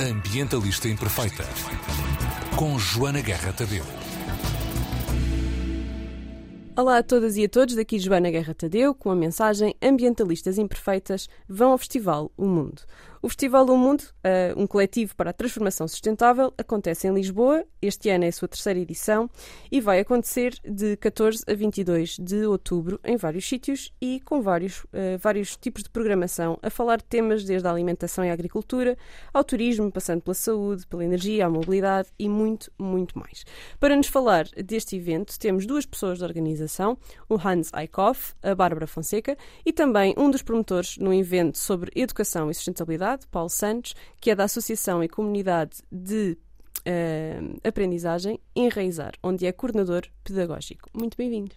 Ambientalista 0.00 0.88
Imperfeita, 0.88 1.44
com 2.56 2.78
Joana 2.78 3.20
Guerra 3.20 3.52
Tadeu. 3.52 3.84
Olá 6.74 6.96
a 6.96 7.02
todas 7.02 7.36
e 7.36 7.44
a 7.44 7.48
todos, 7.50 7.74
daqui 7.74 7.98
Joana 7.98 8.30
Guerra 8.30 8.54
Tadeu, 8.54 8.94
com 8.94 9.10
a 9.10 9.14
mensagem 9.14 9.74
Ambientalistas 9.82 10.56
Imperfeitas 10.56 11.28
vão 11.46 11.72
ao 11.72 11.76
Festival 11.76 12.32
O 12.34 12.46
Mundo. 12.46 12.80
O 13.22 13.28
Festival 13.28 13.66
O 13.66 13.76
Mundo, 13.76 14.00
uh, 14.00 14.58
um 14.58 14.66
coletivo 14.66 15.14
para 15.14 15.28
a 15.28 15.32
transformação 15.34 15.86
sustentável, 15.86 16.54
acontece 16.56 17.06
em 17.06 17.12
Lisboa. 17.12 17.66
Este 17.82 18.08
ano 18.08 18.24
é 18.24 18.28
a 18.28 18.32
sua 18.32 18.48
terceira 18.48 18.80
edição 18.80 19.28
e 19.70 19.78
vai 19.78 20.00
acontecer 20.00 20.54
de 20.64 20.96
14 20.96 21.44
a 21.46 21.52
22 21.52 22.16
de 22.18 22.46
outubro 22.46 22.98
em 23.04 23.18
vários 23.18 23.46
sítios 23.46 23.92
e 24.00 24.20
com 24.20 24.40
vários, 24.40 24.84
uh, 24.84 25.18
vários 25.20 25.54
tipos 25.54 25.82
de 25.82 25.90
programação 25.90 26.58
a 26.62 26.70
falar 26.70 26.96
de 26.96 27.04
temas 27.04 27.44
desde 27.44 27.68
a 27.68 27.70
alimentação 27.70 28.24
e 28.24 28.30
a 28.30 28.32
agricultura 28.32 28.96
ao 29.34 29.44
turismo, 29.44 29.92
passando 29.92 30.22
pela 30.22 30.32
saúde, 30.32 30.86
pela 30.86 31.04
energia, 31.04 31.44
a 31.44 31.50
mobilidade 31.50 32.08
e 32.18 32.26
muito, 32.26 32.72
muito 32.78 33.18
mais. 33.18 33.44
Para 33.78 33.96
nos 33.96 34.06
falar 34.06 34.46
deste 34.64 34.96
evento, 34.96 35.38
temos 35.38 35.66
duas 35.66 35.84
pessoas 35.84 36.20
da 36.20 36.26
organização, 36.26 36.96
o 37.28 37.34
Hans 37.34 37.70
Eickhoff, 37.76 38.32
a 38.42 38.54
Bárbara 38.54 38.86
Fonseca 38.86 39.36
e 39.62 39.74
também 39.74 40.14
um 40.16 40.30
dos 40.30 40.40
promotores 40.40 40.96
no 40.96 41.12
evento 41.12 41.58
sobre 41.58 41.92
educação 41.94 42.50
e 42.50 42.54
sustentabilidade 42.54 43.09
Paulo 43.30 43.50
Santos, 43.50 43.94
que 44.20 44.30
é 44.30 44.34
da 44.34 44.44
Associação 44.44 45.02
e 45.02 45.08
Comunidade 45.08 45.78
de 45.90 46.38
uh, 46.80 47.60
Aprendizagem 47.66 48.38
Enraizar, 48.54 49.12
onde 49.22 49.46
é 49.46 49.52
coordenador 49.52 50.02
pedagógico. 50.24 50.88
Muito 50.94 51.16
bem-vindos. 51.16 51.56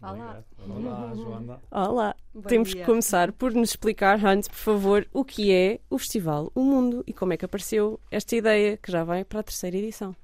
Olá. 0.00 0.44
Olá, 0.58 1.12
Joana. 1.16 1.60
Olá. 1.70 2.16
Bom 2.32 2.42
Temos 2.42 2.68
dia. 2.70 2.80
que 2.80 2.86
começar 2.86 3.32
por 3.32 3.52
nos 3.52 3.70
explicar, 3.70 4.24
Hans, 4.24 4.46
por 4.46 4.56
favor, 4.56 5.08
o 5.12 5.24
que 5.24 5.52
é 5.52 5.80
o 5.90 5.98
Festival 5.98 6.52
O 6.54 6.62
Mundo 6.62 7.02
e 7.06 7.12
como 7.12 7.32
é 7.32 7.36
que 7.36 7.44
apareceu 7.44 7.98
esta 8.10 8.36
ideia 8.36 8.76
que 8.76 8.92
já 8.92 9.02
vai 9.02 9.24
para 9.24 9.40
a 9.40 9.42
terceira 9.42 9.76
edição. 9.76 10.14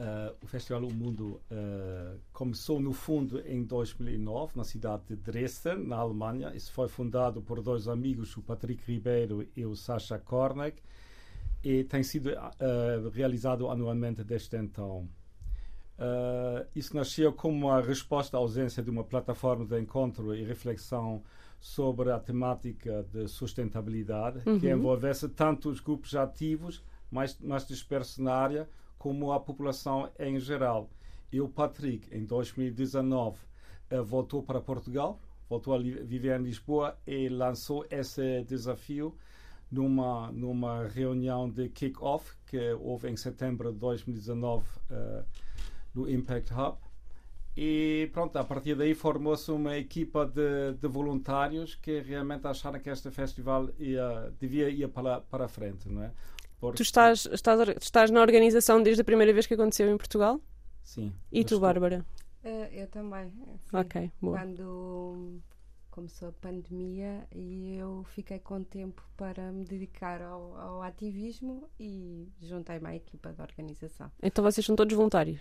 Uh, 0.00 0.34
o 0.42 0.46
Festival 0.46 0.82
O 0.84 0.94
Mundo 0.94 1.42
uh, 1.50 2.18
começou, 2.32 2.80
no 2.80 2.90
fundo, 2.90 3.38
em 3.46 3.62
2009, 3.62 4.56
na 4.56 4.64
cidade 4.64 5.02
de 5.08 5.14
Dresden, 5.14 5.86
na 5.86 5.96
Alemanha. 5.96 6.54
Isso 6.54 6.72
foi 6.72 6.88
fundado 6.88 7.42
por 7.42 7.60
dois 7.60 7.86
amigos, 7.86 8.34
o 8.34 8.40
Patrick 8.40 8.82
Ribeiro 8.90 9.46
e 9.54 9.66
o 9.66 9.76
Sasha 9.76 10.18
Kornek, 10.18 10.82
e 11.62 11.84
tem 11.84 12.02
sido 12.02 12.30
uh, 12.30 13.10
realizado 13.12 13.68
anualmente 13.68 14.24
desde 14.24 14.56
então. 14.56 15.06
isso 16.74 16.96
nasceu 16.96 17.30
como 17.30 17.66
uma 17.66 17.82
resposta 17.82 18.38
à 18.38 18.40
ausência 18.40 18.82
de 18.82 18.88
uma 18.88 19.04
plataforma 19.04 19.66
de 19.66 19.78
encontro 19.78 20.34
e 20.34 20.42
reflexão 20.42 21.22
sobre 21.60 22.10
a 22.10 22.18
temática 22.18 23.04
de 23.12 23.28
sustentabilidade, 23.28 24.40
uhum. 24.48 24.58
que 24.58 24.70
envolvesse 24.70 25.28
tanto 25.28 25.68
os 25.68 25.78
grupos 25.78 26.14
ativos, 26.14 26.82
mais, 27.10 27.38
mais 27.38 27.66
dispersos 27.66 28.16
na 28.16 28.32
área, 28.32 28.66
como 29.00 29.32
a 29.32 29.40
população 29.40 30.10
em 30.18 30.38
geral. 30.38 30.90
E 31.32 31.40
o 31.40 31.48
Patrick, 31.48 32.14
em 32.14 32.22
2019, 32.26 33.38
eh, 33.88 34.02
voltou 34.02 34.42
para 34.42 34.60
Portugal, 34.60 35.18
voltou 35.48 35.74
a 35.74 35.78
viver 35.78 36.38
em 36.38 36.42
Lisboa 36.42 36.98
e 37.06 37.30
lançou 37.30 37.86
esse 37.90 38.44
desafio 38.44 39.16
numa, 39.72 40.30
numa 40.32 40.86
reunião 40.86 41.48
de 41.48 41.70
kick-off 41.70 42.36
que 42.46 42.72
houve 42.74 43.08
em 43.08 43.16
setembro 43.16 43.72
de 43.72 43.78
2019 43.78 44.66
uh, 44.90 45.24
no 45.94 46.10
Impact 46.10 46.52
Hub. 46.52 46.76
E 47.56 48.10
pronto, 48.12 48.36
a 48.36 48.44
partir 48.44 48.74
daí 48.74 48.94
formou-se 48.94 49.50
uma 49.50 49.78
equipa 49.78 50.26
de, 50.26 50.74
de, 50.74 50.86
voluntários 50.86 51.74
que 51.74 52.00
realmente 52.00 52.46
acharam 52.46 52.78
que 52.78 52.90
este 52.90 53.10
festival 53.10 53.70
ia, 53.78 54.32
devia 54.38 54.68
ir 54.68 54.88
para, 54.88 55.20
para 55.22 55.46
a 55.46 55.48
frente. 55.48 55.88
Não 55.88 56.02
é? 56.02 56.12
Porque... 56.60 56.76
Tu 56.76 56.82
estás, 56.82 57.26
estás, 57.32 57.68
estás 57.80 58.10
na 58.10 58.20
organização 58.20 58.82
desde 58.82 59.00
a 59.00 59.04
primeira 59.04 59.32
vez 59.32 59.46
que 59.46 59.54
aconteceu 59.54 59.90
em 59.90 59.96
Portugal? 59.96 60.40
Sim. 60.84 61.12
E 61.32 61.44
tu, 61.44 61.58
Bárbara? 61.58 62.04
Uh, 62.44 62.72
eu 62.72 62.86
também. 62.88 63.30
Sim. 63.30 63.76
Ok, 63.76 64.12
boa. 64.20 64.38
Quando 64.38 65.40
começou 65.90 66.28
a 66.28 66.32
pandemia 66.32 67.26
e 67.34 67.76
eu 67.76 68.04
fiquei 68.14 68.38
com 68.38 68.62
tempo 68.62 69.02
para 69.16 69.50
me 69.52 69.64
dedicar 69.64 70.22
ao, 70.22 70.56
ao 70.56 70.82
ativismo 70.82 71.68
e 71.78 72.28
juntei-me 72.40 72.86
à 72.88 72.96
equipa 72.96 73.32
da 73.32 73.42
organização. 73.42 74.10
Então 74.22 74.44
vocês 74.44 74.64
são 74.64 74.76
todos 74.76 74.94
voluntários? 74.94 75.40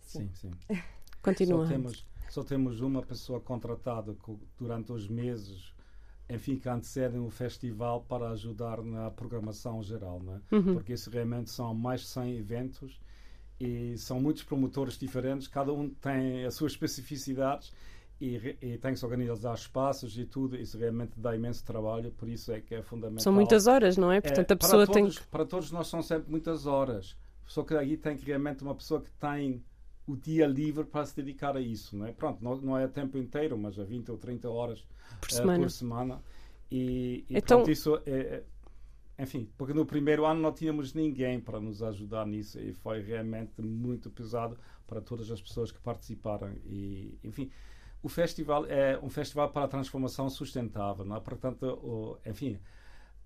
Sim, 0.00 0.30
sim. 0.34 0.50
sim. 0.66 0.82
Continua. 1.22 1.64
Só 1.64 1.72
temos, 1.72 2.06
só 2.30 2.44
temos 2.44 2.80
uma 2.80 3.02
pessoa 3.02 3.40
contratada 3.40 4.16
durante 4.58 4.92
os 4.92 5.08
meses 5.08 5.74
enfim, 6.28 6.56
que 6.56 6.68
antecedem 6.68 7.20
o 7.20 7.30
festival 7.30 8.02
para 8.02 8.30
ajudar 8.30 8.82
na 8.82 9.10
programação 9.10 9.82
geral, 9.82 10.20
é? 10.28 10.54
Uhum. 10.54 10.74
Porque 10.74 10.92
isso 10.92 11.08
realmente 11.08 11.50
são 11.50 11.72
mais 11.74 12.00
de 12.00 12.08
100 12.08 12.38
eventos 12.38 13.00
e 13.60 13.96
são 13.96 14.20
muitos 14.20 14.42
promotores 14.42 14.98
diferentes, 14.98 15.48
cada 15.48 15.72
um 15.72 15.88
tem 15.88 16.44
as 16.44 16.54
suas 16.54 16.72
especificidades 16.72 17.72
e, 18.20 18.56
e 18.60 18.78
tem 18.78 18.92
que 18.92 18.98
se 18.98 19.04
organizar 19.04 19.54
espaços 19.54 20.18
e 20.18 20.24
tudo, 20.24 20.56
isso 20.56 20.76
realmente 20.76 21.12
dá 21.16 21.34
imenso 21.34 21.64
trabalho, 21.64 22.10
por 22.12 22.28
isso 22.28 22.50
é 22.52 22.60
que 22.60 22.74
é 22.74 22.82
fundamental. 22.82 23.22
São 23.22 23.32
muitas 23.32 23.66
horas, 23.66 23.96
não 23.96 24.10
é? 24.10 24.20
Portanto, 24.20 24.50
é, 24.50 24.54
a 24.54 24.56
pessoa 24.56 24.84
para 24.84 24.94
todos, 24.94 25.16
tem. 25.16 25.24
Para 25.30 25.44
todos 25.44 25.70
nós 25.70 25.86
são 25.86 26.02
sempre 26.02 26.30
muitas 26.30 26.66
horas, 26.66 27.16
só 27.46 27.62
que 27.62 27.74
aí 27.74 27.96
tem 27.96 28.16
que 28.16 28.24
realmente 28.26 28.62
uma 28.62 28.74
pessoa 28.74 29.00
que 29.00 29.10
tem 29.12 29.62
o 30.06 30.16
dia 30.16 30.46
livre 30.46 30.84
para 30.84 31.04
se 31.04 31.16
dedicar 31.16 31.56
a 31.56 31.60
isso, 31.60 31.96
não 31.96 32.06
é? 32.06 32.12
Pronto, 32.12 32.42
não, 32.42 32.56
não 32.56 32.78
é 32.78 32.84
a 32.84 32.88
tempo 32.88 33.18
inteiro, 33.18 33.58
mas 33.58 33.78
a 33.78 33.84
20 33.84 34.10
ou 34.10 34.18
30 34.18 34.48
horas 34.48 34.86
por 35.20 35.30
semana. 35.30 35.58
Uh, 35.58 35.62
por 35.62 35.70
semana. 35.70 36.22
E, 36.70 37.24
e 37.28 37.36
então, 37.36 37.58
pronto, 37.58 37.70
isso 37.70 38.00
é, 38.06 38.10
é, 38.10 38.44
enfim, 39.18 39.48
porque 39.56 39.72
no 39.72 39.84
primeiro 39.84 40.24
ano 40.24 40.40
não 40.40 40.52
tínhamos 40.52 40.94
ninguém 40.94 41.40
para 41.40 41.58
nos 41.60 41.82
ajudar 41.82 42.26
nisso 42.26 42.60
e 42.60 42.72
foi 42.72 43.02
realmente 43.02 43.60
muito 43.62 44.10
pesado 44.10 44.56
para 44.86 45.00
todas 45.00 45.30
as 45.30 45.40
pessoas 45.40 45.72
que 45.72 45.80
participaram 45.80 46.52
e, 46.64 47.18
enfim, 47.24 47.50
o 48.02 48.08
festival 48.08 48.66
é 48.66 48.98
um 49.02 49.08
festival 49.08 49.50
para 49.50 49.64
a 49.64 49.68
transformação 49.68 50.28
sustentável, 50.30 51.04
não 51.04 51.16
é? 51.16 51.20
Portanto, 51.20 51.66
o, 51.66 52.18
enfim, 52.24 52.58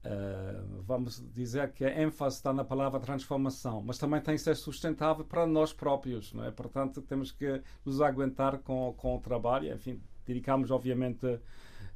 Uh, 0.03 0.83
vamos 0.83 1.23
dizer 1.31 1.73
que 1.73 1.85
a 1.85 2.01
ênfase 2.03 2.37
está 2.37 2.55
na 2.55 2.65
palavra 2.65 2.99
transformação, 2.99 3.83
mas 3.83 3.99
também 3.99 4.19
tem 4.19 4.35
que 4.35 4.41
ser 4.41 4.57
sustentável 4.57 5.27
para 5.27 5.47
nós 5.47 5.75
próprios, 5.75 6.33
não 6.33 6.43
é? 6.43 6.51
Portanto, 6.51 7.03
temos 7.03 7.31
que 7.31 7.63
nos 7.85 8.01
aguentar 8.01 8.59
com, 8.61 8.95
com 8.97 9.17
o 9.17 9.21
trabalho, 9.21 9.71
enfim, 9.75 10.01
dedicamos 10.25 10.71
obviamente 10.71 11.39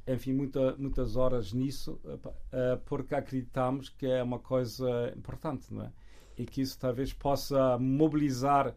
enfim, 0.07 0.33
muita, 0.33 0.75
muitas 0.75 1.15
horas 1.15 1.51
nisso, 1.51 1.99
uh, 2.05 2.77
porque 2.85 3.15
acreditamos 3.15 3.89
que 3.89 4.05
é 4.05 4.21
uma 4.21 4.37
coisa 4.37 5.11
importante, 5.17 5.73
não 5.73 5.85
é? 5.85 5.91
E 6.37 6.45
que 6.45 6.61
isso 6.61 6.77
talvez 6.77 7.11
possa 7.11 7.79
mobilizar, 7.79 8.75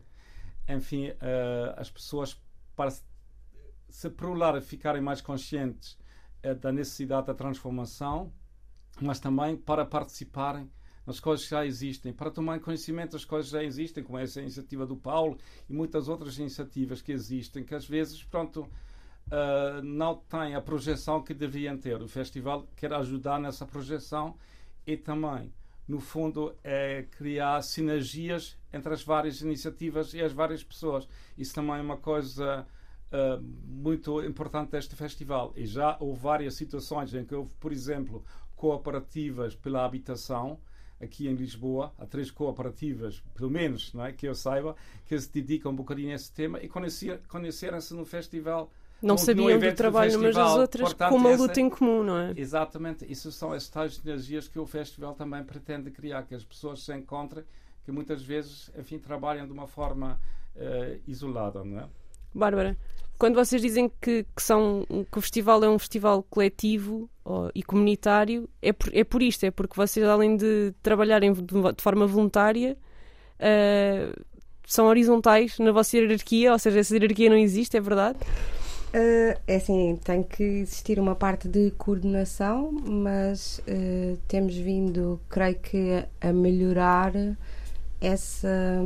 enfim, 0.67 1.09
uh, 1.11 1.75
as 1.77 1.91
pessoas 1.91 2.41
para, 2.75 2.91
se 3.91 4.09
por 4.09 4.31
um 4.31 4.35
lado, 4.35 4.63
ficarem 4.63 5.03
mais 5.03 5.21
conscientes 5.21 5.99
da 6.61 6.71
necessidade 6.71 7.27
da 7.27 7.35
transformação, 7.35 8.33
mas 9.01 9.21
também 9.21 9.57
para 9.57 9.85
participarem 9.85 10.71
nas 11.09 11.19
coisas 11.19 11.47
que 11.47 11.51
já 11.51 11.65
existem, 11.65 12.13
para 12.13 12.31
tomar 12.31 12.61
conhecimento 12.61 13.13
das 13.13 13.25
coisas 13.25 13.51
que 13.51 13.57
já 13.57 13.65
existem, 13.65 14.05
como 14.05 14.19
essa 14.19 14.43
iniciativa 14.43 14.85
do 14.85 14.95
Paulo 14.95 15.39
e 15.67 15.73
muitas 15.73 16.07
outras 16.07 16.39
iniciativas 16.39 17.01
que 17.01 17.13
existem, 17.13 17.65
que 17.65 17.75
às 17.75 17.89
vezes, 17.89 18.23
pronto, 18.25 18.69
uh, 19.29 19.83
não 19.83 20.17
têm 20.17 20.55
a 20.55 20.61
projeção 20.61 21.23
que 21.23 21.33
deviam 21.33 21.79
ter. 21.79 22.03
O 22.03 22.09
festival 22.09 22.69
quer 22.77 22.93
ajudar 22.93 23.41
nessa 23.41 23.65
projeção 23.65 24.37
e 24.87 24.99
também, 24.99 25.51
no 25.87 25.99
fundo, 25.99 26.55
é 26.63 27.07
criar 27.13 27.63
sinergias 27.63 28.59
entre 28.71 28.93
as 28.93 29.03
várias 29.03 29.41
iniciativas 29.41 30.13
e 30.13 30.21
as 30.21 30.35
várias 30.35 30.63
pessoas. 30.63 31.09
Isso 31.39 31.55
também 31.55 31.77
é 31.77 31.81
uma 31.81 31.97
coisa 31.97 32.67
uh, 33.11 33.43
muito 33.67 34.23
importante 34.23 34.73
deste 34.73 34.95
festival. 34.95 35.55
E 35.57 35.65
já 35.65 35.97
houve 36.01 36.21
várias 36.21 36.55
situações 36.55 37.15
em 37.15 37.25
que 37.25 37.35
houve, 37.35 37.51
por 37.59 37.73
exemplo, 37.73 38.23
cooperativas 38.59 39.55
pela 39.55 39.85
habitação 39.85 40.59
aqui 41.01 41.29
em 41.29 41.35
Lisboa, 41.35 41.93
há 41.97 42.05
três 42.05 42.29
cooperativas, 42.31 43.23
pelo 43.35 43.49
menos, 43.49 43.95
não 43.95 44.05
é, 44.05 44.13
que 44.13 44.27
eu 44.27 44.35
saiba, 44.35 44.75
que 45.07 45.19
se 45.19 45.33
dedicam 45.33 45.71
um 45.71 45.77
bocadinho 45.77 46.11
a 46.11 46.15
esse 46.15 46.33
tema 46.33 46.61
e 46.61 46.69
conheceram-se 46.69 47.95
no 47.95 48.05
festival. 48.05 48.71
Não 49.01 49.17
sabiam 49.17 49.61
do 49.61 49.75
trabalho 49.75 50.19
umas 50.19 50.35
das 50.35 50.57
outras 50.57 50.89
Portanto, 50.89 51.11
com 51.11 51.17
uma 51.17 51.31
luta 51.31 51.53
essa, 51.53 51.61
em 51.61 51.71
comum, 51.71 52.03
não 52.03 52.19
é? 52.19 52.35
Exatamente. 52.37 53.11
Isso 53.11 53.31
são 53.31 53.53
as 53.53 53.69
tais 53.69 54.01
energias 54.05 54.49
que 54.49 54.59
o 54.59 54.67
festival 54.67 55.15
também 55.15 55.45
pretende 55.45 55.93
criar, 55.93 56.25
que 56.25 56.35
as 56.35 56.43
pessoas 56.43 56.83
se 56.83 56.93
encontrem, 56.93 57.45
que 57.85 57.93
muitas 57.93 58.21
vezes, 58.21 58.73
enfim, 58.77 58.99
trabalham 58.99 59.47
de 59.47 59.53
uma 59.53 59.69
forma 59.69 60.21
uh, 60.57 61.01
isolada, 61.07 61.63
não 61.63 61.79
é? 61.79 61.89
Bárbara, 62.35 62.77
quando 63.19 63.35
vocês 63.35 63.61
dizem 63.61 63.91
que, 64.01 64.25
que, 64.35 64.43
são, 64.43 64.87
que 65.11 65.19
o 65.19 65.21
festival 65.21 65.63
é 65.65 65.69
um 65.69 65.79
festival 65.79 66.23
coletivo 66.23 67.11
e 67.55 67.63
comunitário, 67.63 68.49
é 68.63 68.73
por, 68.73 68.91
é 68.95 69.05
por 69.05 69.23
isto, 69.23 69.45
é 69.45 69.51
porque 69.51 69.75
vocês, 69.77 70.07
além 70.07 70.37
de 70.37 70.73
trabalharem 70.83 71.33
de, 71.33 71.55
forma 71.79 72.07
voluntária, 72.07 72.77
uh, 73.39 74.25
são 74.67 74.87
horizontais 74.87 75.59
na 75.59 75.73
vossa 75.73 75.97
hierarquia, 75.97 76.53
ou 76.53 76.59
seja, 76.59 76.81
essa 76.81 76.95
hierarquia 76.95 77.29
não 77.29 77.37
existe, 77.37 77.77
é 77.77 77.81
verdade? 77.81 78.19
Uh, 78.89 79.39
é 79.47 79.57
assim, 79.57 79.99
tem 80.03 80.23
que 80.23 80.43
existir 80.43 80.99
uma 80.99 81.15
parte 81.15 81.49
de 81.49 81.71
coordenação, 81.73 82.73
mas 82.73 83.61
uh, 83.69 84.17
temos 84.29 84.55
vindo, 84.57 85.21
creio 85.29 85.57
que, 85.57 86.05
a 86.21 86.33
melhorar 86.33 87.13
essa, 88.01 88.81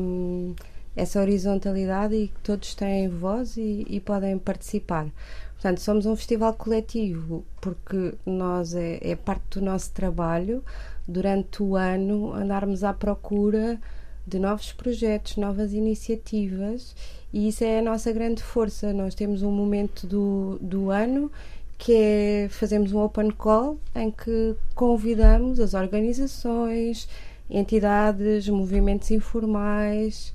essa 0.96 1.20
horizontalidade 1.20 2.14
e 2.14 2.28
que 2.28 2.40
todos 2.40 2.74
têm 2.74 3.08
voz 3.08 3.56
e, 3.56 3.86
e, 3.88 4.00
podem 4.00 4.38
participar. 4.38 5.06
Portanto, 5.54 5.80
somos 5.80 6.06
um 6.06 6.16
festival 6.16 6.54
coletivo 6.54 7.44
porque 7.60 8.14
nós 8.26 8.74
é, 8.74 8.98
é 9.00 9.16
parte 9.16 9.58
do 9.58 9.64
nosso 9.64 9.92
trabalho 9.92 10.62
durante 11.06 11.62
o 11.62 11.76
ano 11.76 12.32
andarmos 12.32 12.84
à 12.84 12.92
procura 12.92 13.80
de 14.26 14.38
novos 14.38 14.72
projetos, 14.72 15.36
novas 15.36 15.72
iniciativas 15.72 16.94
e 17.32 17.48
isso 17.48 17.64
é 17.64 17.78
a 17.78 17.82
nossa 17.82 18.12
grande 18.12 18.42
força. 18.42 18.92
Nós 18.92 19.14
temos 19.14 19.42
um 19.42 19.50
momento 19.50 20.06
do, 20.06 20.58
do 20.60 20.90
ano 20.90 21.30
que 21.78 21.92
é 21.94 22.48
fazemos 22.50 22.92
um 22.92 23.00
open 23.00 23.30
call 23.30 23.76
em 23.94 24.10
que 24.10 24.54
convidamos 24.74 25.58
as 25.58 25.74
organizações, 25.74 27.08
entidades, 27.50 28.48
movimentos 28.48 29.10
informais, 29.10 30.32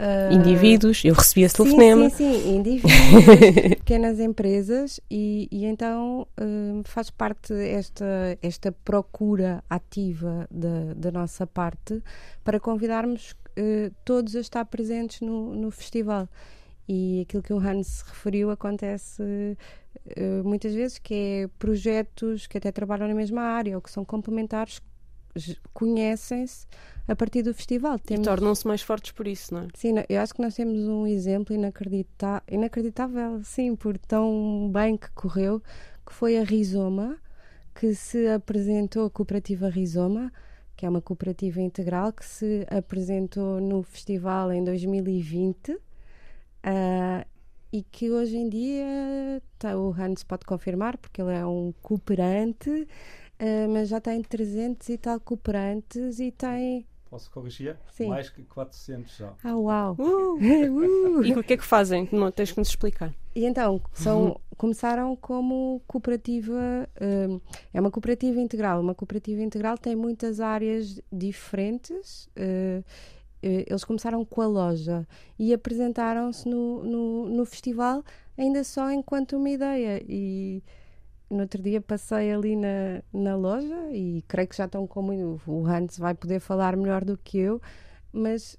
Uh, 0.00 0.32
indivíduos, 0.32 1.04
eu 1.04 1.12
recebi 1.12 1.42
esse 1.42 1.56
telefonema. 1.56 2.08
Sim, 2.08 2.32
sim, 2.32 2.56
indivíduos, 2.56 2.90
pequenas 3.76 4.18
empresas 4.18 4.98
e, 5.10 5.46
e 5.52 5.66
então 5.66 6.26
uh, 6.40 6.82
faz 6.84 7.10
parte 7.10 7.52
esta, 7.52 8.38
esta 8.40 8.72
procura 8.72 9.62
ativa 9.68 10.48
da, 10.50 10.94
da 10.96 11.10
nossa 11.10 11.46
parte 11.46 12.02
para 12.42 12.58
convidarmos 12.58 13.32
uh, 13.32 13.94
todos 14.02 14.34
a 14.36 14.40
estar 14.40 14.64
presentes 14.64 15.20
no, 15.20 15.54
no 15.54 15.70
festival. 15.70 16.26
E 16.88 17.20
aquilo 17.20 17.42
que 17.42 17.52
o 17.52 17.58
Hans 17.58 18.02
referiu 18.02 18.50
acontece 18.50 19.22
muitas 20.44 20.74
vezes, 20.74 20.98
que 20.98 21.14
é 21.14 21.48
projetos 21.56 22.48
que 22.48 22.58
até 22.58 22.72
trabalham 22.72 23.06
na 23.06 23.14
mesma 23.14 23.42
área 23.42 23.76
ou 23.76 23.82
que 23.82 23.90
são 23.90 24.04
complementares 24.04 24.80
conhecem-se 25.72 26.66
a 27.06 27.16
partir 27.16 27.42
do 27.42 27.52
festival. 27.54 27.98
Temos... 27.98 28.26
E 28.26 28.30
tornam-se 28.30 28.66
mais 28.66 28.82
fortes 28.82 29.12
por 29.12 29.26
isso, 29.26 29.54
não 29.54 29.62
é? 29.62 29.68
Sim, 29.74 29.94
eu 30.08 30.20
acho 30.20 30.34
que 30.34 30.42
nós 30.42 30.54
temos 30.54 30.86
um 30.86 31.06
exemplo 31.06 31.54
inacredita... 31.54 32.42
inacreditável, 32.50 33.42
sim, 33.44 33.74
por 33.74 33.98
tão 33.98 34.70
bem 34.72 34.96
que 34.96 35.10
correu, 35.10 35.60
que 36.06 36.12
foi 36.12 36.38
a 36.38 36.44
Rizoma, 36.44 37.18
que 37.74 37.94
se 37.94 38.28
apresentou, 38.28 39.06
a 39.06 39.10
cooperativa 39.10 39.68
Rizoma, 39.68 40.32
que 40.76 40.86
é 40.86 40.88
uma 40.88 41.02
cooperativa 41.02 41.60
integral, 41.60 42.12
que 42.12 42.24
se 42.24 42.66
apresentou 42.70 43.60
no 43.60 43.82
festival 43.82 44.52
em 44.52 44.64
2020. 44.64 45.72
Uh, 45.72 45.78
ah, 46.62 47.26
e 47.72 47.82
que 47.82 48.10
hoje 48.10 48.36
em 48.36 48.48
dia 48.48 49.40
tá, 49.58 49.76
o 49.76 49.92
Hans 49.92 50.24
pode 50.24 50.44
confirmar, 50.44 50.96
porque 50.96 51.22
ele 51.22 51.32
é 51.32 51.46
um 51.46 51.72
cooperante, 51.82 52.88
uh, 53.40 53.68
mas 53.68 53.88
já 53.88 54.00
tem 54.00 54.22
300 54.22 54.88
e 54.88 54.98
tal 54.98 55.18
cooperantes 55.20 56.20
e 56.20 56.30
tem 56.30 56.86
Posso 57.10 57.28
corrigir? 57.28 57.76
Sim. 57.90 58.08
Mais 58.08 58.30
que 58.30 58.44
400 58.44 59.16
já. 59.16 59.32
Ah, 59.42 59.56
uau! 59.56 59.96
Uh, 59.98 60.36
uh. 60.38 61.24
E 61.26 61.32
o 61.32 61.42
que 61.42 61.54
é 61.54 61.56
que 61.56 61.64
fazem? 61.64 62.08
Não, 62.12 62.30
tens 62.30 62.52
que 62.52 62.58
nos 62.58 62.68
explicar. 62.68 63.12
E 63.34 63.44
então, 63.44 63.82
são, 63.92 64.26
uhum. 64.26 64.36
começaram 64.56 65.16
como 65.16 65.82
cooperativa, 65.88 66.88
um, 67.00 67.40
é 67.74 67.80
uma 67.80 67.90
cooperativa 67.90 68.40
integral. 68.40 68.80
Uma 68.80 68.94
cooperativa 68.94 69.42
integral 69.42 69.76
tem 69.76 69.96
muitas 69.96 70.38
áreas 70.38 71.00
diferentes. 71.12 72.26
Uh, 72.36 72.84
eles 73.42 73.82
começaram 73.82 74.24
com 74.24 74.42
a 74.42 74.46
loja 74.46 75.08
e 75.36 75.52
apresentaram-se 75.52 76.46
no, 76.48 76.84
no, 76.84 77.28
no 77.28 77.46
festival 77.46 78.04
ainda 78.38 78.62
só 78.62 78.90
enquanto 78.90 79.36
uma 79.36 79.50
ideia. 79.50 80.00
E 80.08 80.62
no 81.30 81.40
outro 81.42 81.62
dia 81.62 81.80
passei 81.80 82.32
ali 82.32 82.56
na, 82.56 83.02
na 83.12 83.36
loja 83.36 83.88
e 83.92 84.22
creio 84.26 84.48
que 84.48 84.56
já 84.56 84.64
estão 84.64 84.86
como 84.86 85.40
o 85.46 85.66
Hans 85.66 85.98
vai 85.98 86.14
poder 86.14 86.40
falar 86.40 86.76
melhor 86.76 87.04
do 87.04 87.16
que 87.16 87.38
eu, 87.38 87.62
mas 88.12 88.58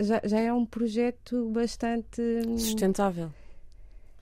já, 0.00 0.20
já 0.24 0.40
é 0.40 0.52
um 0.52 0.64
projeto 0.64 1.50
bastante 1.50 2.22
sustentável 2.56 3.30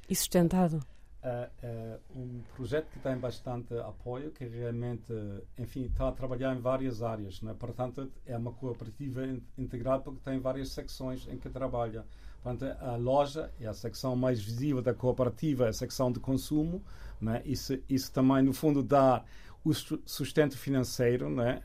e 0.08 0.16
sustentado. 0.16 0.80
Uh, 1.22 2.00
um 2.18 2.40
projeto 2.56 2.88
que 2.90 2.98
tem 2.98 3.16
bastante 3.16 3.72
apoio, 3.78 4.32
que 4.32 4.44
realmente, 4.44 5.12
enfim, 5.56 5.84
está 5.84 6.08
a 6.08 6.12
trabalhar 6.12 6.52
em 6.52 6.60
várias 6.60 7.00
áreas, 7.00 7.40
né? 7.42 7.54
portanto 7.56 8.10
é 8.26 8.36
uma 8.36 8.50
cooperativa 8.52 9.22
integrada 9.56 10.02
porque 10.02 10.18
tem 10.24 10.40
várias 10.40 10.70
secções 10.70 11.28
em 11.28 11.38
que 11.38 11.48
trabalha. 11.48 12.04
Portanto, 12.42 12.76
a 12.80 12.96
loja 12.96 13.52
é 13.60 13.68
a 13.68 13.72
secção 13.72 14.16
mais 14.16 14.42
visível 14.42 14.82
da 14.82 14.92
cooperativa, 14.92 15.68
a 15.68 15.72
secção 15.72 16.10
de 16.10 16.18
consumo, 16.18 16.82
né? 17.20 17.40
isso, 17.44 17.78
isso 17.88 18.10
também, 18.10 18.42
no 18.42 18.52
fundo, 18.52 18.82
dá 18.82 19.24
o 19.64 19.72
sustento 19.72 20.58
financeiro 20.58 21.30
né, 21.30 21.60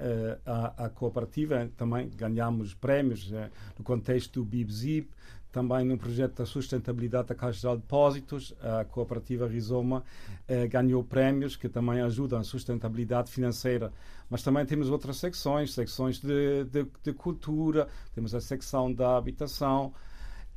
à, 0.46 0.86
à, 0.86 0.90
cooperativa. 0.90 1.68
Também 1.76 2.10
ganhamos 2.10 2.74
prémios 2.74 3.32
né, 3.32 3.50
no 3.78 3.84
contexto 3.84 4.40
do 4.40 4.46
BIBZIP, 4.46 5.10
também 5.52 5.86
no 5.86 5.98
projeto 5.98 6.38
da 6.38 6.46
sustentabilidade 6.46 7.30
da 7.30 7.36
Caixa 7.36 7.70
de 7.70 7.78
Depósitos. 7.78 8.54
A 8.62 8.86
cooperativa 8.86 9.48
Rizoma 9.48 10.04
eh, 10.48 10.68
ganhou 10.68 11.04
prémios 11.04 11.56
que 11.56 11.70
também 11.70 12.02
ajudam 12.02 12.40
a 12.40 12.44
sustentabilidade 12.44 13.32
financeira. 13.32 13.92
Mas 14.30 14.44
também 14.44 14.66
temos 14.66 14.90
outras 14.90 15.18
secções, 15.18 15.74
secções 15.74 16.20
de, 16.20 16.66
de, 16.66 16.86
de 17.04 17.14
cultura, 17.14 17.88
temos 18.14 18.36
a 18.36 18.42
secção 18.42 18.94
da 18.94 19.16
habitação, 19.16 19.94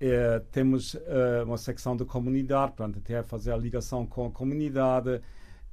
é, 0.00 0.38
temos 0.50 0.94
uh, 0.94 1.44
uma 1.44 1.58
secção 1.58 1.94
de 1.94 2.06
comunidade, 2.06 2.72
portanto, 2.72 2.98
até 2.98 3.22
fazer 3.22 3.52
a 3.52 3.56
ligação 3.56 4.06
com 4.06 4.26
a 4.26 4.30
comunidade. 4.30 5.20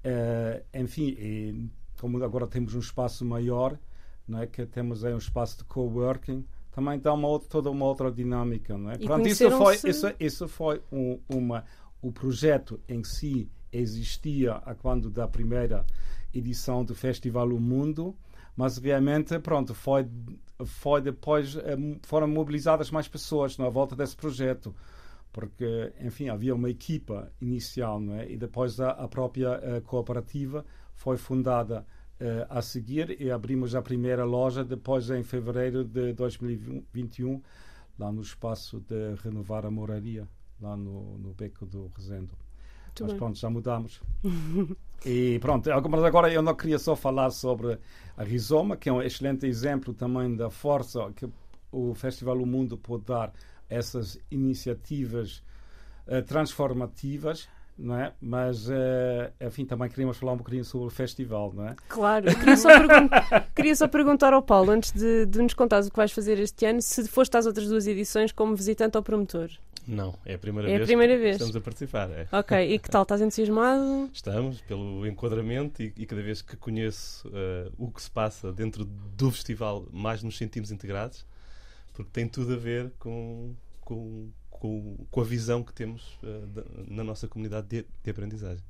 Uh, 0.04 0.64
enfim, 0.74 1.16
e, 1.18 1.69
como 2.00 2.22
agora 2.22 2.46
temos 2.46 2.75
um 2.75 2.80
espaço 2.80 3.24
maior, 3.24 3.80
não 4.28 4.42
é, 4.42 4.46
que 4.46 4.66
temos 4.66 5.06
aí 5.06 5.14
um 5.14 5.18
espaço 5.18 5.60
de 5.60 5.64
coworking, 5.64 6.46
também 6.78 7.00
dá 7.00 7.12
uma 7.12 7.28
outra, 7.28 7.50
toda 7.50 7.72
uma 7.72 7.86
outra 7.86 8.12
dinâmica. 8.12 8.78
Não 8.78 8.92
é? 8.92 8.98
Portanto, 9.00 9.28
isso 9.28 9.50
foi, 9.50 9.76
isso, 9.84 10.14
isso 10.20 10.48
foi 10.48 10.80
um, 10.92 11.20
uma. 11.28 11.66
O 12.00 12.12
projeto 12.12 12.80
em 12.88 13.04
si 13.04 13.50
existia 13.74 14.58
a 14.58 14.76
quando 14.76 15.10
da 15.10 15.28
primeira 15.28 15.84
edição 16.32 16.86
do 16.86 16.94
Festival 16.94 17.50
O 17.50 17.60
Mundo, 17.60 18.16
mas 18.56 18.78
realmente, 18.78 19.40
pronto, 19.40 19.74
foi 19.74 20.08
foi 20.66 21.02
depois 21.02 21.56
eh, 21.56 21.78
foram 22.04 22.28
mobilizadas 22.28 22.92
mais 22.92 23.08
pessoas 23.08 23.58
na 23.58 23.70
volta 23.70 23.96
desse 23.96 24.16
projeto 24.16 24.76
porque 25.32 25.94
enfim 26.02 26.30
havia 26.30 26.56
uma 26.56 26.68
equipa 26.68 27.32
inicial 27.40 28.00
não 28.00 28.16
é 28.16 28.32
e 28.32 28.36
depois 28.36 28.80
a, 28.80 28.90
a 28.90 29.08
própria 29.08 29.52
a 29.52 29.76
eh, 29.76 29.82
cooperativa 29.82 30.66
foi 30.96 31.16
fundada 31.16 31.86
a 32.50 32.62
seguir 32.62 33.22
e 33.22 33.30
abrimos 33.30 33.76
a 33.76 33.81
primeira 33.81 34.24
loja 34.24 34.64
depois 34.64 35.09
em 35.09 35.24
fevereiro 35.24 35.83
de 35.83 36.14
2021 36.14 37.42
lá 38.00 38.12
no 38.12 38.21
espaço 38.21 38.80
de 38.80 39.16
renovar 39.24 39.66
a 39.66 39.71
moraria 39.71 40.28
lá 40.59 40.76
no, 40.76 41.18
no 41.19 41.33
beco 41.33 41.66
do 41.66 41.92
Resendo 41.95 42.33
muito 42.97 43.04
Mas 43.04 43.12
bem. 43.12 43.18
pronto, 43.19 43.38
já 43.38 43.50
mudamos. 43.50 44.02
e 45.06 45.40
pronto, 45.40 45.69
mas 45.90 46.04
agora 46.04 46.31
eu 46.31 46.42
não 46.42 46.56
queria 46.56 46.80
só 46.80 46.95
falar 46.95 47.30
sobre 47.30 47.78
a 48.16 48.24
Rizoma, 48.24 48.76
que 48.76 48.90
é 48.90 48.94
um 48.94 49.02
excelente 49.02 49.45
exemplo 49.45 49.94
também 49.94 50.36
da 50.36 50.50
força 50.50 51.12
que 51.16 51.30
o 51.71 51.94
Festival 51.94 52.38
O 52.42 52.45
Mundo 52.45 52.78
pode 52.78 53.06
dar 53.06 53.33
essas 53.69 54.19
iniciativas 54.31 55.44
uh, 56.07 56.21
transformativas. 56.24 57.47
Não 57.78 57.96
é? 57.96 58.12
Mas, 58.19 58.68
uh, 58.68 58.74
enfim, 59.40 59.64
também 59.64 59.88
queríamos 59.88 60.18
falar 60.18 60.34
um 60.34 60.38
bocadinho 60.38 60.66
sobre 60.66 60.88
o 60.88 60.90
festival, 60.90 61.54
não 61.54 61.68
é? 61.68 61.76
Claro, 61.88 62.26
queria 62.36 62.57
só, 62.57 62.69
queria 63.56 63.76
só 63.76 63.88
perguntar 63.88 64.34
ao 64.34 64.42
Paulo, 64.42 64.72
antes 64.72 64.92
de, 64.92 65.28
de 65.28 65.42
nos 65.42 65.54
contares 65.54 65.88
o 65.88 65.92
que 65.92 65.98
vais 65.98 66.12
fazer 66.12 66.40
este 66.40 66.66
ano, 66.66 66.81
se 66.81 67.07
foste 67.07 67.38
às 67.38 67.46
outras 67.46 67.68
duas 67.68 67.86
edições 67.86 68.31
como 68.31 68.56
visitante 68.56 68.98
ou 68.98 69.04
promotor. 69.04 69.50
Não, 69.88 70.14
é 70.26 70.34
a 70.34 70.38
primeira, 70.38 70.69
é 70.69 70.72
vez, 70.74 70.84
a 70.84 70.86
primeira 70.86 71.14
que 71.14 71.22
vez 71.22 71.36
estamos 71.36 71.56
a 71.56 71.62
participar. 71.62 72.10
É. 72.12 72.28
Ok, 72.30 72.74
e 72.74 72.78
que 72.78 72.90
tal? 72.90 73.04
Estás 73.04 73.22
entusiasmado? 73.22 74.10
Estamos, 74.12 74.60
pelo 74.62 75.07
enquadramento 75.07 75.81
e, 75.81 75.94
e 75.96 76.06
cada 76.06 76.22
vez 76.22 76.42
que 76.42 76.57
conheço 76.57 77.26
uh, 77.30 77.72
o 77.78 77.90
que 77.90 78.02
se 78.02 78.12
passa 78.12 78.52
dentro 78.52 78.84
do 78.84 79.31
festival, 79.31 79.88
mais 79.94 80.22
nos 80.22 80.38
sentimos 80.38 80.72
integrados, 80.72 81.26
porque 81.94 82.12
tem 82.12 82.28
tudo 82.28 82.54
a 82.54 82.57
ver 82.57 82.92
com, 83.00 83.56
com, 83.80 84.30
com, 84.59 84.97
com 85.09 85.21
a 85.21 85.23
visão 85.23 85.64
que 85.64 85.73
temos 85.73 86.18
uh, 86.23 86.45
da, 86.47 86.64
na 86.87 87.04
nossa 87.04 87.28
comunidade 87.28 87.68
de, 87.68 87.85
de 88.04 88.09
aprendizagem. 88.09 88.64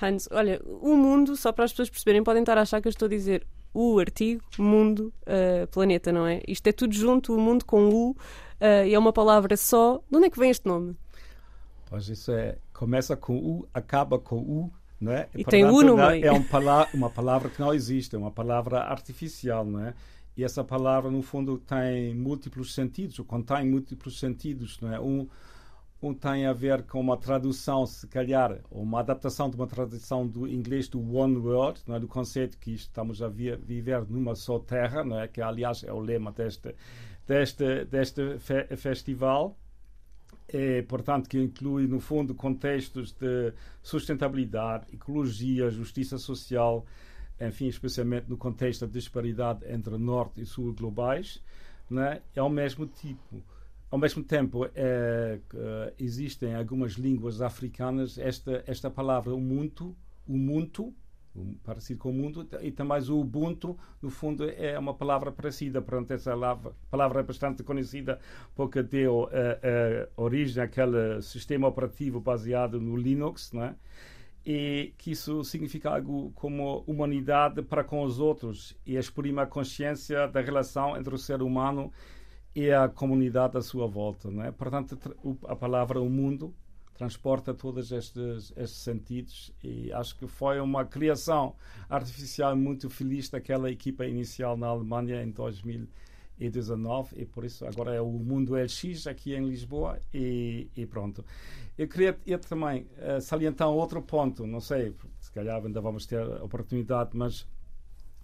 Hans, 0.00 0.28
olha, 0.30 0.60
o 0.64 0.96
mundo, 0.96 1.36
só 1.36 1.52
para 1.52 1.64
as 1.64 1.72
pessoas 1.72 1.90
perceberem, 1.90 2.22
podem 2.22 2.42
estar 2.42 2.56
a 2.58 2.62
achar 2.62 2.80
que 2.80 2.88
eu 2.88 2.90
estou 2.90 3.06
a 3.06 3.08
dizer 3.10 3.46
o 3.74 3.98
artigo, 3.98 4.42
mundo, 4.58 5.12
uh, 5.22 5.66
planeta, 5.68 6.12
não 6.12 6.26
é? 6.26 6.42
Isto 6.46 6.66
é 6.66 6.72
tudo 6.72 6.94
junto, 6.94 7.34
o 7.34 7.40
mundo 7.40 7.64
com 7.64 7.88
o 7.88 8.10
uh, 8.10 8.16
e 8.86 8.94
é 8.94 8.98
uma 8.98 9.12
palavra 9.12 9.56
só. 9.56 10.00
De 10.10 10.16
onde 10.16 10.26
é 10.26 10.30
que 10.30 10.38
vem 10.38 10.50
este 10.50 10.66
nome? 10.66 10.96
Pois 11.88 12.08
isso 12.08 12.32
é, 12.32 12.56
começa 12.72 13.16
com 13.16 13.36
U, 13.36 13.68
acaba 13.72 14.18
com 14.18 14.36
U, 14.36 14.72
não 15.00 15.12
é? 15.12 15.28
E, 15.34 15.44
tem 15.44 15.64
U 15.64 15.82
no 15.82 15.96
meio. 15.96 16.24
É 16.24 16.30
uma 16.30 16.44
palavra, 16.44 16.88
uma 16.94 17.10
palavra 17.10 17.48
que 17.50 17.60
não 17.60 17.72
existe, 17.72 18.14
é 18.14 18.18
uma 18.18 18.30
palavra 18.30 18.80
artificial, 18.80 19.64
não 19.64 19.84
é? 19.84 19.94
E 20.36 20.44
essa 20.44 20.64
palavra, 20.64 21.10
no 21.10 21.22
fundo, 21.22 21.58
tem 21.58 22.14
múltiplos 22.14 22.74
sentidos, 22.74 23.18
ou 23.18 23.24
contém 23.24 23.68
múltiplos 23.68 24.18
sentidos, 24.18 24.80
não 24.80 24.92
é? 24.92 24.98
Um, 24.98 25.28
um 26.02 26.12
tem 26.12 26.46
a 26.46 26.52
ver 26.52 26.82
com 26.84 27.00
uma 27.00 27.16
tradução, 27.16 27.86
se 27.86 28.06
calhar, 28.08 28.58
ou 28.70 28.82
uma 28.82 29.00
adaptação 29.00 29.48
de 29.48 29.56
uma 29.56 29.66
tradução 29.66 30.26
do 30.26 30.48
inglês 30.48 30.88
do 30.88 31.00
One 31.14 31.36
World, 31.36 31.80
não 31.86 31.94
é? 31.96 32.00
do 32.00 32.08
conceito 32.08 32.58
que 32.58 32.72
estamos 32.72 33.22
a 33.22 33.28
viver 33.28 34.04
numa 34.08 34.34
só 34.34 34.58
terra, 34.58 35.04
não 35.04 35.20
é? 35.20 35.28
que 35.28 35.40
aliás 35.40 35.84
é 35.84 35.92
o 35.92 36.00
lema 36.00 36.32
deste, 36.32 36.74
deste, 37.26 37.84
deste 37.84 38.38
fe 38.38 38.76
festival. 38.76 39.56
É, 40.48 40.82
portanto, 40.82 41.30
que 41.30 41.38
inclui, 41.38 41.86
no 41.86 41.98
fundo, 41.98 42.34
contextos 42.34 43.12
de 43.12 43.54
sustentabilidade, 43.82 44.86
ecologia, 44.92 45.70
justiça 45.70 46.18
social, 46.18 46.84
enfim, 47.40 47.66
especialmente 47.66 48.28
no 48.28 48.36
contexto 48.36 48.86
da 48.86 48.92
disparidade 48.92 49.64
entre 49.70 49.96
Norte 49.98 50.40
e 50.40 50.46
Sul 50.46 50.72
globais, 50.72 51.42
né? 51.90 52.22
é 52.34 52.40
ao 52.40 52.50
mesmo 52.50 52.86
tipo 52.86 53.42
ao 53.90 53.98
mesmo 53.98 54.24
tempo, 54.24 54.66
é, 54.74 55.38
existem 55.98 56.54
algumas 56.54 56.92
línguas 56.92 57.42
africanas 57.42 58.16
esta, 58.16 58.64
esta 58.66 58.90
palavra, 58.90 59.34
o 59.34 59.38
muito, 59.38 59.94
parecido 61.62 62.00
com 62.00 62.10
o 62.10 62.14
mundo, 62.14 62.48
e 62.62 62.70
também 62.70 63.02
o 63.10 63.20
Ubuntu, 63.20 63.78
no 64.00 64.08
fundo, 64.08 64.48
é 64.48 64.78
uma 64.78 64.94
palavra 64.94 65.30
parecida. 65.30 65.82
Portanto, 65.82 66.12
essa 66.12 66.32
palavra 66.90 67.20
é 67.20 67.22
bastante 67.22 67.62
conhecida 67.62 68.18
porque 68.54 68.82
deu 68.82 69.24
uh, 69.24 69.26
uh, 69.26 70.22
origem 70.22 70.62
àquele 70.62 71.20
sistema 71.20 71.68
operativo 71.68 72.18
baseado 72.18 72.80
no 72.80 72.96
Linux, 72.96 73.52
né? 73.52 73.76
E 74.44 74.92
que 74.98 75.12
isso 75.12 75.44
significa 75.44 75.90
algo 75.90 76.32
como 76.34 76.82
humanidade 76.86 77.62
para 77.62 77.84
com 77.84 78.02
os 78.02 78.18
outros 78.18 78.76
e 78.84 78.96
exprime 78.96 79.40
a 79.40 79.46
consciência 79.46 80.26
da 80.26 80.40
relação 80.40 80.96
entre 80.96 81.14
o 81.14 81.18
ser 81.18 81.42
humano 81.42 81.92
e 82.54 82.70
a 82.70 82.88
comunidade 82.88 83.56
à 83.56 83.62
sua 83.62 83.86
volta. 83.86 84.30
Não 84.30 84.44
é? 84.44 84.50
Portanto, 84.50 84.98
a 85.46 85.54
palavra 85.54 86.00
o 86.00 86.10
mundo 86.10 86.54
transporta 86.94 87.54
todos 87.54 87.90
estes, 87.92 88.52
estes 88.56 88.80
sentidos 88.80 89.52
e 89.62 89.92
acho 89.92 90.16
que 90.16 90.26
foi 90.26 90.60
uma 90.60 90.84
criação 90.84 91.54
artificial 91.88 92.54
muito 92.56 92.90
feliz 92.90 93.30
daquela 93.30 93.70
equipa 93.70 94.04
inicial 94.06 94.56
na 94.56 94.66
Alemanha 94.66 95.22
em 95.22 95.30
2019 95.30 96.11
e 97.16 97.24
por 97.24 97.44
isso 97.44 97.64
agora 97.66 97.94
é 97.94 98.00
o 98.00 98.10
Mundo 98.10 98.54
LX 98.54 99.06
aqui 99.06 99.34
em 99.34 99.46
Lisboa 99.46 99.98
e, 100.12 100.68
e 100.76 100.86
pronto. 100.86 101.24
Eu 101.78 101.88
queria 101.88 102.18
eu 102.26 102.38
também 102.38 102.86
uh, 102.98 103.20
salientar 103.20 103.68
outro 103.68 104.02
ponto, 104.02 104.46
não 104.46 104.60
sei, 104.60 104.94
se 105.20 105.30
calhar 105.30 105.64
ainda 105.64 105.80
vamos 105.80 106.06
ter 106.06 106.20
oportunidade, 106.42 107.10
mas 107.14 107.46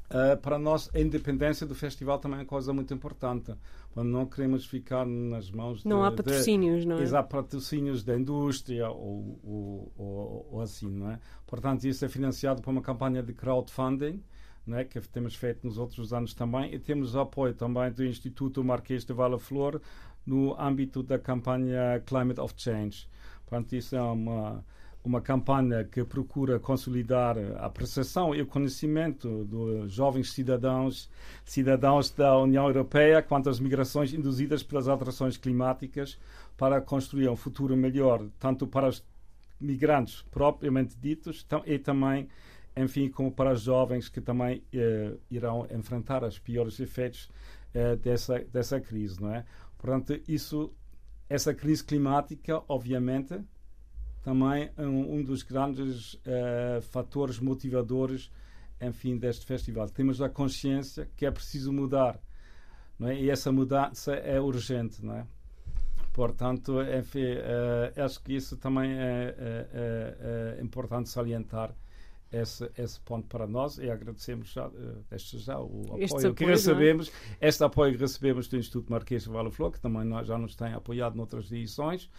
Uh, 0.08 0.40
para 0.40 0.58
nós, 0.58 0.88
a 0.94 1.00
independência 1.00 1.66
do 1.66 1.74
festival 1.74 2.18
também 2.18 2.38
é 2.38 2.40
uma 2.40 2.48
coisa 2.48 2.72
muito 2.72 2.94
importante. 2.94 3.52
Quando 3.90 4.08
não 4.08 4.24
queremos 4.24 4.64
ficar 4.64 5.04
nas 5.04 5.50
mãos 5.50 5.84
Não 5.84 6.00
de, 6.00 6.06
há 6.06 6.10
patrocínios, 6.10 6.80
de, 6.80 6.88
não 6.88 6.96
é? 6.96 7.02
Exato, 7.02 7.28
patrocínios 7.28 8.02
da 8.02 8.16
indústria 8.16 8.88
ou, 8.88 9.38
ou, 9.44 9.92
ou, 9.98 10.48
ou, 10.52 10.60
assim, 10.62 10.88
não 10.88 11.10
é? 11.10 11.20
Portanto, 11.46 11.84
isso 11.84 12.06
é 12.06 12.08
financiado 12.08 12.62
por 12.62 12.70
uma 12.70 12.80
campanha 12.80 13.22
de 13.22 13.34
crowdfunding, 13.34 14.22
não 14.68 14.78
é? 14.78 14.84
que 14.84 15.00
temos 15.00 15.34
feito 15.34 15.66
nos 15.66 15.78
outros 15.78 16.12
anos 16.12 16.34
também, 16.34 16.74
e 16.74 16.78
temos 16.78 17.16
apoio 17.16 17.54
também 17.54 17.90
do 17.90 18.04
Instituto 18.04 18.62
Marquês 18.62 19.04
de 19.04 19.12
Vala 19.12 19.38
Flor 19.38 19.80
no 20.26 20.60
âmbito 20.60 21.02
da 21.02 21.18
campanha 21.18 22.02
Climate 22.04 22.40
of 22.40 22.54
Change. 22.56 23.08
Portanto, 23.46 23.74
isso 23.74 23.96
é 23.96 24.02
uma 24.02 24.64
uma 25.04 25.20
campanha 25.20 25.84
que 25.84 26.04
procura 26.04 26.58
consolidar 26.58 27.36
a 27.58 27.70
percepção 27.70 28.34
e 28.34 28.42
o 28.42 28.46
conhecimento 28.46 29.44
dos 29.44 29.90
jovens 29.92 30.32
cidadãos, 30.32 31.08
cidadãos 31.44 32.10
da 32.10 32.36
União 32.36 32.66
Europeia 32.66 33.22
quanto 33.22 33.48
às 33.48 33.58
migrações 33.58 34.12
induzidas 34.12 34.62
pelas 34.62 34.86
alterações 34.86 35.36
climáticas 35.36 36.18
para 36.56 36.80
construir 36.80 37.28
um 37.28 37.36
futuro 37.36 37.76
melhor, 37.76 38.22
tanto 38.38 38.66
para 38.66 38.88
os 38.88 39.02
migrantes 39.60 40.22
propriamente 40.30 40.96
ditos 40.96 41.46
e 41.64 41.78
também, 41.78 42.28
enfim, 42.82 43.08
como 43.08 43.32
para 43.32 43.52
os 43.52 43.62
jovens 43.62 44.08
que 44.08 44.20
também 44.20 44.62
eh, 44.72 45.14
irão 45.30 45.66
enfrentar 45.70 46.22
os 46.22 46.38
piores 46.38 46.78
efeitos 46.78 47.28
eh, 47.74 47.96
dessa, 47.96 48.38
dessa 48.40 48.80
crise, 48.80 49.20
não 49.20 49.34
é? 49.34 49.44
Portanto, 49.76 50.20
isso, 50.26 50.72
essa 51.28 51.52
crise 51.54 51.84
climática, 51.84 52.62
obviamente, 52.68 53.40
também 54.22 54.70
um, 54.76 55.16
um 55.16 55.22
dos 55.22 55.42
grandes 55.42 56.14
uh, 56.14 56.82
fatores 56.90 57.38
motivadores, 57.38 58.30
enfim, 58.80 59.16
deste 59.16 59.46
festival. 59.46 59.88
Temos 59.88 60.20
a 60.20 60.28
consciência 60.28 61.08
que 61.16 61.24
é 61.24 61.30
preciso 61.30 61.72
mudar, 61.72 62.20
não 62.98 63.08
é? 63.08 63.20
e 63.20 63.30
essa 63.30 63.52
mudança 63.52 64.12
é 64.14 64.40
urgente, 64.40 65.04
não 65.04 65.14
é? 65.14 65.26
Portanto, 66.12 66.82
enfim, 66.82 67.22
uh, 67.22 68.04
acho 68.04 68.20
que 68.22 68.34
isso 68.34 68.56
também 68.56 68.90
é, 68.92 69.34
é, 69.38 69.68
é, 69.72 70.58
é 70.58 70.62
importante 70.62 71.08
salientar 71.08 71.72
esse, 72.30 72.70
esse 72.76 73.00
ponto 73.00 73.26
para 73.26 73.46
nós 73.46 73.78
e 73.78 73.90
agradecemos 73.90 74.52
já, 74.52 74.70
este 75.10 75.38
já 75.38 75.58
o 75.58 75.82
apoio, 75.86 76.04
apoio 76.04 76.34
que 76.34 76.44
é? 76.44 76.48
recebemos, 76.48 77.12
este 77.40 77.64
apoio 77.64 77.92
que 77.94 77.98
recebemos 77.98 78.48
do 78.48 78.56
Instituto 78.56 78.90
Marquês 78.90 79.22
de 79.22 79.30
Vale 79.30 79.50
Flor, 79.50 79.72
que 79.72 79.80
também 79.80 80.04
nós, 80.04 80.26
já 80.26 80.36
nos 80.36 80.54
tem 80.54 80.72
apoiado 80.72 81.14
noutras 81.16 81.50
edições 81.50 82.10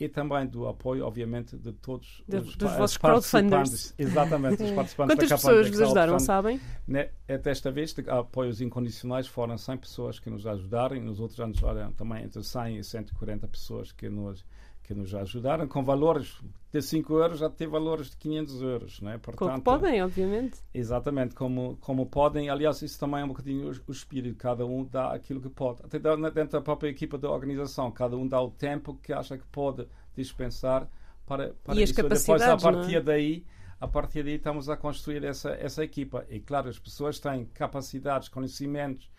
e 0.00 0.08
também 0.08 0.46
do 0.46 0.66
apoio, 0.66 1.04
obviamente, 1.04 1.56
de 1.56 1.72
todos 1.72 2.24
de, 2.26 2.36
os 2.38 2.56
dos 2.56 2.72
vossos 2.72 2.96
crowdfunders. 2.96 3.94
Exatamente, 3.96 4.62
os 4.62 4.70
participantes 4.72 5.14
Quantas 5.14 5.28
da 5.28 5.36
pessoas 5.36 5.68
vos 5.68 5.80
ajudaram, 5.80 6.18
sabem? 6.18 6.60
Né, 6.86 7.10
desta 7.42 7.70
vez, 7.70 7.92
de 7.92 8.08
apoios 8.10 8.60
incondicionais, 8.60 9.26
foram 9.26 9.56
100 9.56 9.76
pessoas 9.78 10.18
que 10.18 10.28
nos 10.28 10.46
ajudaram 10.46 10.96
e 10.96 11.00
nos 11.00 11.20
outros 11.20 11.38
anos 11.38 11.62
eram 11.62 11.92
também 11.92 12.24
entre 12.24 12.42
100 12.42 12.78
e 12.78 12.84
140 12.84 13.46
pessoas 13.46 13.92
que 13.92 14.08
nos 14.08 14.44
que 14.82 14.94
nos 14.94 15.14
ajudaram, 15.14 15.66
com 15.68 15.82
valores 15.84 16.40
de 16.72 16.82
5 16.82 17.12
euros 17.14 17.38
já 17.38 17.50
tem 17.50 17.68
valores 17.68 18.10
de 18.10 18.16
500 18.16 18.62
euros. 18.62 19.00
Não 19.00 19.12
é? 19.12 19.18
Portanto, 19.18 19.50
como 19.50 19.62
podem, 19.62 20.02
obviamente. 20.02 20.58
Exatamente, 20.72 21.34
como, 21.34 21.76
como 21.80 22.06
podem. 22.06 22.48
Aliás, 22.48 22.82
isso 22.82 22.98
também 22.98 23.20
é 23.20 23.24
um 23.24 23.28
bocadinho 23.28 23.70
o, 23.70 23.74
o 23.88 23.92
espírito. 23.92 24.36
Cada 24.36 24.66
um 24.66 24.84
dá 24.84 25.12
aquilo 25.12 25.40
que 25.40 25.48
pode. 25.48 25.82
Até 25.84 25.98
dentro 25.98 26.52
da 26.52 26.60
própria 26.60 26.88
equipa 26.88 27.16
da 27.16 27.30
organização, 27.30 27.90
cada 27.90 28.16
um 28.16 28.26
dá 28.26 28.40
o 28.40 28.50
tempo 28.50 28.98
que 29.02 29.12
acha 29.12 29.36
que 29.38 29.46
pode 29.46 29.86
dispensar 30.16 30.88
para, 31.26 31.54
para 31.62 31.78
e 31.78 31.84
isso. 31.84 31.92
As 31.92 31.96
capacidades, 31.96 32.46
Depois, 32.46 32.64
a 32.64 32.78
partir 32.78 32.96
é? 32.96 33.00
daí, 33.00 33.46
a 33.80 33.86
partir 33.86 34.22
daí 34.24 34.34
estamos 34.34 34.68
a 34.68 34.76
construir 34.76 35.22
essa, 35.24 35.50
essa 35.50 35.84
equipa. 35.84 36.26
E 36.28 36.40
claro, 36.40 36.68
as 36.68 36.78
pessoas 36.78 37.20
têm 37.20 37.44
capacidades, 37.46 38.28
conhecimentos 38.28 39.10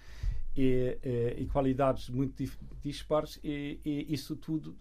e, 0.55 0.97
e, 1.03 1.43
e 1.43 1.45
qualidades 1.47 2.09
muito 2.09 2.43
dispares 2.81 3.39
e, 3.43 3.79
e 3.85 4.13
isso 4.13 4.35
tudo 4.35 4.75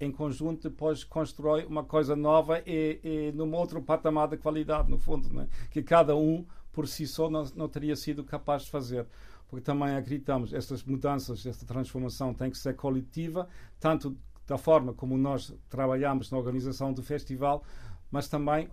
em 0.00 0.10
conjunto 0.10 0.68
depois 0.68 1.04
constrói 1.04 1.64
uma 1.64 1.84
coisa 1.84 2.16
nova 2.16 2.60
e, 2.66 3.00
e 3.02 3.32
num 3.32 3.54
outro 3.54 3.80
patamar 3.82 4.28
de 4.28 4.36
qualidade, 4.36 4.90
no 4.90 4.98
fundo, 4.98 5.32
né? 5.32 5.48
que 5.70 5.82
cada 5.82 6.16
um 6.16 6.44
por 6.72 6.88
si 6.88 7.06
só 7.06 7.28
não, 7.28 7.44
não 7.54 7.68
teria 7.68 7.96
sido 7.96 8.24
capaz 8.24 8.62
de 8.62 8.70
fazer. 8.70 9.06
Porque 9.48 9.64
também 9.64 9.96
acreditamos 9.96 10.52
estas 10.52 10.84
mudanças, 10.84 11.44
esta 11.44 11.66
transformação 11.66 12.32
tem 12.32 12.50
que 12.50 12.58
ser 12.58 12.74
coletiva, 12.76 13.48
tanto 13.80 14.16
da 14.46 14.56
forma 14.56 14.92
como 14.92 15.18
nós 15.18 15.52
trabalhamos 15.68 16.30
na 16.30 16.38
organização 16.38 16.92
do 16.92 17.02
festival, 17.02 17.64
mas 18.10 18.28
também 18.28 18.68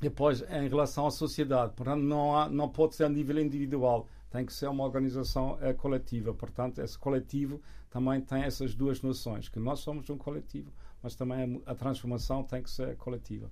depois 0.00 0.42
em 0.42 0.68
relação 0.68 1.06
à 1.06 1.10
sociedade. 1.10 1.72
Portanto, 1.74 2.02
não, 2.02 2.36
há, 2.36 2.48
não 2.48 2.68
pode 2.68 2.94
ser 2.94 3.04
a 3.04 3.08
nível 3.08 3.38
individual, 3.38 4.08
tem 4.34 4.44
que 4.44 4.52
ser 4.52 4.68
uma 4.68 4.82
organização 4.82 5.56
é, 5.60 5.72
coletiva. 5.72 6.34
Portanto, 6.34 6.80
esse 6.80 6.98
coletivo 6.98 7.62
também 7.88 8.20
tem 8.20 8.42
essas 8.42 8.74
duas 8.74 9.00
noções, 9.00 9.48
que 9.48 9.60
nós 9.60 9.78
somos 9.78 10.10
um 10.10 10.18
coletivo, 10.18 10.72
mas 11.00 11.14
também 11.14 11.62
a, 11.64 11.70
a 11.70 11.74
transformação 11.76 12.42
tem 12.42 12.60
que 12.60 12.68
ser 12.68 12.96
coletiva. 12.96 13.48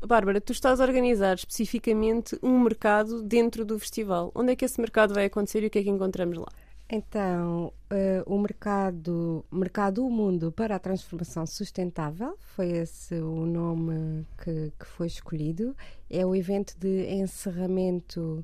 Bárbara, 0.00 0.40
tu 0.40 0.52
estás 0.52 0.80
a 0.80 0.84
organizar 0.84 1.34
especificamente 1.34 2.38
um 2.42 2.58
mercado 2.58 3.22
dentro 3.22 3.62
do 3.62 3.78
festival. 3.78 4.32
Onde 4.34 4.52
é 4.52 4.56
que 4.56 4.64
esse 4.64 4.80
mercado 4.80 5.12
vai 5.12 5.26
acontecer 5.26 5.62
e 5.62 5.66
o 5.66 5.70
que 5.70 5.78
é 5.78 5.82
que 5.82 5.90
encontramos 5.90 6.38
lá? 6.38 6.48
Então, 6.88 7.70
uh, 7.92 8.34
o 8.34 8.38
mercado, 8.38 9.44
mercado 9.52 10.06
O 10.06 10.10
Mundo 10.10 10.50
para 10.50 10.74
a 10.74 10.78
Transformação 10.78 11.46
Sustentável, 11.46 12.34
foi 12.40 12.70
esse 12.70 13.14
o 13.16 13.44
nome 13.44 14.26
que, 14.42 14.72
que 14.80 14.86
foi 14.86 15.06
escolhido. 15.06 15.76
É 16.08 16.24
o 16.24 16.34
evento 16.34 16.74
de 16.78 17.06
encerramento 17.12 18.42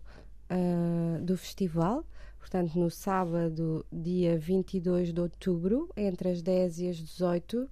uh, 0.51 1.23
do 1.23 1.37
festival 1.37 2.05
portanto, 2.47 2.79
no 2.79 2.89
sábado, 2.89 3.85
dia 3.91 4.39
22 4.39 5.13
de 5.13 5.21
outubro, 5.21 5.91
entre 5.97 6.29
as 6.29 6.41
10 6.41 6.79
e 6.79 6.89
as 6.89 6.97
18, 6.97 7.69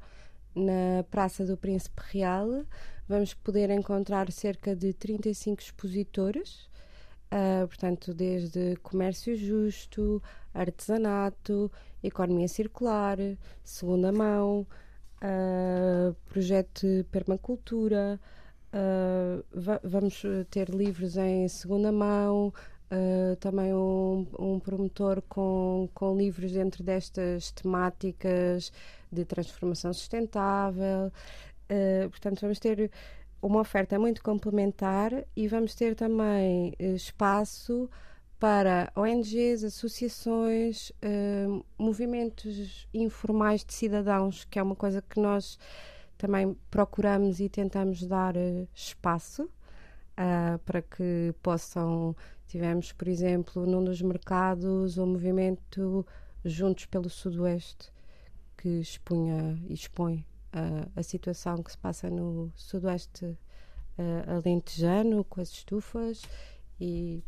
na 0.52 1.04
Praça 1.08 1.46
do 1.46 1.56
Príncipe 1.56 2.02
Real, 2.10 2.64
vamos 3.08 3.34
poder 3.34 3.70
encontrar 3.70 4.32
cerca 4.32 4.74
de 4.74 4.92
35 4.92 5.62
expositores, 5.62 6.68
uh, 7.30 7.68
portanto, 7.68 8.12
desde 8.12 8.74
comércio 8.82 9.36
justo, 9.36 10.20
artesanato, 10.52 11.70
economia 12.02 12.48
circular, 12.48 13.16
segunda 13.62 14.10
mão, 14.10 14.66
uh, 15.22 16.14
projeto 16.28 16.80
de 16.80 17.04
permacultura. 17.12 18.20
Uh, 18.74 19.44
va 19.52 19.80
vamos 19.84 20.20
ter 20.50 20.68
livros 20.68 21.16
em 21.16 21.46
segunda 21.46 21.92
mão, 21.92 22.52
Uh, 22.94 23.34
também 23.36 23.72
um, 23.74 24.26
um, 24.38 24.60
promotor 24.60 25.22
com, 25.22 25.88
com 25.94 26.16
livros 26.16 26.52
dentro 26.52 26.84
destas 26.84 27.50
temáticas 27.50 28.70
de 29.10 29.24
transformação 29.24 29.92
sustentável. 29.92 31.10
Uh, 31.64 32.08
portanto, 32.10 32.42
vamos 32.42 32.60
ter 32.60 32.90
uma 33.40 33.60
oferta 33.60 33.98
muito 33.98 34.22
complementar 34.22 35.24
e 35.34 35.48
vamos 35.48 35.74
ter 35.74 35.96
também 35.96 36.74
uh, 36.78 36.94
espaço 36.94 37.90
para 38.38 38.92
ONGs, 38.94 39.64
associações, 39.64 40.92
movimentos 41.78 42.86
informais 42.92 43.64
de 43.64 43.72
cidadãos, 43.72 44.44
que 44.44 44.58
é 44.58 44.62
uma 44.62 44.76
coisa 44.76 45.00
que 45.00 45.18
nós 45.18 45.58
também 46.16 46.56
procuramos 46.70 47.40
e 47.40 47.48
tentamos 47.48 48.06
dar 48.06 48.34
espaço 48.74 49.48
para 50.64 50.82
que 50.82 51.34
possam. 51.42 52.14
Tivemos, 52.46 52.92
por 52.92 53.08
exemplo, 53.08 53.66
num 53.66 53.82
dos 53.82 54.00
mercados, 54.00 54.96
o 54.96 55.02
um 55.02 55.06
movimento 55.06 56.06
Juntos 56.44 56.84
pelo 56.86 57.08
Sudoeste, 57.08 57.90
que 58.56 58.68
expunha 58.68 59.58
e 59.66 59.72
expõe 59.72 60.26
uh, 60.54 60.90
a 60.94 61.02
situação 61.02 61.62
que 61.62 61.70
se 61.70 61.78
passa 61.78 62.10
no 62.10 62.52
Sudoeste 62.54 63.24
uh, 63.24 64.36
alentejano, 64.36 65.24
com 65.24 65.40
as 65.40 65.48
estufas 65.48 66.22
e 66.80 67.22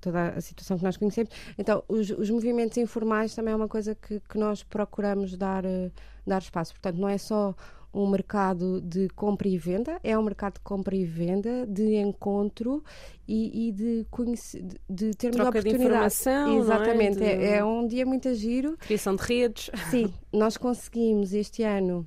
toda 0.00 0.30
a 0.30 0.40
situação 0.40 0.78
que 0.78 0.84
nós 0.84 0.96
conhecemos. 0.96 1.30
Então, 1.58 1.84
os, 1.88 2.10
os 2.10 2.30
movimentos 2.30 2.78
informais 2.78 3.34
também 3.34 3.52
é 3.52 3.56
uma 3.56 3.68
coisa 3.68 3.94
que, 3.94 4.20
que 4.20 4.38
nós 4.38 4.62
procuramos 4.62 5.36
dar, 5.36 5.64
uh, 5.64 5.92
dar 6.26 6.40
espaço. 6.40 6.72
Portanto, 6.72 6.96
não 6.96 7.08
é 7.08 7.18
só 7.18 7.54
um 7.92 8.08
mercado 8.08 8.80
de 8.80 9.08
compra 9.10 9.48
e 9.48 9.58
venda, 9.58 9.98
é 10.02 10.16
um 10.16 10.22
mercado 10.22 10.54
de 10.54 10.60
compra 10.60 10.94
e 10.94 11.04
venda, 11.04 11.66
de 11.66 11.96
encontro 11.96 12.82
e, 13.26 13.68
e 13.68 13.72
de, 13.72 14.06
conhecer, 14.10 14.62
de, 14.62 14.78
de 14.88 15.14
termos 15.16 15.36
Troca 15.36 15.50
oportunidade. 15.58 15.78
De 15.78 15.84
informação, 15.84 16.58
Exatamente, 16.58 17.22
é? 17.22 17.36
De... 17.36 17.44
É, 17.44 17.56
é 17.56 17.64
um 17.64 17.86
dia 17.86 18.06
muito 18.06 18.32
giro. 18.34 18.76
Criação 18.78 19.16
de 19.16 19.22
redes. 19.22 19.70
Sim, 19.90 20.12
nós 20.32 20.56
conseguimos 20.56 21.32
este 21.32 21.62
ano 21.62 22.06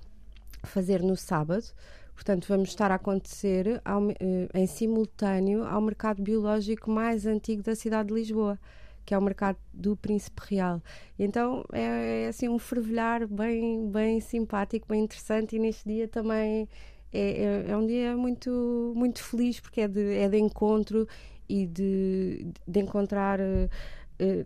fazer 0.64 1.02
no 1.04 1.16
sábado. 1.16 1.66
Portanto, 2.14 2.46
vamos 2.48 2.70
estar 2.70 2.92
a 2.92 2.96
acontecer 2.96 3.82
ao, 3.84 4.10
eh, 4.12 4.48
em 4.54 4.68
simultâneo 4.68 5.66
ao 5.66 5.82
mercado 5.82 6.22
biológico 6.22 6.90
mais 6.90 7.26
antigo 7.26 7.64
da 7.64 7.76
cidade 7.76 8.10
de 8.10 8.14
Lisboa 8.14 8.60
que 9.06 9.14
é 9.14 9.18
o 9.18 9.22
mercado 9.22 9.58
do 9.74 9.96
Príncipe 9.96 10.42
Real. 10.50 10.82
Então 11.18 11.64
é, 11.72 12.24
é, 12.24 12.28
assim 12.28 12.50
um 12.50 12.60
fervilhar 12.60 13.28
bem, 13.28 13.90
bem 13.90 14.20
simpático, 14.20 14.88
bem 14.88 15.04
interessante 15.04 15.56
e 15.56 15.60
neste 15.60 15.88
dia 15.88 16.08
também 16.08 16.68
é, 17.12 17.66
é, 17.68 17.72
é 17.72 17.78
um 17.78 17.86
dia 17.86 18.18
muito, 18.18 18.94
muito 18.96 19.24
feliz 19.24 19.60
porque 19.60 19.82
é 19.82 19.88
de, 19.88 20.16
é 20.16 20.28
de 20.28 20.38
encontro 20.38 21.08
e 21.48 21.68
de, 21.68 22.48
de 22.68 22.80
encontrar. 22.80 23.40
Uh, 23.40 24.46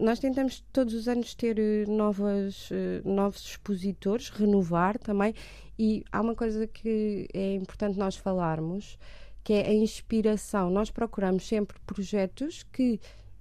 nós 0.00 0.18
tentamos 0.18 0.64
todos 0.72 0.94
os 0.94 1.06
anos 1.06 1.34
ter 1.34 1.58
novas, 1.86 2.70
uh, 2.70 3.06
novos 3.06 3.42
expositores, 3.42 4.30
renovar 4.30 4.98
também, 4.98 5.34
e 5.78 6.02
há 6.10 6.22
uma 6.22 6.34
coisa 6.34 6.66
que 6.66 7.28
é 7.34 7.54
importante 7.54 7.98
nós 7.98 8.16
falarmos, 8.16 8.98
que 9.44 9.52
é 9.52 9.66
a 9.68 9.74
inspiração. 9.74 10.70
Nós 10.70 10.90
procuramos 10.90 11.46
sempre 11.46 11.78
projetos 11.86 12.62
que 12.72 12.98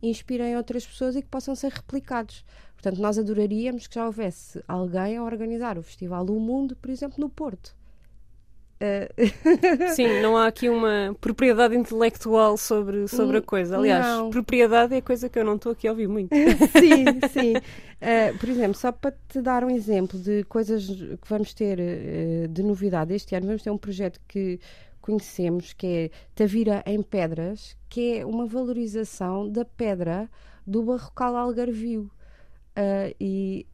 inspirem 0.09 0.55
outras 0.55 0.85
pessoas 0.85 1.15
e 1.15 1.21
que 1.21 1.27
possam 1.27 1.55
ser 1.55 1.71
replicados. 1.71 2.43
Portanto, 2.73 3.01
nós 3.01 3.17
adoraríamos 3.17 3.87
que 3.87 3.95
já 3.95 4.05
houvesse 4.05 4.63
alguém 4.67 5.17
a 5.17 5.23
organizar 5.23 5.77
o 5.77 5.83
Festival 5.83 6.25
O 6.25 6.39
Mundo, 6.39 6.75
por 6.75 6.91
exemplo, 6.91 7.15
no 7.19 7.29
Porto. 7.29 7.75
Uh... 8.75 9.89
Sim, 9.95 10.21
não 10.21 10.35
há 10.35 10.47
aqui 10.47 10.67
uma 10.67 11.15
propriedade 11.19 11.75
intelectual 11.75 12.57
sobre, 12.57 13.07
sobre 13.07 13.37
a 13.37 13.41
coisa. 13.41 13.77
Aliás, 13.77 14.05
não. 14.05 14.29
propriedade 14.29 14.93
é 14.93 15.01
coisa 15.01 15.29
que 15.29 15.39
eu 15.39 15.45
não 15.45 15.55
estou 15.55 15.71
aqui 15.71 15.87
a 15.87 15.91
ouvir 15.91 16.07
muito. 16.07 16.35
sim, 16.77 17.05
sim. 17.31 17.55
Uh, 17.55 18.37
por 18.37 18.49
exemplo, 18.49 18.75
só 18.75 18.91
para 18.91 19.15
te 19.29 19.41
dar 19.41 19.63
um 19.63 19.69
exemplo 19.69 20.19
de 20.19 20.43
coisas 20.43 20.85
que 20.85 21.27
vamos 21.29 21.53
ter 21.53 21.79
uh, 21.79 22.47
de 22.49 22.61
novidade 22.61 23.13
este 23.13 23.33
ano, 23.35 23.47
vamos 23.47 23.63
ter 23.63 23.71
um 23.71 23.77
projeto 23.77 24.19
que 24.27 24.59
conhecemos, 25.05 25.71
que 25.71 25.85
é 25.85 26.09
Tavira 26.33 26.83
em 26.83 26.99
Pedras, 27.03 27.77
que 27.87 28.17
é 28.17 28.25
uma 28.25 28.47
valorização 28.47 29.47
da 29.47 29.63
pedra 29.63 30.27
do 30.65 30.81
barrocal 30.81 31.35
algarvio. 31.35 32.09
Uh, 32.75 33.13
e 33.19 33.67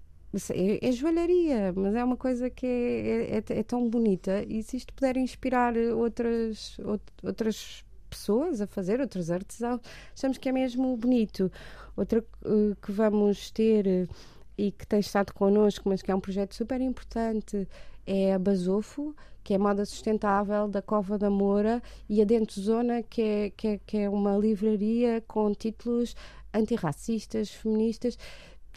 é, 0.50 0.90
é, 0.90 0.92
joalharia, 0.92 1.72
mas 1.74 1.96
é 1.96 2.04
uma 2.04 2.18
coisa 2.18 2.50
que 2.50 2.66
é, 2.66 3.38
é, 3.38 3.38
é, 3.38 3.60
é 3.60 3.64
tão 3.64 3.90
bonita 3.90 4.44
e 4.44 4.62
se 4.62 4.76
isto 4.76 4.94
puder 4.94 5.16
inspirar 5.16 5.74
outras, 5.78 6.78
outras 7.24 7.86
pessoas 8.10 8.60
a 8.60 8.68
fazer, 8.68 9.00
outros 9.00 9.32
artesãos, 9.32 9.80
achamos 10.14 10.38
que 10.38 10.50
é 10.50 10.52
mesmo 10.52 10.98
bonito. 10.98 11.50
Outra 11.96 12.20
uh, 12.46 12.76
que 12.82 12.92
vamos 12.92 13.52
ter 13.52 14.10
e 14.58 14.72
que 14.72 14.86
tem 14.86 15.00
estado 15.00 15.34
connosco, 15.34 15.88
mas 15.88 16.02
que 16.02 16.12
é 16.12 16.16
um 16.16 16.20
projeto 16.20 16.56
super 16.56 16.82
importante, 16.82 17.68
é 18.06 18.34
a 18.34 18.40
Basofo, 18.40 19.16
que 19.44 19.54
é 19.54 19.58
moda 19.58 19.86
sustentável 19.86 20.68
da 20.68 20.82
Cova 20.82 21.18
da 21.18 21.30
Moura, 21.30 21.82
e 22.08 22.22
a 22.22 22.26
Dentro 22.26 22.62
Zona, 22.62 23.02
que 23.04 23.22
é, 23.22 23.50
que 23.50 23.68
é, 23.68 23.80
que 23.86 23.98
é 23.98 24.10
uma 24.10 24.38
livraria 24.38 25.24
com 25.28 25.52
títulos 25.54 26.16
antirracistas, 26.54 27.50
feministas. 27.52 28.18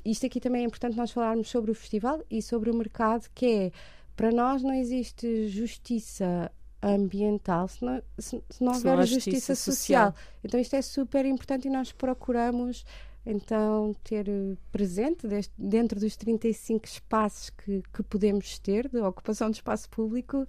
Isto 0.04 0.26
aqui 0.26 0.40
também 0.40 0.62
é 0.62 0.66
importante 0.66 0.96
nós 0.96 1.10
falarmos 1.10 1.48
sobre 1.48 1.70
o 1.70 1.74
festival 1.74 2.22
e 2.30 2.40
sobre 2.42 2.70
o 2.70 2.74
mercado, 2.74 3.28
que 3.34 3.46
é, 3.46 3.72
para 4.16 4.30
nós 4.30 4.62
não 4.62 4.74
existe 4.74 5.48
justiça 5.48 6.50
ambiental 6.82 7.66
se 7.66 7.82
não, 7.84 8.02
se, 8.18 8.42
se 8.50 8.62
não 8.62 8.74
houver 8.74 8.98
justiça, 9.06 9.30
justiça 9.30 9.54
social. 9.54 10.12
social. 10.12 10.14
Então 10.44 10.60
isto 10.60 10.76
é 10.76 10.82
super 10.82 11.24
importante 11.24 11.66
e 11.66 11.70
nós 11.70 11.92
procuramos 11.92 12.84
então, 13.26 13.94
ter 14.04 14.28
eh, 14.28 14.56
presente 14.70 15.26
deste, 15.26 15.52
dentro 15.56 15.98
dos 15.98 16.14
35 16.16 16.86
espaços 16.86 17.50
que, 17.50 17.82
que 17.92 18.02
podemos 18.02 18.58
ter 18.58 18.88
de 18.88 18.98
ocupação 18.98 19.50
de 19.50 19.56
espaço 19.56 19.88
público, 19.88 20.46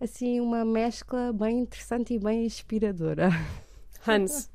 assim, 0.00 0.40
uma 0.40 0.64
mescla 0.64 1.32
bem 1.32 1.60
interessante 1.60 2.14
e 2.14 2.18
bem 2.18 2.46
inspiradora. 2.46 3.28
Hans, 4.06 4.50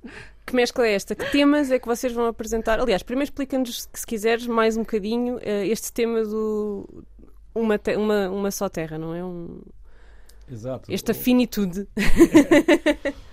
que 0.45 0.55
mescla 0.55 0.87
é 0.87 0.93
esta? 0.93 1.13
Que 1.13 1.31
temas 1.31 1.69
é 1.69 1.77
que 1.77 1.85
vocês 1.85 2.11
vão 2.11 2.25
apresentar? 2.25 2.79
Aliás, 2.79 3.03
primeiro 3.03 3.29
explica-nos, 3.29 3.87
se 3.93 4.07
quiseres, 4.07 4.47
mais 4.47 4.75
um 4.75 4.81
bocadinho 4.81 5.35
uh, 5.35 5.63
este 5.65 5.93
tema 5.93 6.23
do 6.23 7.05
uma, 7.53 7.79
uma, 7.97 8.29
uma 8.29 8.51
só 8.51 8.67
terra, 8.67 8.97
não 8.97 9.13
é? 9.13 9.23
Um... 9.23 9.61
Exato. 10.51 10.91
Esta 10.91 11.13
finitude. 11.13 11.87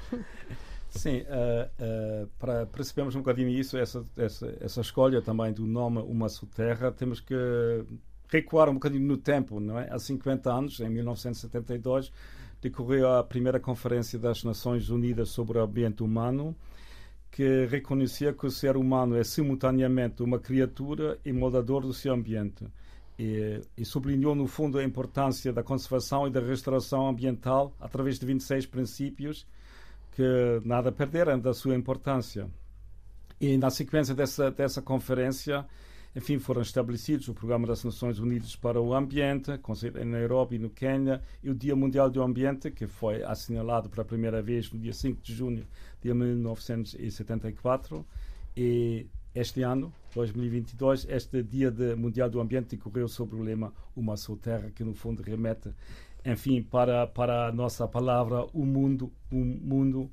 Sim, 0.90 1.20
uh, 1.20 1.24
uh, 1.24 2.26
para 2.38 2.66
percebermos 2.66 3.14
um 3.14 3.20
bocadinho 3.20 3.48
isso, 3.48 3.78
essa, 3.78 4.04
essa, 4.16 4.56
essa 4.60 4.80
escolha 4.80 5.22
também 5.22 5.52
do 5.52 5.64
nome 5.64 6.00
Uma 6.00 6.28
Só 6.28 6.46
Terra, 6.46 6.90
temos 6.90 7.20
que 7.20 7.34
recuar 8.28 8.68
um 8.68 8.74
bocadinho 8.74 9.06
no 9.06 9.16
tempo, 9.16 9.60
não 9.60 9.78
é? 9.78 9.88
Há 9.90 9.98
50 9.98 10.52
anos, 10.52 10.80
em 10.80 10.88
1972, 10.88 12.12
decorreu 12.60 13.08
a 13.12 13.22
primeira 13.22 13.60
Conferência 13.60 14.18
das 14.18 14.42
Nações 14.42 14.90
Unidas 14.90 15.30
sobre 15.30 15.58
o 15.58 15.62
Ambiente 15.62 16.02
Humano, 16.02 16.56
que 17.30 17.66
reconhecia 17.66 18.32
que 18.32 18.46
o 18.46 18.50
ser 18.50 18.76
humano 18.76 19.16
é 19.16 19.22
simultaneamente 19.22 20.22
uma 20.22 20.40
criatura 20.40 21.18
e 21.24 21.32
moldador 21.32 21.82
do 21.82 21.94
seu 21.94 22.12
ambiente. 22.12 22.66
E, 23.16 23.60
e, 23.76 23.84
sublinhou, 23.84 24.34
no 24.34 24.46
fundo, 24.46 24.78
a 24.78 24.84
importância 24.84 25.52
da 25.52 25.62
conservação 25.62 26.26
e 26.26 26.30
da 26.30 26.40
restauração 26.40 27.08
ambiental 27.08 27.72
através 27.78 28.18
de 28.18 28.26
26 28.26 28.66
princípios 28.66 29.46
que 30.12 30.60
nada 30.64 30.90
perderam 30.90 31.38
da 31.38 31.54
sua 31.54 31.74
importância. 31.74 32.48
E 33.40 33.56
na 33.56 33.70
sequência 33.70 34.14
dessa, 34.14 34.50
dessa 34.50 34.82
conferência, 34.82 35.64
enfim, 36.14 36.38
foram 36.38 36.60
estabelecidos 36.60 37.28
o 37.28 37.34
Programa 37.34 37.66
das 37.66 37.84
Nações 37.84 38.18
Unidas 38.18 38.56
para 38.56 38.80
o 38.80 38.92
Ambiente, 38.92 39.52
em 40.00 40.04
Nairobi, 40.04 40.58
no 40.58 40.68
Quênia, 40.68 41.22
e 41.42 41.48
o 41.48 41.54
Dia 41.54 41.76
Mundial 41.76 42.10
do 42.10 42.20
Ambiente, 42.22 42.70
que 42.70 42.86
foi 42.86 43.22
assinalado 43.22 43.88
pela 43.88 44.04
primeira 44.04 44.42
vez 44.42 44.70
no 44.70 44.78
dia 44.78 44.92
5 44.92 45.22
de 45.22 45.32
junho 45.32 45.66
de 46.02 46.12
1974. 46.12 48.04
E 48.56 49.06
este 49.32 49.62
ano, 49.62 49.92
2022, 50.12 51.06
este 51.08 51.42
Dia 51.44 51.72
Mundial 51.96 52.28
do 52.28 52.40
Ambiente 52.40 52.76
decorreu 52.76 53.06
sobre 53.06 53.36
o 53.36 53.42
lema 53.42 53.72
Uma 53.94 54.16
Só 54.16 54.34
Terra, 54.34 54.70
que 54.74 54.82
no 54.82 54.92
fundo 54.92 55.22
remete 55.22 55.70
enfim, 56.24 56.62
para, 56.62 57.06
para 57.06 57.48
a 57.48 57.52
nossa 57.52 57.86
palavra, 57.86 58.46
o 58.52 58.64
mundo, 58.64 59.12
o 59.30 59.36
mundo. 59.36 60.10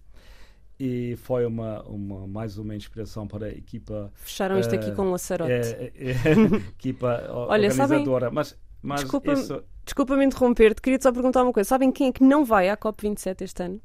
E 0.80 1.16
foi 1.18 1.46
uma, 1.46 1.82
uma, 1.84 2.28
mais 2.28 2.58
uma 2.58 2.76
inspiração 2.76 3.28
para 3.28 3.48
a 3.48 3.50
equipa. 3.50 4.12
Fecharam 4.14 4.60
isto 4.60 4.74
uh, 4.74 4.80
aqui 4.80 4.92
com 4.92 5.08
um 5.08 5.12
laçarote. 5.12 5.52
É, 5.52 5.92
é, 5.96 6.12
é, 6.12 6.32
equipa 6.70 7.26
Olha, 7.30 7.68
organizadora. 7.68 8.26
Sabem, 8.26 8.36
mas, 8.36 8.58
mas 8.82 9.02
desculpa, 9.02 9.34
isso... 9.34 9.64
desculpa-me 9.84 10.26
interromper-te, 10.26 10.82
queria-te 10.82 11.04
só 11.04 11.12
perguntar 11.12 11.44
uma 11.44 11.52
coisa. 11.52 11.68
Sabem 11.68 11.92
quem 11.92 12.10
é 12.10 12.12
que 12.12 12.24
não 12.24 12.46
vai 12.46 12.70
à 12.70 12.78
COP27 12.78 13.42
este 13.42 13.64
ano? 13.64 13.82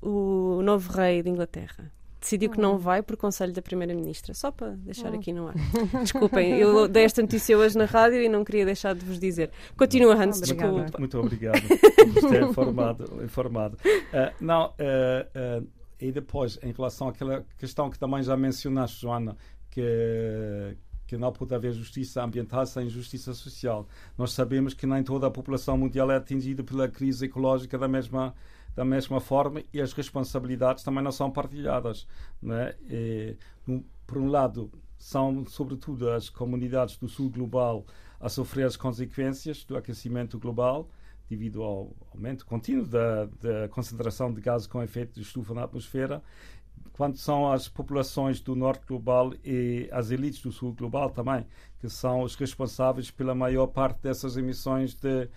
O 0.00 0.62
novo 0.62 0.90
rei 0.92 1.22
de 1.22 1.28
Inglaterra 1.28 1.92
decidiu 2.22 2.50
que 2.50 2.60
não 2.60 2.76
hum. 2.76 2.78
vai 2.78 3.02
por 3.02 3.16
conselho 3.16 3.52
da 3.52 3.60
Primeira-Ministra. 3.60 4.32
Só 4.32 4.50
para 4.50 4.70
deixar 4.70 5.12
hum. 5.12 5.16
aqui 5.16 5.32
no 5.32 5.48
ar. 5.48 5.54
Desculpem, 6.02 6.56
eu 6.56 6.88
dei 6.88 7.04
esta 7.04 7.20
notícia 7.20 7.58
hoje 7.58 7.76
na 7.76 7.84
rádio 7.84 8.22
e 8.22 8.28
não 8.28 8.44
queria 8.44 8.64
deixar 8.64 8.94
de 8.94 9.04
vos 9.04 9.18
dizer. 9.18 9.50
Continua, 9.76 10.14
Hans, 10.14 10.38
Obrigada. 10.38 10.72
desculpa. 10.72 10.98
Muito 10.98 11.18
obrigado 11.18 11.62
por 12.14 12.30
ter 12.30 12.42
informado. 12.48 13.24
informado. 13.24 13.78
Uh, 13.84 14.32
não, 14.40 14.68
uh, 14.68 15.60
uh, 15.60 15.68
e 16.00 16.10
depois, 16.10 16.58
em 16.62 16.72
relação 16.72 17.08
àquela 17.08 17.44
questão 17.58 17.90
que 17.90 17.98
também 17.98 18.22
já 18.22 18.36
mencionaste, 18.36 19.02
Joana, 19.02 19.36
que 19.70 19.82
que 21.04 21.18
não 21.18 21.30
pode 21.30 21.54
haver 21.54 21.74
justiça 21.74 22.24
ambiental 22.24 22.64
sem 22.64 22.88
justiça 22.88 23.34
social. 23.34 23.86
Nós 24.16 24.32
sabemos 24.32 24.72
que 24.72 24.86
nem 24.86 25.02
toda 25.02 25.26
a 25.26 25.30
população 25.30 25.76
mundial 25.76 26.10
é 26.10 26.16
atingida 26.16 26.64
pela 26.64 26.88
crise 26.88 27.26
ecológica 27.26 27.76
da 27.76 27.86
mesma 27.86 28.34
da 28.74 28.84
mesma 28.84 29.20
forma 29.20 29.62
e 29.72 29.80
as 29.80 29.92
responsabilidades 29.92 30.82
também 30.82 31.02
não 31.02 31.12
são 31.12 31.30
partilhadas. 31.30 32.06
Né? 32.40 32.74
E, 32.88 33.36
por 34.06 34.18
um 34.18 34.28
lado, 34.28 34.70
são 34.98 35.44
sobretudo 35.46 36.10
as 36.10 36.28
comunidades 36.28 36.96
do 36.96 37.08
sul 37.08 37.30
global 37.30 37.84
a 38.20 38.28
sofrer 38.28 38.66
as 38.66 38.76
consequências 38.76 39.64
do 39.64 39.76
aquecimento 39.76 40.38
global 40.38 40.88
devido 41.28 41.62
ao 41.62 41.96
aumento 42.12 42.44
contínuo 42.44 42.86
da, 42.86 43.24
da 43.24 43.68
concentração 43.70 44.32
de 44.32 44.40
gases 44.40 44.66
com 44.66 44.82
efeito 44.82 45.14
de 45.14 45.22
estufa 45.22 45.54
na 45.54 45.64
atmosfera 45.64 46.22
quando 46.92 47.16
são 47.16 47.50
as 47.50 47.68
populações 47.68 48.40
do 48.40 48.54
norte 48.54 48.86
global 48.86 49.32
e 49.44 49.88
as 49.90 50.10
elites 50.10 50.42
do 50.42 50.52
sul 50.52 50.72
global 50.74 51.10
também, 51.10 51.46
que 51.80 51.88
são 51.88 52.22
os 52.22 52.34
responsáveis 52.34 53.10
pela 53.10 53.34
maior 53.34 53.66
parte 53.66 54.02
dessas 54.02 54.36
emissões 54.36 54.94
de 54.94 55.28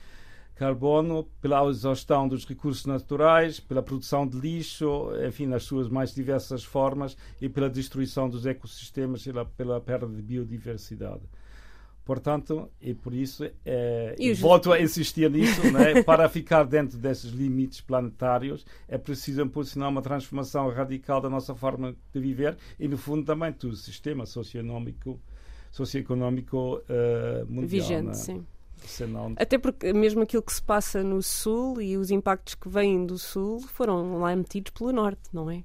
carbono, 0.55 1.27
pela 1.41 1.67
exaustão 1.69 2.27
dos 2.27 2.45
recursos 2.45 2.85
naturais, 2.85 3.59
pela 3.59 3.83
produção 3.83 4.25
de 4.25 4.39
lixo, 4.39 5.11
enfim, 5.27 5.45
nas 5.45 5.63
suas 5.63 5.89
mais 5.89 6.13
diversas 6.13 6.63
formas, 6.63 7.17
e 7.41 7.49
pela 7.49 7.69
destruição 7.69 8.29
dos 8.29 8.45
ecossistemas 8.45 9.25
e 9.25 9.33
pela 9.57 9.81
perda 9.81 10.07
de 10.07 10.21
biodiversidade. 10.21 11.23
Portanto, 12.05 12.69
e 12.79 12.93
por 12.93 13.15
isso, 13.15 13.49
é, 13.65 14.15
e 14.19 14.31
volto 14.35 14.71
a 14.71 14.79
insistir 14.79 15.29
nisso, 15.29 15.71
né, 15.71 16.01
para 16.05 16.29
ficar 16.29 16.63
dentro 16.63 16.99
desses 16.99 17.31
limites 17.31 17.81
planetários, 17.81 18.63
é 18.87 18.95
preciso 18.95 19.41
impulsionar 19.41 19.89
uma 19.89 20.03
transformação 20.03 20.69
radical 20.69 21.19
da 21.19 21.31
nossa 21.31 21.55
forma 21.55 21.95
de 22.13 22.19
viver 22.19 22.55
e, 22.79 22.87
no 22.87 22.95
fundo, 22.95 23.25
também 23.25 23.51
do 23.53 23.75
sistema 23.75 24.23
socioeconómico, 24.27 25.19
socioeconómico 25.71 26.75
uh, 26.75 27.45
mundial. 27.47 27.67
Vigente, 27.69 28.05
né? 28.05 28.13
sim. 28.13 28.45
Senão... 28.87 29.33
Até 29.37 29.57
porque 29.57 29.91
mesmo 29.93 30.21
aquilo 30.21 30.43
que 30.43 30.53
se 30.53 30.61
passa 30.61 31.03
no 31.03 31.21
Sul 31.21 31.81
e 31.81 31.97
os 31.97 32.11
impactos 32.11 32.55
que 32.55 32.69
vêm 32.69 33.05
do 33.05 33.17
Sul 33.17 33.59
foram 33.59 34.19
lá 34.19 34.35
metidos 34.35 34.71
pelo 34.71 34.91
Norte, 34.91 35.21
não 35.33 35.49
é? 35.49 35.63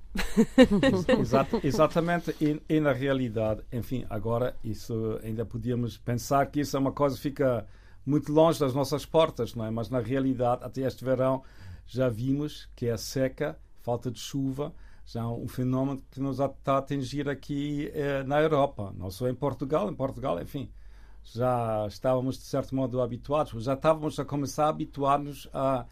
Exato, 1.20 1.60
exatamente. 1.62 2.34
E, 2.40 2.60
e, 2.68 2.80
na 2.80 2.92
realidade, 2.92 3.62
enfim, 3.72 4.04
agora 4.08 4.56
isso 4.64 5.18
ainda 5.22 5.44
podíamos 5.44 5.96
pensar 5.98 6.46
que 6.46 6.60
isso 6.60 6.76
é 6.76 6.80
uma 6.80 6.92
coisa 6.92 7.16
que 7.16 7.22
fica 7.22 7.66
muito 8.04 8.32
longe 8.32 8.58
das 8.58 8.74
nossas 8.74 9.04
portas, 9.04 9.54
não 9.54 9.64
é? 9.64 9.70
Mas 9.70 9.90
na 9.90 10.00
realidade, 10.00 10.64
até 10.64 10.82
este 10.82 11.04
verão, 11.04 11.42
já 11.86 12.08
vimos 12.08 12.68
que 12.74 12.88
a 12.88 12.96
seca, 12.96 13.58
falta 13.80 14.10
de 14.10 14.18
chuva, 14.18 14.72
já 15.04 15.22
é 15.22 15.24
um 15.24 15.48
fenómeno 15.48 16.02
que 16.10 16.20
nos 16.20 16.38
está 16.38 16.74
a 16.74 16.78
atingir 16.78 17.28
aqui 17.28 17.90
eh, 17.92 18.22
na 18.22 18.40
Europa, 18.40 18.94
não 18.96 19.10
só 19.10 19.28
em 19.28 19.34
Portugal. 19.34 19.90
Em 19.90 19.94
Portugal, 19.94 20.40
enfim, 20.40 20.70
já 21.22 21.86
estávamos 21.88 22.38
de 22.38 22.44
certo 22.44 22.74
modo 22.74 23.00
habituados, 23.00 23.62
já 23.62 23.74
estávamos 23.74 24.18
a 24.18 24.24
começar 24.24 24.66
a 24.66 24.68
habituar-nos 24.68 25.48
a, 25.52 25.86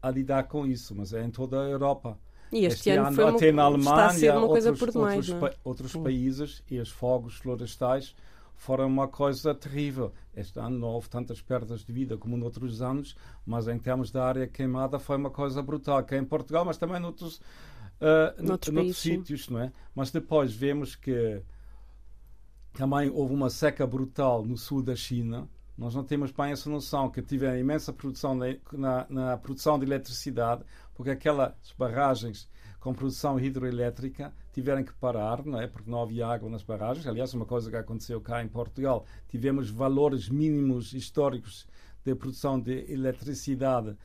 a 0.00 0.10
lidar 0.10 0.44
com 0.44 0.66
isso, 0.66 0.94
mas 0.94 1.12
é 1.12 1.24
em 1.24 1.30
toda 1.30 1.60
a 1.60 1.68
Europa. 1.68 2.18
E 2.52 2.66
este, 2.66 2.90
este 2.90 2.90
ano, 2.90 3.06
ano 3.08 3.36
até 3.36 3.50
uma, 3.50 3.56
na 3.56 3.62
Alemanha, 3.64 4.38
outros, 4.38 4.92
demais, 4.92 5.28
outros, 5.28 5.52
é? 5.52 5.56
outros 5.64 5.96
países 5.96 6.62
e 6.70 6.78
os 6.78 6.90
fogos 6.90 7.34
florestais 7.36 8.14
foram 8.56 8.86
uma 8.86 9.08
coisa 9.08 9.54
terrível. 9.54 10.12
Este 10.36 10.58
ano 10.60 10.78
não 10.78 10.88
houve 10.88 11.08
tantas 11.08 11.40
perdas 11.40 11.84
de 11.84 11.92
vida 11.92 12.16
como 12.16 12.36
noutros 12.36 12.80
anos, 12.80 13.16
mas 13.44 13.66
em 13.66 13.78
termos 13.78 14.10
da 14.10 14.24
área 14.24 14.46
queimada 14.46 14.98
foi 14.98 15.16
uma 15.16 15.30
coisa 15.30 15.60
brutal, 15.62 16.02
que 16.04 16.14
é 16.14 16.18
em 16.18 16.24
Portugal, 16.24 16.64
mas 16.64 16.76
também 16.76 17.00
noutros, 17.00 17.38
uh, 18.00 18.42
noutros, 18.42 18.72
noutros 18.72 18.98
sítios, 18.98 19.48
não 19.48 19.60
é? 19.60 19.72
Mas 19.94 20.10
depois 20.10 20.54
vemos 20.54 20.94
que 20.94 21.42
também 22.74 23.08
houve 23.08 23.32
uma 23.32 23.48
seca 23.48 23.86
brutal 23.86 24.44
no 24.44 24.58
sul 24.58 24.82
da 24.82 24.96
China. 24.96 25.48
Nós 25.78 25.94
não 25.94 26.04
temos 26.04 26.32
bem 26.32 26.50
essa 26.50 26.68
noção 26.68 27.08
que 27.08 27.22
tiveram 27.22 27.58
imensa 27.58 27.92
produção 27.92 28.34
na, 28.72 29.06
na, 29.08 29.36
produção 29.36 29.78
de 29.78 29.86
eletricidade, 29.86 30.62
porque 30.94 31.10
aquelas 31.10 31.54
barragens 31.78 32.48
com 32.80 32.92
produção 32.92 33.40
hidroelétrica 33.40 34.32
tiveram 34.52 34.84
que 34.84 34.92
parar, 34.94 35.44
não 35.44 35.60
é? 35.60 35.66
porque 35.66 35.90
não 35.90 36.02
havia 36.02 36.26
água 36.26 36.50
nas 36.50 36.62
barragens. 36.62 37.06
Aliás, 37.06 37.32
uma 37.32 37.46
coisa 37.46 37.70
que 37.70 37.76
aconteceu 37.76 38.20
cá 38.20 38.42
em 38.42 38.48
Portugal, 38.48 39.06
tivemos 39.28 39.70
valores 39.70 40.28
mínimos 40.28 40.92
históricos 40.92 41.66
de 42.04 42.14
produção 42.14 42.60
de 42.60 42.92
eletricidade 42.92 43.96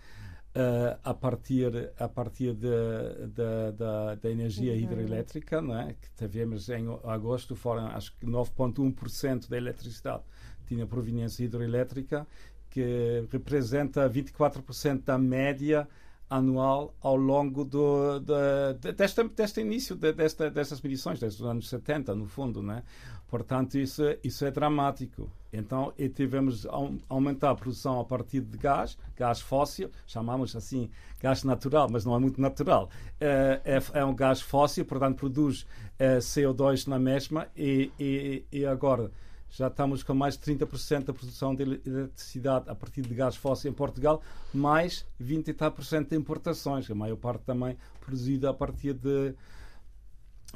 Uh, 0.49 0.97
a 1.03 1.13
partir 1.13 1.93
a 1.99 2.09
partir 2.09 2.55
da 2.55 4.29
energia 4.31 4.73
uhum. 4.73 4.79
hidroelétrica, 4.79 5.61
não 5.61 5.77
é? 5.77 5.93
que 5.93 6.09
tivemos 6.17 6.69
em 6.69 6.87
agosto 7.03 7.55
foram 7.55 7.85
acho 7.85 8.17
que 8.17 8.25
9,1% 8.25 9.47
da 9.47 9.55
eletricidade 9.55 10.23
tinha 10.65 10.87
proveniência 10.87 11.43
hidroelétrica, 11.43 12.27
que 12.69 13.27
representa 13.31 14.09
24% 14.09 15.03
da 15.03 15.17
média 15.17 15.87
anual 16.29 16.95
ao 17.01 17.15
longo 17.15 17.65
do, 17.65 18.19
de, 18.19 18.91
desta, 18.93 19.27
deste 19.27 19.61
início 19.61 19.95
de, 19.95 20.13
desta, 20.13 20.49
destas 20.51 20.79
medições, 20.79 21.19
desde 21.19 21.41
os 21.41 21.49
anos 21.49 21.67
70, 21.67 22.13
no 22.13 22.27
fundo. 22.27 22.61
Né? 22.61 22.83
Portanto, 23.29 23.77
isso, 23.77 24.03
isso 24.23 24.43
é 24.43 24.51
dramático. 24.51 25.29
Então, 25.51 25.93
e 25.97 26.07
tivemos 26.09 26.65
a 26.65 26.71
aumentar 27.07 27.51
a 27.51 27.55
produção 27.55 27.99
a 27.99 28.05
partir 28.05 28.41
de 28.41 28.57
gás, 28.57 28.97
gás 29.15 29.41
fóssil, 29.41 29.89
chamamos 30.05 30.55
assim 30.55 30.89
gás 31.19 31.43
natural, 31.43 31.87
mas 31.91 32.05
não 32.05 32.15
é 32.15 32.19
muito 32.19 32.39
natural. 32.39 32.89
É, 33.19 33.61
é, 33.65 33.99
é 33.99 34.05
um 34.05 34.13
gás 34.13 34.41
fóssil, 34.41 34.85
portanto, 34.85 35.17
produz 35.17 35.65
é, 35.97 36.19
CO2 36.19 36.87
na 36.87 36.99
mesma 36.99 37.47
e, 37.55 37.91
e, 37.99 38.45
e 38.51 38.65
agora 38.65 39.11
já 39.51 39.67
estamos 39.67 40.03
com 40.03 40.13
mais 40.13 40.37
de 40.37 40.55
30% 40.55 41.05
da 41.05 41.13
produção 41.13 41.55
de 41.55 41.63
eletricidade 41.63 42.69
a 42.69 42.75
partir 42.75 43.01
de 43.01 43.13
gás 43.15 43.35
fóssil 43.35 43.71
em 43.71 43.73
Portugal, 43.73 44.21
mais 44.53 45.05
20% 45.21 46.09
de 46.09 46.15
importações, 46.15 46.89
a 46.89 46.95
maior 46.95 47.17
parte 47.17 47.43
também 47.43 47.75
produzida 47.99 48.51
a 48.51 48.53
partir 48.53 48.93
de, 48.93 49.33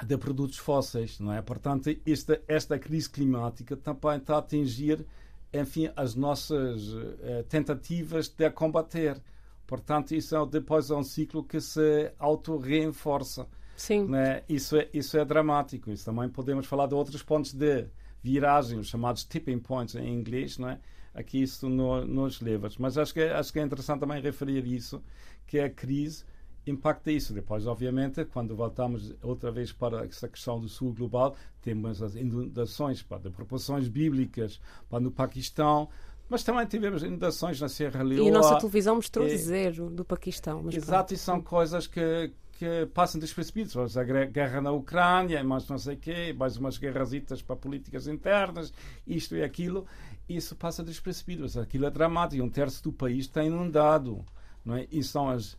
de 0.01 0.17
produtos 0.17 0.57
fósseis, 0.57 1.19
não 1.19 1.31
é? 1.31 1.41
Portanto, 1.41 1.95
esta, 2.05 2.41
esta 2.47 2.79
crise 2.79 3.09
climática 3.09 3.75
também 3.77 4.17
está 4.17 4.35
a 4.35 4.39
atingir, 4.39 5.05
enfim, 5.53 5.89
as 5.95 6.15
nossas 6.15 6.89
uh, 6.93 7.43
tentativas 7.47 8.27
de 8.27 8.45
a 8.45 8.51
combater. 8.51 9.21
Portanto, 9.67 10.13
isso 10.13 10.35
é, 10.35 10.45
depois 10.45 10.89
é 10.89 10.95
um 10.95 11.03
ciclo 11.03 11.43
que 11.43 11.61
se 11.61 12.11
auto-reenforça. 12.17 13.47
Sim. 13.75 14.07
Né? 14.07 14.43
Isso, 14.49 14.77
é, 14.77 14.89
isso 14.93 15.17
é 15.17 15.23
dramático. 15.23 15.91
Isso 15.91 16.05
também 16.05 16.27
podemos 16.27 16.65
falar 16.65 16.87
de 16.87 16.95
outros 16.95 17.21
pontos 17.21 17.53
de 17.53 17.85
viragem, 18.21 18.79
os 18.79 18.87
chamados 18.87 19.23
tipping 19.23 19.59
points 19.59 19.95
em 19.95 20.13
inglês, 20.13 20.57
não 20.57 20.69
é? 20.69 20.79
Aqui 21.13 21.41
isso 21.43 21.69
no, 21.69 22.03
nos 22.05 22.41
leva. 22.41 22.69
Mas 22.79 22.97
acho 22.97 23.13
que, 23.13 23.21
é, 23.21 23.33
acho 23.33 23.53
que 23.53 23.59
é 23.59 23.61
interessante 23.61 23.99
também 23.99 24.21
referir 24.21 24.65
isso, 24.65 25.03
que 25.45 25.59
a 25.59 25.69
crise 25.69 26.23
impacta 26.65 27.11
isso. 27.11 27.33
Depois, 27.33 27.67
obviamente, 27.67 28.25
quando 28.25 28.55
voltamos 28.55 29.13
outra 29.21 29.51
vez 29.51 29.71
para 29.71 30.05
essa 30.05 30.27
questão 30.27 30.59
do 30.59 30.67
sul 30.67 30.93
global, 30.93 31.35
temos 31.61 32.01
as 32.01 32.15
inundações 32.15 33.01
pá, 33.01 33.17
de 33.17 33.29
proporções 33.29 33.87
bíblicas 33.87 34.59
pá, 34.89 34.99
no 34.99 35.11
Paquistão, 35.11 35.89
mas 36.29 36.43
também 36.43 36.65
tivemos 36.65 37.03
inundações 37.03 37.59
na 37.59 37.69
Serra 37.69 38.01
Leoa. 38.01 38.25
E 38.25 38.29
a 38.29 38.33
nossa 38.33 38.57
televisão 38.57 38.95
mostrou 38.95 39.27
é, 39.27 39.37
zero 39.37 39.89
do 39.89 40.05
Paquistão. 40.05 40.67
exato, 40.69 40.87
pronto. 40.87 41.13
e 41.13 41.17
são 41.17 41.41
coisas 41.41 41.85
que, 41.85 42.31
que 42.53 42.85
passam 42.93 43.19
despercebidos. 43.19 43.97
A 43.97 44.03
guerra 44.03 44.61
na 44.61 44.71
Ucrânia, 44.71 45.43
mais 45.43 45.67
não 45.67 45.77
sei 45.77 45.95
o 45.95 45.97
quê, 45.97 46.33
mais 46.37 46.57
umas 46.57 46.77
guerrasitas 46.77 47.41
para 47.41 47.55
políticas 47.55 48.07
internas, 48.07 48.73
isto 49.05 49.35
e 49.35 49.43
aquilo. 49.43 49.85
Isso 50.27 50.55
passa 50.55 50.83
despercebido. 50.83 51.45
Aquilo 51.59 51.85
é 51.85 51.91
dramático. 51.91 52.41
Um 52.41 52.49
terço 52.49 52.81
do 52.83 52.93
país 52.93 53.25
está 53.25 53.43
inundado. 53.43 54.23
Não 54.63 54.75
é? 54.75 54.87
E 54.89 55.03
são 55.03 55.29
as, 55.29 55.57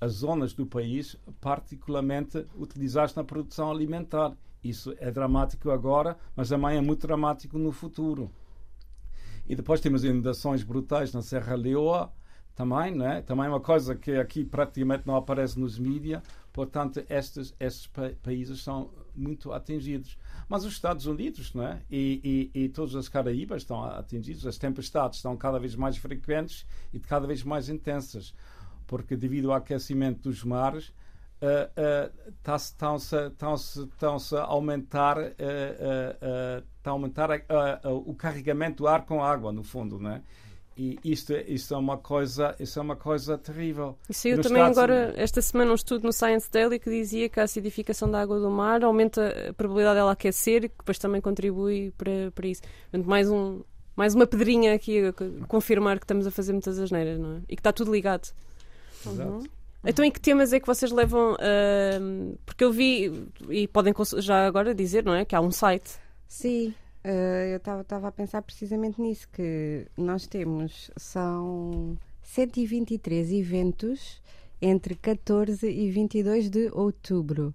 as 0.00 0.12
zonas 0.12 0.52
do 0.52 0.66
país 0.66 1.16
particularmente 1.40 2.46
utilizadas 2.56 3.14
na 3.14 3.22
produção 3.22 3.70
alimentar. 3.70 4.36
Isso 4.62 4.94
é 4.98 5.10
dramático 5.10 5.70
agora, 5.70 6.16
mas 6.34 6.48
também 6.48 6.76
é 6.76 6.80
muito 6.80 7.06
dramático 7.06 7.58
no 7.58 7.72
futuro. 7.72 8.30
E 9.46 9.56
depois 9.56 9.80
temos 9.80 10.04
inundações 10.04 10.62
brutais 10.62 11.12
na 11.12 11.22
Serra 11.22 11.54
Leoa, 11.54 12.12
também, 12.54 12.94
não 12.94 13.06
é? 13.06 13.22
Também 13.22 13.48
uma 13.48 13.60
coisa 13.60 13.94
que 13.94 14.12
aqui 14.12 14.44
praticamente 14.44 15.06
não 15.06 15.16
aparece 15.16 15.58
nos 15.58 15.78
mídias. 15.78 16.22
Portanto, 16.52 17.02
estes, 17.08 17.54
estes 17.58 17.86
pa 17.86 18.10
países 18.22 18.62
são 18.62 18.90
muito 19.16 19.50
atingidos. 19.52 20.18
Mas 20.48 20.64
os 20.64 20.74
Estados 20.74 21.06
Unidos 21.06 21.54
não 21.54 21.64
é? 21.64 21.80
e, 21.90 22.50
e, 22.54 22.64
e 22.64 22.68
todas 22.68 22.94
as 22.94 23.08
Caraíbas 23.08 23.62
estão 23.62 23.82
atingidos. 23.82 24.46
As 24.46 24.58
tempestades 24.58 25.18
estão 25.18 25.36
cada 25.38 25.58
vez 25.58 25.74
mais 25.74 25.96
frequentes 25.96 26.66
e 26.92 27.00
cada 27.00 27.26
vez 27.26 27.42
mais 27.42 27.70
intensas. 27.70 28.34
Porque, 28.90 29.14
devido 29.14 29.52
ao 29.52 29.56
aquecimento 29.56 30.28
dos 30.28 30.42
mares, 30.42 30.88
uh, 30.88 32.10
uh, 32.10 32.56
estão-se 32.56 34.36
a 34.36 34.42
aumentar, 34.42 35.16
uh, 35.16 35.22
uh, 35.22 36.64
a 36.82 36.90
aumentar 36.90 37.30
o 37.84 38.12
carregamento 38.16 38.78
do 38.78 38.88
ar 38.88 39.06
com 39.06 39.22
água, 39.22 39.52
no 39.52 39.62
fundo. 39.62 40.00
Não 40.00 40.10
é? 40.10 40.22
E 40.76 40.98
isto, 41.04 41.32
isto, 41.46 41.72
é 41.72 41.76
uma 41.76 41.98
coisa, 41.98 42.56
isto 42.58 42.80
é 42.80 42.82
uma 42.82 42.96
coisa 42.96 43.38
terrível. 43.38 43.96
E 44.08 44.12
saiu 44.12 44.42
também 44.42 44.60
Estados... 44.60 44.78
agora, 44.78 45.14
esta 45.16 45.40
semana, 45.40 45.70
um 45.70 45.74
estudo 45.76 46.04
no 46.04 46.12
Science 46.12 46.50
Daily 46.50 46.80
que 46.80 46.90
dizia 46.90 47.28
que 47.28 47.38
a 47.38 47.44
acidificação 47.44 48.10
da 48.10 48.20
água 48.20 48.40
do 48.40 48.50
mar 48.50 48.82
aumenta 48.82 49.50
a 49.50 49.52
probabilidade 49.52 50.00
dela 50.00 50.10
aquecer 50.10 50.64
e 50.64 50.68
que 50.68 50.78
depois 50.78 50.98
também 50.98 51.20
contribui 51.20 51.92
para, 51.96 52.32
para 52.34 52.48
isso. 52.48 52.62
Portanto, 52.90 53.08
mais, 53.08 53.30
um, 53.30 53.62
mais 53.94 54.16
uma 54.16 54.26
pedrinha 54.26 54.74
aqui 54.74 55.06
a 55.06 55.12
confirmar 55.46 56.00
que 56.00 56.06
estamos 56.06 56.26
a 56.26 56.30
fazer 56.32 56.50
muitas 56.50 56.76
asneiras, 56.76 57.20
não 57.20 57.36
é? 57.36 57.40
E 57.48 57.54
que 57.54 57.60
está 57.60 57.72
tudo 57.72 57.92
ligado. 57.92 58.32
Exato. 59.06 59.30
Uhum. 59.30 59.44
Então, 59.84 60.04
em 60.04 60.10
que 60.10 60.20
temas 60.20 60.52
é 60.52 60.60
que 60.60 60.66
vocês 60.66 60.92
levam? 60.92 61.32
Uh, 61.34 62.38
porque 62.44 62.62
eu 62.62 62.72
vi, 62.72 63.26
e 63.48 63.66
podem 63.66 63.94
já 64.18 64.46
agora 64.46 64.74
dizer, 64.74 65.04
não 65.04 65.14
é? 65.14 65.24
Que 65.24 65.34
há 65.34 65.40
um 65.40 65.50
site. 65.50 65.92
Sim, 66.28 66.74
uh, 67.04 67.08
eu 67.50 67.56
estava 67.56 68.08
a 68.08 68.12
pensar 68.12 68.42
precisamente 68.42 69.00
nisso, 69.00 69.26
que 69.32 69.86
nós 69.96 70.26
temos, 70.26 70.90
são 70.96 71.96
123 72.22 73.32
eventos 73.32 74.20
entre 74.60 74.94
14 74.94 75.66
e 75.66 75.90
22 75.90 76.50
de 76.50 76.70
outubro, 76.74 77.54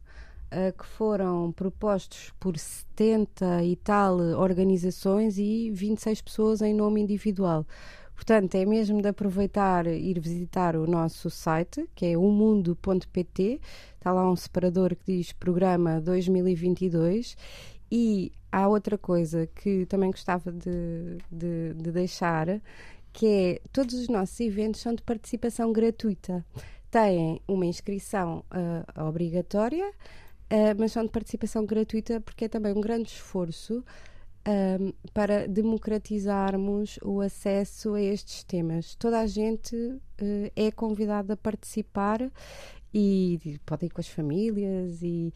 uh, 0.51 0.75
que 0.75 0.85
foram 0.85 1.51
propostos 1.51 2.33
por 2.39 2.57
70 2.57 3.63
e 3.63 3.75
tal 3.75 4.17
organizações 4.17 5.37
e 5.37 5.69
26 5.69 6.21
pessoas 6.23 6.61
em 6.63 6.73
nome 6.73 7.01
individual. 7.01 7.67
Portanto, 8.15 8.55
é 8.55 8.65
mesmo 8.65 9.01
de 9.01 9.09
aproveitar 9.09 9.85
ir 9.87 10.19
visitar 10.19 10.75
o 10.75 10.87
nosso 10.87 11.29
site, 11.29 11.87
que 11.93 12.05
é 12.05 12.17
umundo.pt. 12.17 13.59
Está 13.97 14.11
lá 14.13 14.29
um 14.31 14.35
separador 14.35 14.95
que 14.95 15.17
diz 15.17 15.33
Programa 15.33 15.99
2022. 15.99 17.35
E 17.91 18.31
há 18.51 18.67
outra 18.67 18.97
coisa 18.97 19.47
que 19.47 19.85
também 19.85 20.09
gostava 20.09 20.51
de, 20.51 21.17
de, 21.29 21.73
de 21.75 21.91
deixar, 21.91 22.61
que 23.11 23.27
é 23.27 23.61
todos 23.71 23.93
os 23.93 24.07
nossos 24.07 24.39
eventos 24.39 24.81
são 24.81 24.95
de 24.95 25.03
participação 25.03 25.71
gratuita. 25.73 26.45
Têm 26.89 27.41
uma 27.47 27.65
inscrição 27.65 28.45
uh, 28.49 29.07
obrigatória, 29.07 29.87
uh, 29.89 30.75
mas 30.77 30.93
são 30.93 31.03
de 31.03 31.11
participação 31.11 31.65
gratuita 31.65 32.21
porque 32.21 32.45
é 32.45 32.47
também 32.47 32.73
um 32.73 32.81
grande 32.81 33.09
esforço 33.09 33.83
um, 34.47 34.93
para 35.13 35.47
democratizarmos 35.47 36.99
o 37.03 37.21
acesso 37.21 37.95
a 37.95 38.01
estes 38.01 38.43
temas. 38.43 38.95
Toda 38.95 39.19
a 39.19 39.27
gente 39.27 39.75
uh, 39.75 40.51
é 40.55 40.71
convidada 40.71 41.33
a 41.33 41.37
participar 41.37 42.31
e 42.93 43.59
pode 43.65 43.87
ir 43.87 43.89
com 43.89 43.99
as 43.99 44.07
famílias 44.07 45.01
e, 45.01 45.33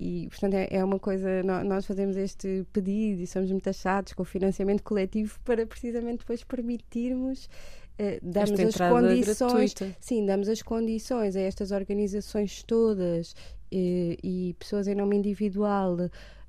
e 0.00 0.28
portanto 0.30 0.54
é, 0.54 0.68
é 0.70 0.84
uma 0.84 0.98
coisa 0.98 1.42
nós 1.42 1.84
fazemos 1.84 2.16
este 2.16 2.64
pedido 2.72 3.20
e 3.20 3.26
somos 3.26 3.50
muito 3.50 3.68
achados 3.68 4.14
com 4.14 4.22
o 4.22 4.24
financiamento 4.24 4.82
coletivo 4.82 5.38
para 5.44 5.66
precisamente 5.66 6.20
depois 6.20 6.42
permitirmos 6.42 7.50
uh, 7.98 8.18
damos 8.22 8.58
as 8.58 8.76
condições 8.76 9.74
gratuita. 9.74 9.96
sim 10.00 10.24
damos 10.24 10.48
as 10.48 10.62
condições 10.62 11.36
a 11.36 11.40
estas 11.40 11.70
organizações 11.70 12.62
todas 12.62 13.32
uh, 13.32 13.36
e 13.70 14.56
pessoas 14.58 14.88
em 14.88 14.94
nome 14.94 15.16
individual 15.16 15.98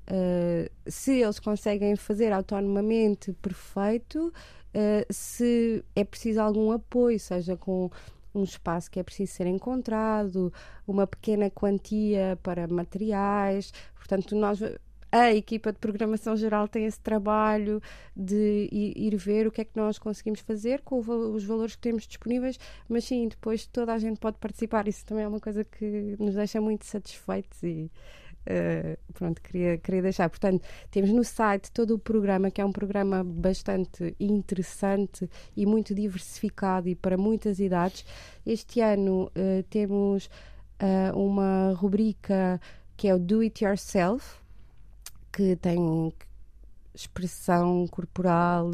Uh, 0.08 0.70
se 0.86 1.22
eles 1.22 1.38
conseguem 1.38 1.96
fazer 1.96 2.32
autonomamente, 2.32 3.32
perfeito. 3.34 4.32
Uh, 4.74 5.12
se 5.12 5.84
é 5.94 6.04
preciso 6.04 6.40
algum 6.40 6.72
apoio, 6.72 7.18
seja 7.18 7.56
com 7.56 7.90
um 8.34 8.42
espaço 8.42 8.90
que 8.90 8.98
é 8.98 9.02
preciso 9.02 9.32
ser 9.32 9.46
encontrado, 9.46 10.52
uma 10.86 11.06
pequena 11.06 11.48
quantia 11.50 12.38
para 12.42 12.66
materiais. 12.66 13.72
Portanto, 13.94 14.34
nós 14.34 14.60
a 15.14 15.32
equipa 15.32 15.72
de 15.72 15.78
programação 15.78 16.36
geral 16.36 16.66
tem 16.66 16.86
esse 16.86 16.98
trabalho 16.98 17.80
de 18.16 18.68
ir, 18.72 19.16
ver 19.16 19.46
o 19.46 19.52
que 19.52 19.60
é 19.60 19.64
que 19.64 19.76
nós 19.76 19.96
conseguimos 19.96 20.40
fazer 20.40 20.80
com 20.80 20.98
os 20.98 21.44
valores 21.44 21.76
que 21.76 21.82
temos 21.82 22.04
disponíveis, 22.04 22.58
mas 22.88 23.04
sim, 23.04 23.28
depois 23.28 23.64
toda 23.64 23.92
a 23.92 23.98
gente 23.98 24.18
pode 24.18 24.38
participar. 24.38 24.88
Isso 24.88 25.06
também 25.06 25.22
é 25.22 25.28
uma 25.28 25.38
coisa 25.38 25.62
que 25.62 26.16
nos 26.18 26.34
deixa 26.34 26.60
muito 26.60 26.84
satisfeitos 26.84 27.62
e, 27.62 27.92
Uh, 28.44 28.96
pronto, 29.12 29.40
queria, 29.40 29.78
queria 29.78 30.02
deixar. 30.02 30.28
Portanto, 30.28 30.62
temos 30.90 31.10
no 31.10 31.24
site 31.24 31.72
todo 31.72 31.94
o 31.94 31.98
programa, 31.98 32.50
que 32.50 32.60
é 32.60 32.64
um 32.64 32.72
programa 32.72 33.24
bastante 33.24 34.14
interessante 34.20 35.28
e 35.56 35.64
muito 35.64 35.94
diversificado 35.94 36.88
e 36.88 36.94
para 36.94 37.16
muitas 37.16 37.58
idades. 37.58 38.04
Este 38.44 38.80
ano 38.80 39.30
uh, 39.34 39.62
temos 39.70 40.28
uh, 40.80 41.18
uma 41.18 41.72
rubrica 41.74 42.60
que 42.96 43.08
é 43.08 43.14
o 43.14 43.18
Do 43.18 43.40
It 43.40 43.64
Yourself, 43.64 44.38
que 45.32 45.56
tem 45.56 46.12
expressão 46.94 47.86
corporal, 47.88 48.70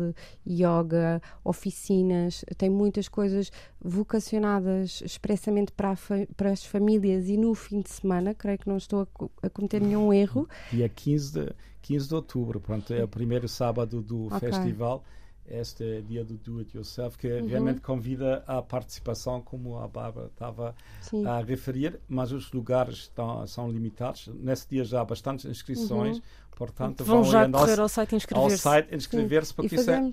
yoga, 0.46 1.22
oficinas, 1.44 2.44
tem 2.56 2.68
muitas 2.68 3.09
coisas 3.09 3.50
vocacionadas 3.80 5.02
expressamente 5.02 5.72
para, 5.72 5.96
para 6.37 6.50
as 6.50 6.64
famílias 6.64 7.28
e 7.28 7.37
no 7.37 7.54
fim 7.54 7.80
de 7.80 7.90
semana, 7.90 8.35
creio 8.35 8.59
que 8.59 8.68
não 8.68 8.76
estou 8.76 9.02
a, 9.02 9.46
a 9.46 9.50
cometer 9.50 9.80
nenhum 9.80 10.12
erro. 10.12 10.48
Dia 10.70 10.88
15 10.88 11.33
de, 11.33 11.54
15 11.83 12.09
de 12.09 12.14
outubro, 12.14 12.61
pronto, 12.61 12.92
é 12.92 13.02
o 13.02 13.09
primeiro 13.09 13.48
sábado 13.48 14.02
do 14.02 14.26
okay. 14.26 14.50
festival 14.50 15.02
este 15.50 16.02
dia 16.02 16.24
do 16.24 16.38
Do 16.38 16.61
It 16.61 16.76
Yourself, 16.76 17.18
que 17.18 17.26
uhum. 17.26 17.46
realmente 17.46 17.80
convida 17.80 18.44
à 18.46 18.62
participação, 18.62 19.42
como 19.42 19.78
a 19.78 19.88
Bárbara 19.88 20.28
estava 20.28 20.74
Sim. 21.00 21.26
a 21.26 21.40
referir, 21.40 22.00
mas 22.09 22.30
os 22.30 22.52
lugares 22.52 22.98
estão, 22.98 23.44
são 23.46 23.70
limitados. 23.70 24.28
Nesse 24.28 24.68
dia 24.68 24.85
já 24.85 25.00
há 25.00 25.04
bastantes 25.04 25.44
inscrições, 25.46 26.18
uhum. 26.18 26.22
Portanto, 26.61 27.05
vão, 27.05 27.23
vão 27.23 27.33
já 27.33 27.49
correr 27.49 27.79
ao, 27.79 27.85
ao 27.85 27.88
site 27.88 28.14
inscrever-se. 28.14 28.55
Ao 28.55 28.75
site 28.75 28.94
inscrever-se, 28.94 29.55
porque 29.55 29.77
isso 29.77 29.90
é, 29.90 30.11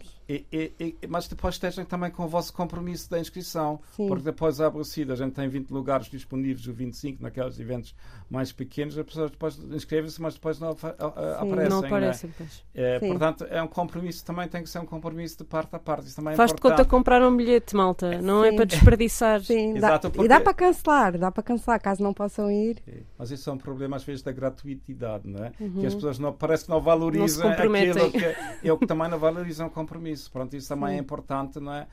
mas 1.09 1.27
depois 1.27 1.55
estejam 1.55 1.83
também 1.83 2.09
com 2.09 2.23
o 2.23 2.27
vosso 2.27 2.53
compromisso 2.53 3.09
da 3.09 3.19
inscrição, 3.19 3.81
Sim. 3.97 4.07
porque 4.07 4.23
depois 4.23 4.61
abre 4.61 4.79
o 4.79 4.81
a 4.81 5.15
gente 5.15 5.33
tem 5.33 5.49
20 5.49 5.69
lugares 5.71 6.07
disponíveis, 6.07 6.65
ou 6.67 6.73
25 6.73 7.21
naqueles 7.21 7.59
eventos 7.59 7.93
mais 8.29 8.51
pequenos, 8.53 8.97
as 8.97 9.05
pessoas 9.05 9.31
depois 9.31 9.57
inscrevem-se, 9.57 10.21
mas 10.21 10.35
depois 10.35 10.57
não 10.59 10.69
aparecem. 10.71 11.69
Não 11.69 11.79
aparecem, 11.79 12.33
né? 12.39 12.47
é, 12.73 12.99
Portanto, 12.99 13.45
é 13.49 13.61
um 13.61 13.67
compromisso, 13.67 14.23
também 14.23 14.47
tem 14.47 14.63
que 14.63 14.69
ser 14.69 14.79
um 14.79 14.85
compromisso 14.85 15.37
de 15.37 15.43
parte 15.43 15.75
a 15.75 15.79
parte. 15.79 16.07
Isso 16.07 16.15
também 16.15 16.33
é 16.33 16.37
Faz 16.37 16.53
de 16.53 16.61
conta 16.61 16.85
comprar 16.85 17.21
um 17.21 17.35
bilhete, 17.35 17.75
malta, 17.75 18.21
não 18.21 18.43
Sim. 18.43 18.49
é 18.49 18.51
para 18.53 18.65
desperdiçar. 18.65 19.41
Sim, 19.41 19.75
Exato, 19.77 20.09
porque... 20.09 20.25
E 20.25 20.29
dá 20.29 20.39
para 20.39 20.53
cancelar, 20.53 21.17
dá 21.17 21.29
para 21.29 21.43
cancelar, 21.43 21.81
caso 21.81 22.01
não 22.01 22.13
possam 22.13 22.49
ir. 22.49 22.81
Mas 23.17 23.31
isso 23.31 23.49
é 23.49 23.53
um 23.53 23.57
problema 23.57 23.97
às 23.97 24.03
vezes 24.03 24.21
da 24.21 24.31
gratuitidade, 24.31 25.27
não 25.27 25.43
é? 25.43 25.51
Uhum. 25.59 25.79
Que 25.79 25.85
as 25.85 25.95
pessoas 25.95 26.19
não, 26.19 26.33
parece 26.37 26.65
que 26.65 26.69
não 26.69 26.81
valorizam 26.81 27.45
não 27.45 27.51
aquilo 27.53 28.11
que 28.11 28.67
é 28.67 28.73
o 28.73 28.77
que 28.77 28.85
também 28.85 29.09
não 29.09 29.19
valorizam 29.19 29.67
o 29.67 29.69
compromisso. 29.69 30.31
Pronto, 30.31 30.55
isso 30.55 30.69
também 30.69 30.95
é 30.95 30.99
importante, 30.99 31.59
não 31.59 31.73
é? 31.73 31.87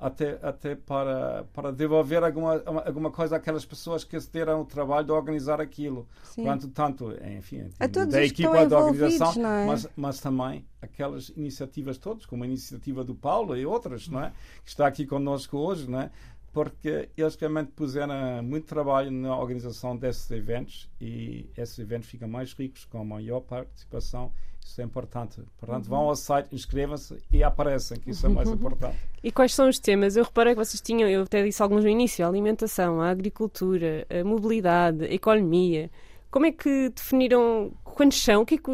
Até, 0.00 0.38
até 0.42 0.76
para, 0.76 1.44
para 1.52 1.72
devolver 1.72 2.22
alguma, 2.22 2.62
alguma 2.86 3.10
coisa 3.10 3.34
àquelas 3.34 3.64
pessoas 3.64 4.04
que 4.04 4.20
se 4.20 4.30
deram 4.32 4.60
o 4.60 4.64
trabalho 4.64 5.04
de 5.04 5.10
organizar 5.10 5.60
aquilo. 5.60 6.06
Sim. 6.22 6.44
Quanto 6.44 6.68
tanto, 6.68 7.12
enfim, 7.36 7.68
da 8.08 8.22
equipa 8.22 8.64
da 8.64 8.78
organização, 8.78 9.44
é? 9.44 9.66
mas, 9.66 9.88
mas 9.96 10.20
também 10.20 10.64
aquelas 10.80 11.30
iniciativas 11.30 11.98
todas, 11.98 12.24
como 12.26 12.44
a 12.44 12.46
iniciativa 12.46 13.02
do 13.02 13.12
Paulo 13.12 13.56
e 13.56 13.66
outras, 13.66 14.08
não 14.08 14.22
é? 14.22 14.32
que 14.64 14.70
está 14.70 14.86
aqui 14.86 15.04
conosco 15.04 15.58
hoje, 15.58 15.90
não 15.90 16.02
é? 16.02 16.10
Porque 16.58 17.08
eles 17.16 17.36
realmente 17.36 17.70
puseram 17.70 18.42
muito 18.42 18.66
trabalho 18.66 19.12
na 19.12 19.38
organização 19.38 19.96
desses 19.96 20.28
eventos 20.32 20.90
e 21.00 21.48
esses 21.56 21.78
eventos 21.78 22.08
ficam 22.08 22.26
mais 22.26 22.52
ricos 22.52 22.84
com 22.84 23.04
maior 23.04 23.38
participação. 23.42 24.32
Isso 24.60 24.80
é 24.80 24.84
importante. 24.84 25.40
Portanto, 25.56 25.84
uhum. 25.84 25.90
vão 25.90 26.00
ao 26.08 26.16
site, 26.16 26.52
inscrevam-se 26.52 27.16
e 27.32 27.44
aparecem, 27.44 28.00
que 28.00 28.10
isso 28.10 28.26
é 28.26 28.28
mais 28.28 28.48
importante. 28.50 28.96
E 29.22 29.30
quais 29.30 29.54
são 29.54 29.68
os 29.68 29.78
temas? 29.78 30.16
Eu 30.16 30.24
reparei 30.24 30.52
que 30.52 30.58
vocês 30.58 30.80
tinham, 30.80 31.08
eu 31.08 31.22
até 31.22 31.44
disse 31.44 31.62
alguns 31.62 31.84
no 31.84 31.90
início, 31.90 32.26
a 32.26 32.28
alimentação, 32.28 33.00
a 33.00 33.08
agricultura, 33.08 34.04
a 34.10 34.24
mobilidade, 34.24 35.04
a 35.04 35.14
economia. 35.14 35.88
Como 36.28 36.44
é 36.44 36.50
que 36.50 36.88
definiram 36.88 37.70
quantos 37.84 38.20
são? 38.20 38.42
O 38.42 38.44
que 38.44 38.56
é 38.56 38.58
que, 38.58 38.70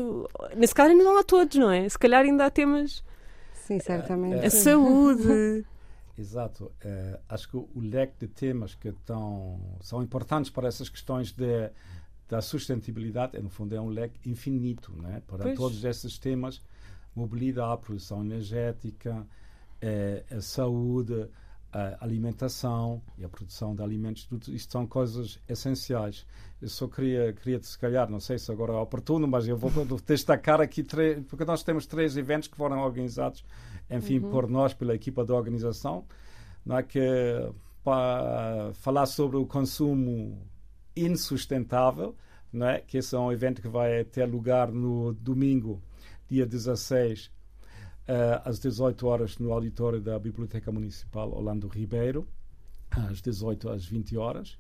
nesse 0.57 0.75
caso 0.75 0.91
ainda 0.91 1.05
não 1.05 1.19
há 1.19 1.23
todos, 1.23 1.55
não 1.59 1.71
é? 1.71 1.87
Se 1.87 1.99
calhar 1.99 2.25
ainda 2.25 2.47
há 2.47 2.51
temas. 2.51 3.05
Sim, 3.53 3.79
certamente. 3.79 4.47
A 4.47 4.49
saúde. 4.49 5.67
Exato. 6.17 6.67
Uh, 6.85 7.19
acho 7.29 7.49
que 7.49 7.57
o 7.57 7.71
leque 7.81 8.15
de 8.21 8.29
temas 8.29 8.75
que 8.75 8.89
estão, 8.89 9.61
são 9.81 10.03
importantes 10.03 10.51
para 10.51 10.69
essas 10.69 10.89
questões 10.89 11.33
de, 11.33 11.71
da 12.29 12.41
sustentabilidade, 12.41 13.37
é, 13.37 13.41
no 13.41 13.51
fundo, 13.51 13.75
é 13.75 13.81
um 13.81 13.89
leque 13.89 14.29
infinito 14.29 14.93
né? 15.01 15.23
para 15.27 15.45
pois. 15.45 15.57
todos 15.57 15.85
esses 15.85 16.19
temas. 16.19 16.63
Mobilidade, 17.15 17.81
produção 17.83 18.25
energética, 18.25 19.25
eh, 19.81 20.25
saúde, 20.41 21.29
a 21.75 22.05
alimentação 22.05 23.03
e 23.19 23.25
a 23.25 23.29
produção 23.29 23.75
de 23.75 23.83
alimentos, 23.83 24.25
tudo 24.25 24.49
isto 24.53 24.73
são 24.73 24.87
coisas 24.87 25.41
essenciais. 25.49 26.25
Eu 26.63 26.69
só 26.69 26.87
queria, 26.87 27.33
queria 27.33 27.61
se 27.63 27.79
calhar, 27.79 28.09
não 28.09 28.21
sei 28.21 28.39
se 28.39 28.51
agora 28.53 28.73
é 28.73 28.77
oportuno, 28.77 29.27
mas 29.27 29.47
eu 29.49 29.57
vou 29.57 29.71
destacar 30.07 30.61
aqui, 30.61 30.83
três, 30.83 31.23
porque 31.27 31.45
nós 31.45 31.63
temos 31.63 31.87
três 31.87 32.17
eventos 32.17 32.49
que 32.49 32.57
foram 32.57 32.79
organizados 32.79 33.45
enfim, 33.91 34.19
uhum. 34.19 34.31
por 34.31 34.49
nós, 34.49 34.75
pela 34.75 34.95
equipa 34.95 35.25
da 35.25 35.35
organização, 35.35 36.05
não 36.65 36.79
é 36.79 36.83
que 36.83 37.01
para 37.83 38.73
falar 38.75 39.07
sobre 39.07 39.37
o 39.37 39.47
consumo 39.47 40.41
insustentável, 40.97 42.15
não 42.53 42.67
é? 42.67 42.81
que 42.81 42.99
esse 42.99 43.15
é 43.15 43.19
um 43.19 43.31
evento 43.31 43.61
que 43.61 43.69
vai 43.69 44.05
ter 44.05 44.25
lugar 44.25 44.73
no 44.73 45.13
domingo, 45.13 45.83
dia 46.29 46.47
16, 46.47 47.27
uh, 47.27 47.31
às 48.45 48.59
18 48.59 49.07
horas 49.07 49.39
no 49.39 49.53
auditório 49.53 50.01
da 50.01 50.19
Biblioteca 50.19 50.71
Municipal 50.71 51.33
Orlando 51.33 51.69
Ribeiro, 51.69 52.27
às 52.91 53.21
18 53.21 53.69
às 53.71 53.85
20 53.85 54.17
horas. 54.17 54.59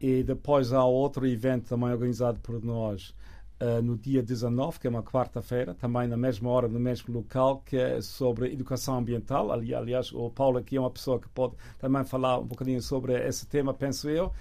E 0.00 0.22
depois 0.22 0.72
há 0.72 0.84
outro 0.84 1.26
evento 1.26 1.68
também 1.68 1.90
organizado 1.90 2.38
por 2.40 2.62
nós 2.62 3.14
uh, 3.60 3.82
no 3.82 3.96
dia 3.96 4.22
19, 4.22 4.78
que 4.78 4.86
é 4.86 4.90
uma 4.90 5.02
quarta-feira, 5.02 5.74
também 5.74 6.06
na 6.06 6.16
mesma 6.16 6.50
hora, 6.50 6.68
no 6.68 6.80
mesmo 6.80 7.14
local, 7.14 7.62
que 7.64 7.76
é 7.76 8.00
sobre 8.00 8.52
educação 8.52 8.98
ambiental. 8.98 9.52
Ali, 9.52 9.74
aliás, 9.74 10.12
o 10.12 10.30
Paulo 10.30 10.58
aqui 10.58 10.76
é 10.76 10.80
uma 10.80 10.90
pessoa 10.90 11.18
que 11.18 11.28
pode 11.28 11.54
também 11.78 12.04
falar 12.04 12.38
um 12.38 12.46
bocadinho 12.46 12.82
sobre 12.82 13.14
esse 13.26 13.46
tema, 13.46 13.72
penso 13.72 14.08
eu. 14.08 14.32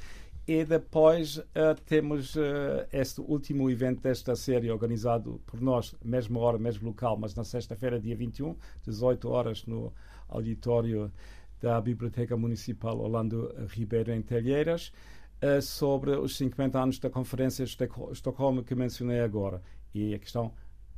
E 0.46 0.66
depois 0.66 1.38
uh, 1.38 1.44
temos 1.86 2.36
uh, 2.36 2.86
este 2.92 3.22
último 3.22 3.70
evento 3.70 4.02
desta 4.02 4.36
série 4.36 4.70
organizado 4.70 5.42
por 5.46 5.62
nós, 5.62 5.96
mesma 6.04 6.38
hora, 6.40 6.58
mesmo 6.58 6.90
local, 6.90 7.18
mas 7.18 7.34
na 7.34 7.46
sexta-feira, 7.46 7.98
dia 7.98 8.14
21, 8.14 8.54
18 8.86 9.30
horas, 9.30 9.66
no 9.66 9.94
auditório 10.28 11.10
da 11.62 11.80
Biblioteca 11.80 12.36
Municipal 12.36 13.00
Orlando 13.00 13.56
Ribeiro, 13.70 14.12
em 14.12 14.22
Telheiras, 14.22 14.92
uh, 15.42 15.62
sobre 15.62 16.12
os 16.12 16.36
50 16.36 16.78
anos 16.78 17.00
da 17.00 17.10
Conferência 17.10 17.66
de 17.66 17.78
Estocolmo 18.12 18.66
que 18.66 18.76
mencionei 18.76 19.22
agora. 19.22 19.62
E 19.94 20.14
a 20.14 20.20
questão, 20.20 20.54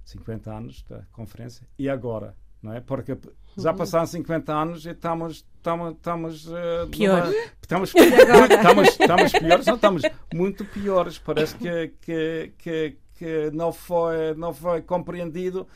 50 0.06 0.52
anos 0.52 0.84
da 0.90 1.04
Conferência, 1.12 1.68
e 1.78 1.88
agora? 1.88 2.36
Não 2.66 2.74
é? 2.74 2.82
Porque 2.82 3.16
já 3.56 3.70
uhum. 3.70 3.78
passaram 3.78 4.08
50 4.08 4.52
anos 4.52 4.86
e 4.88 4.90
estamos. 4.90 5.46
estamos, 5.58 5.94
estamos 5.94 6.48
uh, 6.48 6.88
Pior. 6.90 7.28
Numa, 7.28 7.36
estamos, 7.62 7.94
estamos, 8.50 8.90
estamos 8.90 9.32
piores, 9.34 9.66
não 9.68 9.76
estamos 9.76 10.02
muito 10.34 10.66
piores. 10.66 11.20
Parece 11.20 11.56
que, 11.56 11.94
que, 12.02 12.54
que, 12.58 12.98
que 13.14 13.52
não, 13.54 13.72
foi, 13.72 14.34
não 14.34 14.52
foi 14.52 14.82
compreendido, 14.82 15.68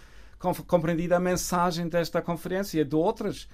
compreendida 0.65 1.17
a 1.17 1.19
mensagem 1.19 1.87
desta 1.87 2.23
conferência 2.23 2.81
e 2.81 2.83
de 2.83 2.95
outras 2.95 3.47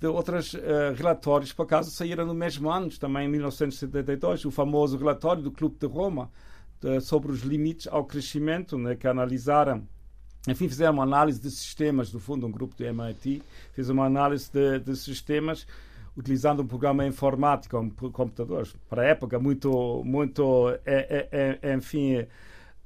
de 0.00 0.08
outros 0.08 0.54
uh, 0.54 0.58
relatórios, 0.96 1.52
por 1.52 1.62
acaso, 1.62 1.88
saíram 1.92 2.26
no 2.26 2.34
mesmo 2.34 2.68
ano, 2.68 2.88
também 2.98 3.26
em 3.26 3.30
1972, 3.30 4.44
o 4.44 4.50
famoso 4.50 4.98
relatório 4.98 5.40
do 5.40 5.52
Clube 5.52 5.76
de 5.78 5.86
Roma 5.86 6.28
de, 6.80 7.00
sobre 7.00 7.30
os 7.30 7.42
limites 7.42 7.86
ao 7.86 8.04
crescimento, 8.04 8.76
né, 8.76 8.96
que 8.96 9.06
analisaram 9.06 9.86
enfim, 10.48 10.68
fizeram 10.68 10.94
uma 10.94 11.04
análise 11.04 11.40
de 11.40 11.50
sistemas, 11.50 12.10
do 12.10 12.18
fundo, 12.18 12.46
um 12.46 12.50
grupo 12.50 12.74
do 12.76 12.84
MIT 12.84 13.42
fez 13.72 13.88
uma 13.88 14.04
análise 14.04 14.50
de, 14.52 14.80
de 14.80 14.96
sistemas 14.96 15.66
utilizando 16.16 16.62
um 16.62 16.66
programa 16.66 17.06
informático, 17.06 17.78
um 17.78 17.88
computadores, 17.88 18.74
para 18.88 19.02
a 19.02 19.04
época, 19.06 19.38
muito, 19.38 20.02
muito 20.04 20.68
é, 20.84 21.28
é, 21.32 21.58
é, 21.62 21.74
enfim, 21.74 22.26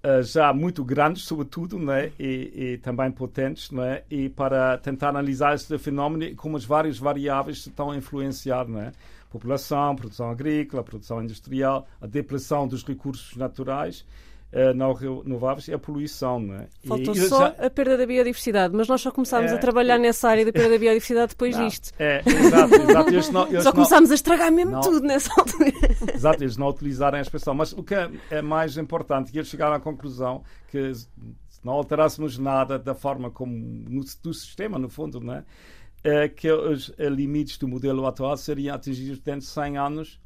eh, 0.02 0.22
já 0.22 0.52
muito 0.52 0.84
grandes, 0.84 1.24
sobretudo, 1.24 1.78
né? 1.78 2.12
e, 2.18 2.52
e 2.54 2.78
também 2.78 3.10
potentes, 3.10 3.72
né? 3.72 4.02
e 4.08 4.28
para 4.28 4.78
tentar 4.78 5.08
analisar 5.08 5.54
este 5.54 5.76
fenómeno 5.78 6.22
e 6.22 6.34
como 6.36 6.56
as 6.56 6.64
várias 6.64 6.98
variáveis 6.98 7.66
estão 7.66 7.90
a 7.90 7.96
influenciar. 7.96 8.68
Né? 8.68 8.92
População, 9.30 9.96
produção 9.96 10.30
agrícola, 10.30 10.84
produção 10.84 11.20
industrial, 11.20 11.88
a 12.00 12.06
depressão 12.06 12.68
dos 12.68 12.84
recursos 12.84 13.36
naturais 13.36 14.06
uh, 14.52 14.74
não 14.74 14.92
renováveis 14.92 15.68
é 15.68 15.74
a 15.74 15.78
poluição. 15.78 16.40
Não 16.40 16.54
é? 16.54 16.68
Faltou 16.86 17.14
e, 17.14 17.20
só 17.20 17.38
já... 17.38 17.66
a 17.66 17.70
perda 17.70 17.96
da 17.96 18.06
biodiversidade, 18.06 18.74
mas 18.74 18.88
nós 18.88 19.00
só 19.00 19.10
começámos 19.10 19.52
é, 19.52 19.54
a 19.54 19.58
trabalhar 19.58 19.98
nessa 19.98 20.28
área 20.28 20.44
da 20.44 20.52
perda 20.52 20.70
da 20.70 20.78
biodiversidade 20.78 21.30
depois 21.30 21.56
não, 21.56 21.66
disto. 21.66 21.92
É, 21.98 22.22
exato, 22.26 22.74
exato. 22.74 23.10
Eles 23.10 23.30
não, 23.30 23.48
eles 23.48 23.62
só 23.62 23.72
começámos 23.72 24.10
a 24.10 24.14
estragar 24.14 24.52
mesmo 24.52 24.72
não, 24.72 24.80
tudo 24.80 25.00
nessa 25.00 25.32
altura. 25.38 25.72
Exato, 26.14 26.42
eles 26.42 26.56
não 26.56 26.68
utilizaram 26.68 27.18
a 27.18 27.20
expressão. 27.20 27.54
Mas 27.54 27.72
o 27.72 27.82
que 27.82 27.94
é, 27.94 28.10
é 28.30 28.42
mais 28.42 28.76
importante, 28.76 29.30
que 29.30 29.38
eles 29.38 29.48
chegaram 29.48 29.74
à 29.74 29.80
conclusão 29.80 30.42
que 30.68 30.94
se 30.94 31.08
não 31.64 31.74
alterássemos 31.74 32.38
nada 32.38 32.78
da 32.78 32.94
forma 32.94 33.30
como 33.30 33.52
no, 33.52 34.04
do 34.22 34.34
sistema, 34.34 34.78
no 34.78 34.88
fundo, 34.88 35.20
não 35.20 35.34
é? 35.34 35.44
É 36.04 36.28
que 36.28 36.50
os 36.50 36.92
limites 36.98 37.58
do 37.58 37.66
modelo 37.66 38.06
atual 38.06 38.36
seriam 38.36 38.76
atingidos 38.76 39.18
dentro 39.18 39.40
de 39.40 39.46
100 39.46 39.78
anos. 39.78 40.20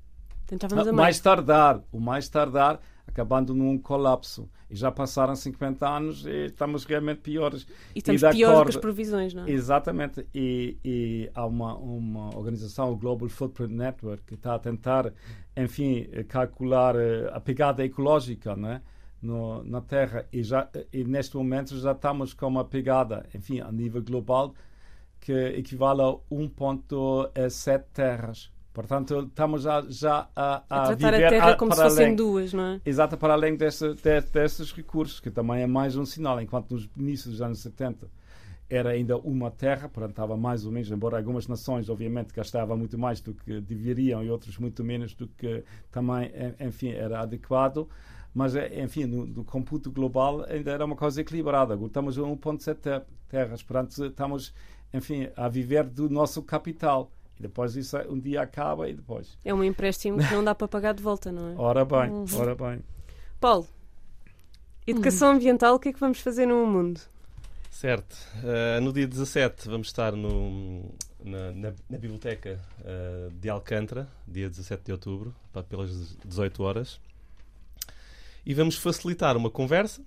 Mais 0.93 1.21
tardar, 1.21 1.81
o 1.91 2.01
mais 2.01 2.29
tardar 2.29 2.81
acabando 3.11 3.55
num 3.55 3.77
colapso. 3.79 4.49
E 4.71 4.77
já 4.77 4.91
passaram 4.91 5.35
50 5.35 5.89
anos 5.89 6.25
e 6.25 6.47
estamos 6.47 6.85
realmente 6.85 7.21
piores. 7.21 7.67
E 7.95 7.99
estamos 7.99 8.23
e 8.23 8.31
piores 8.31 8.63
que 8.63 8.69
as 8.71 8.77
previsões, 8.77 9.35
não 9.35 9.45
é? 9.45 9.51
Exatamente. 9.51 10.27
E, 10.35 10.79
e, 10.85 11.31
há 11.35 11.45
uma, 11.45 11.77
uma 11.77 12.37
organização, 12.37 12.93
o 12.93 12.97
Global 12.97 13.29
Footprint 13.29 13.73
Network, 13.73 14.23
que 14.25 14.35
está 14.35 14.55
a 14.55 14.59
tentar, 14.59 15.13
enfim, 15.57 16.07
calcular 16.29 16.95
eh, 16.97 17.31
a 17.33 17.41
pegada 17.41 17.85
ecológica, 17.85 18.55
né? 18.57 18.81
No, 19.21 19.63
na 19.65 19.83
Terra 19.83 20.27
e, 20.33 20.43
já, 20.43 20.67
e 20.91 21.05
neste 21.05 21.37
momento 21.37 21.77
já 21.79 21.93
estamos 21.93 22.33
com 22.33 22.47
uma 22.47 22.65
pegada, 22.65 23.27
enfim, 23.35 23.61
a 23.61 23.71
nível 23.71 24.03
global, 24.03 24.55
que 25.21 25.33
equivale 25.33 26.01
a 26.01 26.17
1,7 26.33 27.85
terras 27.93 28.51
Portanto, 28.73 29.27
estamos 29.29 29.63
já, 29.63 29.85
já 29.89 30.29
a, 30.35 30.63
a, 30.71 30.83
a 30.83 30.87
tratar 30.87 31.13
viver 31.13 31.27
a 31.27 31.29
terra 31.29 31.51
a, 31.51 31.57
como 31.57 31.75
se 31.75 31.83
fossem 31.83 32.05
além, 32.07 32.17
duas, 32.17 32.53
não 32.53 32.65
é? 32.65 32.81
Exato, 32.87 33.17
para 33.17 33.33
além 33.33 33.57
desse, 33.57 33.95
de, 33.95 34.21
desses 34.21 34.73
recursos, 34.73 35.19
que 35.19 35.31
também 35.31 35.63
é 35.63 35.67
mais 35.67 35.97
um 35.97 36.05
sinal, 36.05 36.41
enquanto 36.41 36.71
nos 36.71 36.89
inícios 36.97 37.33
dos 37.33 37.43
anos 37.43 37.59
70 37.61 38.09
era 38.71 38.91
ainda 38.91 39.19
uma 39.19 39.51
terra, 39.51 39.89
portanto 39.89 40.11
estava 40.11 40.37
mais 40.37 40.65
ou 40.65 40.71
menos, 40.71 40.89
embora 40.93 41.17
algumas 41.17 41.49
nações 41.49 41.89
obviamente 41.91 42.33
gastavam 42.33 42.77
muito 42.77 42.97
mais 42.97 43.21
do 43.21 43.35
que 43.35 43.61
deveriam 43.61 44.23
e 44.23 44.31
outros 44.31 44.57
muito 44.59 44.85
menos 44.85 45.13
do 45.13 45.27
que 45.27 45.65
também, 45.91 46.31
enfim, 46.61 46.91
era 46.91 47.21
adequado, 47.21 47.89
mas 48.33 48.55
enfim, 48.55 49.07
no, 49.07 49.27
no 49.27 49.45
computo 49.45 49.91
global 49.91 50.45
ainda 50.49 50.71
era 50.71 50.85
uma 50.85 50.95
coisa 50.95 51.21
equilibrada. 51.21 51.75
Agora 51.75 51.89
estamos 51.89 52.17
a 52.17 52.23
1.7 52.23 53.03
terras, 53.29 53.61
portanto 53.61 54.05
estamos, 54.05 54.55
enfim, 54.95 55.29
a 55.37 55.49
viver 55.49 55.83
do 55.85 56.09
nosso 56.09 56.41
capital. 56.41 57.11
E 57.41 57.43
depois 57.43 57.75
isso 57.75 57.97
um 58.11 58.21
dia 58.21 58.43
acaba 58.43 58.87
e 58.87 58.93
depois. 58.93 59.39
É 59.43 59.55
um 59.55 59.65
empréstimo 59.65 60.19
que 60.19 60.35
não 60.35 60.45
dá 60.45 60.55
para 60.55 60.69
pagar 60.69 60.93
de 60.93 61.03
volta, 61.03 61.33
não 61.33 61.53
é? 61.53 61.55
Ora 61.59 61.87
bem, 61.87 62.11
uhum. 62.11 62.27
ora 62.37 62.55
bem. 62.55 62.85
Paulo, 63.41 63.67
educação 64.87 65.31
ambiental, 65.31 65.75
o 65.75 65.79
que 65.79 65.89
é 65.89 65.93
que 65.93 65.99
vamos 65.99 66.21
fazer 66.21 66.45
no 66.45 66.67
mundo? 66.67 67.01
Certo. 67.71 68.15
Uh, 68.37 68.81
no 68.83 68.93
dia 68.93 69.09
17 69.09 69.71
vamos 69.71 69.87
estar 69.87 70.13
no, 70.13 70.93
na, 71.25 71.53
na, 71.53 71.73
na 71.89 71.99
Biblioteca 71.99 72.61
uh, 72.81 73.31
de 73.31 73.49
Alcântara, 73.49 74.07
dia 74.29 74.51
17 74.51 74.85
de 74.85 74.93
outubro, 74.93 75.35
pelas 75.67 76.15
18 76.23 76.63
horas. 76.63 77.01
E 78.45 78.53
vamos 78.53 78.77
facilitar 78.77 79.35
uma 79.35 79.49
conversa 79.49 80.03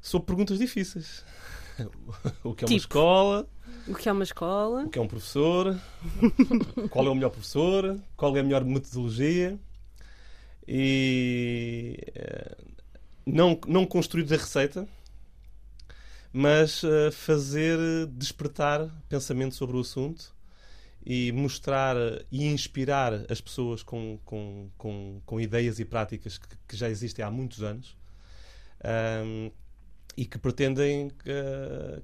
sobre 0.00 0.26
perguntas 0.26 0.58
difíceis. 0.58 1.22
o 2.44 2.54
que 2.54 2.64
é 2.64 2.66
uma 2.66 2.68
tipo? 2.68 2.74
escola, 2.74 3.48
o 3.86 3.94
que 3.94 4.08
é 4.08 4.12
uma 4.12 4.24
escola? 4.24 4.84
O 4.84 4.90
que 4.90 4.98
é 4.98 5.02
um 5.02 5.08
professor? 5.08 5.78
qual 6.90 7.06
é 7.06 7.10
o 7.10 7.14
melhor 7.14 7.30
professor? 7.30 7.98
Qual 8.16 8.36
é 8.36 8.40
a 8.40 8.42
melhor 8.42 8.64
metodologia? 8.64 9.58
E 10.66 11.98
uh, 12.16 12.64
não, 13.26 13.58
não 13.66 13.84
construir 13.84 14.24
a 14.32 14.36
receita, 14.36 14.88
mas 16.32 16.82
uh, 16.82 17.12
fazer 17.12 17.78
despertar 18.06 18.88
pensamento 19.08 19.54
sobre 19.54 19.76
o 19.76 19.80
assunto 19.80 20.34
e 21.04 21.30
mostrar 21.32 21.96
e 22.32 22.46
inspirar 22.46 23.12
as 23.30 23.40
pessoas 23.40 23.82
com, 23.82 24.18
com, 24.24 24.70
com, 24.78 25.20
com 25.26 25.40
ideias 25.40 25.78
e 25.78 25.84
práticas 25.84 26.38
que, 26.38 26.48
que, 26.66 26.76
já 26.76 26.88
existem 26.88 27.22
há 27.22 27.30
muitos 27.30 27.62
anos 27.62 27.94
um, 29.22 29.50
e 30.16 30.24
que 30.24 30.38
pretendem 30.38 31.08
uh, 31.08 32.02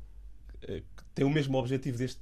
tem 1.15 1.25
o 1.25 1.31
mesmo 1.31 1.59
objetivo 1.59 1.99
deste 1.99 2.21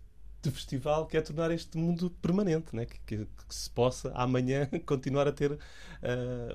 festival, 0.50 1.06
que 1.06 1.16
é 1.16 1.20
tornar 1.20 1.50
este 1.50 1.76
mundo 1.76 2.10
permanente, 2.22 2.74
né? 2.74 2.86
que, 2.86 2.98
que, 3.06 3.16
que 3.16 3.54
se 3.54 3.68
possa 3.70 4.10
amanhã 4.14 4.68
continuar 4.86 5.26
a 5.26 5.32
ter 5.32 5.52
uh, 5.52 5.58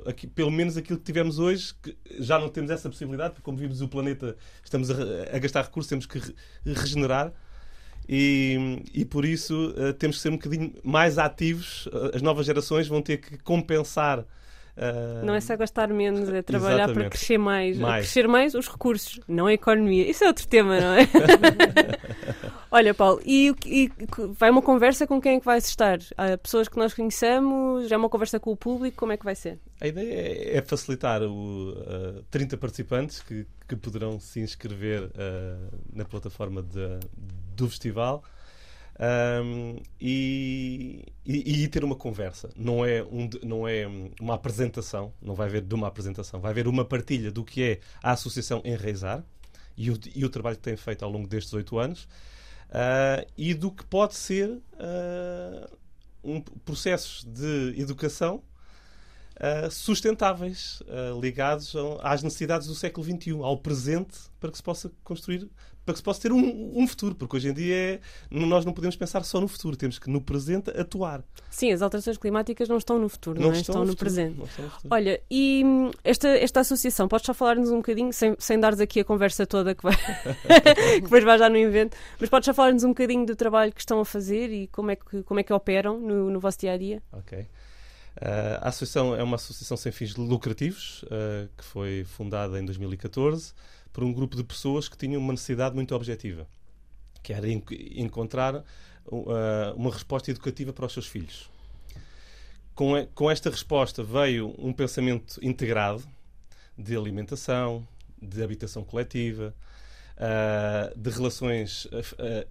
aqui, 0.10 0.26
pelo 0.26 0.50
menos 0.50 0.78
aquilo 0.78 0.98
que 0.98 1.06
tivemos 1.06 1.38
hoje, 1.38 1.74
que 1.82 1.96
já 2.20 2.40
não 2.40 2.50
temos 2.50 2.72
essa 2.72 2.90
possibilidade, 2.90 3.34
porque 3.34 3.44
como 3.44 3.58
vimos 3.58 3.82
o 3.82 3.88
planeta, 3.88 4.36
estamos 4.64 4.90
a, 4.90 4.96
a 5.34 5.40
gastar 5.40 5.64
recursos, 5.64 5.90
temos 5.90 6.06
que 6.06 6.20
re, 6.20 6.34
regenerar. 6.66 7.34
E, 8.08 8.84
e 8.94 9.06
por 9.06 9.24
isso 9.24 9.74
uh, 9.78 9.94
temos 9.94 10.18
que 10.18 10.22
ser 10.22 10.30
um 10.30 10.38
bocadinho 10.38 10.74
mais 10.84 11.18
ativos. 11.18 11.88
As 12.14 12.22
novas 12.22 12.46
gerações 12.46 12.88
vão 12.88 13.02
ter 13.02 13.18
que 13.18 13.38
compensar 13.38 14.26
Uh... 14.76 15.26
Não 15.26 15.36
é 15.36 15.42
só 15.42 15.56
gastar 15.56 15.90
menos, 15.90 16.30
é 16.30 16.42
trabalhar 16.42 16.86
Exatamente. 16.86 17.00
para 17.00 17.10
crescer 17.10 17.38
mais. 17.38 17.78
mais. 17.78 18.06
Crescer 18.06 18.28
mais 18.28 18.56
os 18.56 18.68
recursos, 18.68 19.20
não 19.28 19.46
a 19.46 19.54
economia. 19.54 20.10
Isso 20.10 20.24
é 20.24 20.28
outro 20.28 20.48
tema, 20.48 20.80
não 20.80 20.94
é? 20.94 21.08
Olha, 22.72 22.92
Paulo, 22.92 23.22
e, 23.24 23.54
e, 23.68 23.92
vai 24.32 24.50
uma 24.50 24.62
conversa 24.62 25.06
com 25.06 25.22
quem 25.22 25.36
é 25.36 25.40
que 25.40 25.46
vai 25.46 25.60
estar? 25.60 26.00
Há 26.18 26.36
pessoas 26.40 26.68
que 26.68 26.76
nós 26.76 26.92
conhecemos? 26.92 27.88
Já 27.88 27.96
é 27.96 28.00
uma 28.00 28.10
conversa 28.10 28.40
com 28.40 28.52
o 28.52 28.58
público? 28.58 28.98
Como 28.98 29.12
é 29.12 29.18
que 29.18 29.24
vai 29.24 29.36
ser? 29.36 29.60
A 29.80 29.88
ideia 29.88 30.12
é, 30.12 30.58
é 30.58 30.62
facilitar 30.64 31.22
o 31.22 31.74
uh, 31.74 32.24
30 32.32 32.58
participantes 32.58 33.22
que, 33.22 33.46
que 33.68 33.76
poderão 33.76 34.20
se 34.20 34.40
inscrever 34.40 35.04
uh, 35.04 35.78
na 35.94 36.04
plataforma 36.04 36.64
de, 36.64 37.00
do 37.56 37.70
festival 37.70 38.24
um, 39.00 39.78
e, 40.00 41.04
e, 41.26 41.64
e, 41.64 41.68
ter 41.68 41.84
uma 41.84 41.96
conversa. 41.96 42.50
Não 42.56 42.86
é, 42.86 43.04
um, 43.04 43.30
não 43.44 43.68
é 43.68 43.88
uma 44.20 44.36
apresentação, 44.36 45.14
não 45.22 45.34
vai 45.34 45.48
haver 45.48 45.62
de 45.62 45.74
uma 45.74 45.88
apresentação, 45.88 46.40
vai 46.40 46.52
haver 46.52 46.68
uma 46.68 46.86
partilha 46.86 47.32
do 47.32 47.44
que 47.44 47.64
é 47.64 47.80
a 48.02 48.12
Associação 48.12 48.62
Enraizar 48.64 49.24
e 49.76 49.90
o, 49.90 50.00
e 50.16 50.24
o 50.24 50.30
trabalho 50.30 50.58
que 50.58 50.64
tem 50.64 50.78
feito 50.78 51.04
ao 51.04 51.12
longo 51.12 51.28
destes 51.28 51.54
oito 51.54 51.78
anos. 51.78 52.04
uh, 52.70 53.26
e 53.38 53.54
do 53.54 53.72
que 53.72 53.84
pode 53.86 54.16
ser 54.16 54.50
uh, 54.50 55.78
um 56.24 56.42
processos 56.42 57.24
de 57.24 57.74
educação 57.80 58.44
uh, 59.38 59.72
sustentáveis, 59.72 60.82
ligados 61.22 61.74
às 62.02 62.24
necessidades 62.24 62.68
do 62.68 62.76
século 62.76 63.06
XXI, 63.06 63.32
ao 63.42 63.58
presente, 63.58 64.18
para 64.40 64.52
que 64.52 64.58
se 64.58 64.64
possa 64.64 64.92
construir 65.04 65.50
para 65.86 65.94
que 65.94 66.00
se 66.00 66.04
possa 66.04 66.22
ter 66.22 66.32
um, 66.32 66.72
um, 66.76 66.88
futuro, 66.88 67.14
porque 67.16 67.36
hoje 67.36 67.50
em 67.50 67.54
dia 67.54 67.76
é, 67.76 68.00
nós 68.32 68.64
não 68.64 68.72
podemos 68.72 68.96
pensar 68.96 69.24
só 69.24 69.42
no 69.42 69.48
futuro, 69.48 69.76
temos 69.76 70.00
que 70.00 70.10
no 70.10 70.22
presente 70.22 70.70
atuar. 70.70 71.24
Sim, 71.50 71.72
as 71.72 71.82
alterações 71.82 72.18
climáticas 72.18 72.70
não 72.70 72.78
estão 72.78 72.98
no 72.98 73.10
futuro, 73.10 73.40
não, 73.40 73.50
não 73.50 73.56
é? 73.56 73.60
estão, 73.60 73.74
estão, 73.74 73.86
no, 73.86 73.92
futuro, 73.92 74.06
presente. 74.06 74.42
Estão 74.44 74.66
no 74.66 74.72
Olha, 74.90 75.22
e 75.30 75.64
hum, 75.66 75.92
esta, 76.04 76.30
esta 76.30 76.62
associação, 76.62 77.08
podes 77.08 77.26
só 77.26 77.34
falar-nos 77.34 77.70
um 77.70 77.78
bocadinho, 77.78 78.14
sem, 78.14 78.36
sem 78.40 78.60
dares 78.60 78.80
aqui 78.80 79.02
a 79.02 79.04
conversa 79.04 79.46
toda 79.46 79.76
que, 79.76 79.84
vai 79.84 79.96
que 80.96 81.02
depois 81.02 81.24
vai 81.24 81.38
já 81.38 81.50
no 81.50 81.58
invento, 81.58 81.98
mas 82.20 82.30
podes 82.30 82.46
só 82.46 82.54
falar-nos 82.54 82.84
um 82.84 82.90
bocadinho 82.90 83.26
do 83.26 83.36
trabalho 83.36 83.74
que 83.74 83.82
estão 83.82 84.00
a 84.00 84.06
fazer 84.06 84.52
e 84.52 84.68
como 84.68 84.92
é 84.92 84.96
que, 84.96 85.24
como 85.24 85.40
é 85.40 85.44
que 85.44 85.52
operam 85.52 86.00
no, 86.00 86.30
no 86.30 86.40
vosso 86.40 86.60
dia 86.60 86.72
a 86.72 86.78
dia? 86.78 87.04
Ok. 87.12 87.46
Uh, 88.16 88.62
a 88.62 88.70
associação 88.70 89.16
é 89.16 89.24
uma 89.24 89.38
associação 89.38 89.76
sem 89.76 89.92
fins 89.92 90.16
lucrativos 90.16 91.02
uh, 91.04 91.50
que 91.58 91.64
foi 91.64 92.04
fundada 92.04 92.60
em 92.60 92.66
2014 92.66 93.54
por 93.92 94.04
um 94.04 94.14
grupo 94.14 94.36
de 94.36 94.44
pessoas 94.44 94.88
que 94.88 94.96
tinham 94.96 95.20
uma 95.20 95.34
necessidade 95.34 95.74
muito 95.74 95.96
objetiva, 95.96 96.48
que 97.24 97.34
era 97.34 97.48
encontrar 97.50 98.56
uh, 98.56 98.64
uma 99.76 99.92
resposta 99.92 100.30
educativa 100.30 100.72
para 100.72 100.86
os 100.86 100.94
seus 100.94 101.08
filhos. 101.08 101.50
Com, 102.76 103.30
esta 103.30 103.52
resposta 103.52 104.04
veio 104.04 104.54
um 104.58 104.74
pensamento 104.74 105.40
integrado 105.44 106.04
de 106.78 106.96
alimentação, 106.96 107.88
de 108.20 108.42
habitação 108.42 108.84
coletiva, 108.84 109.54
de 110.96 111.10
relações 111.12 111.88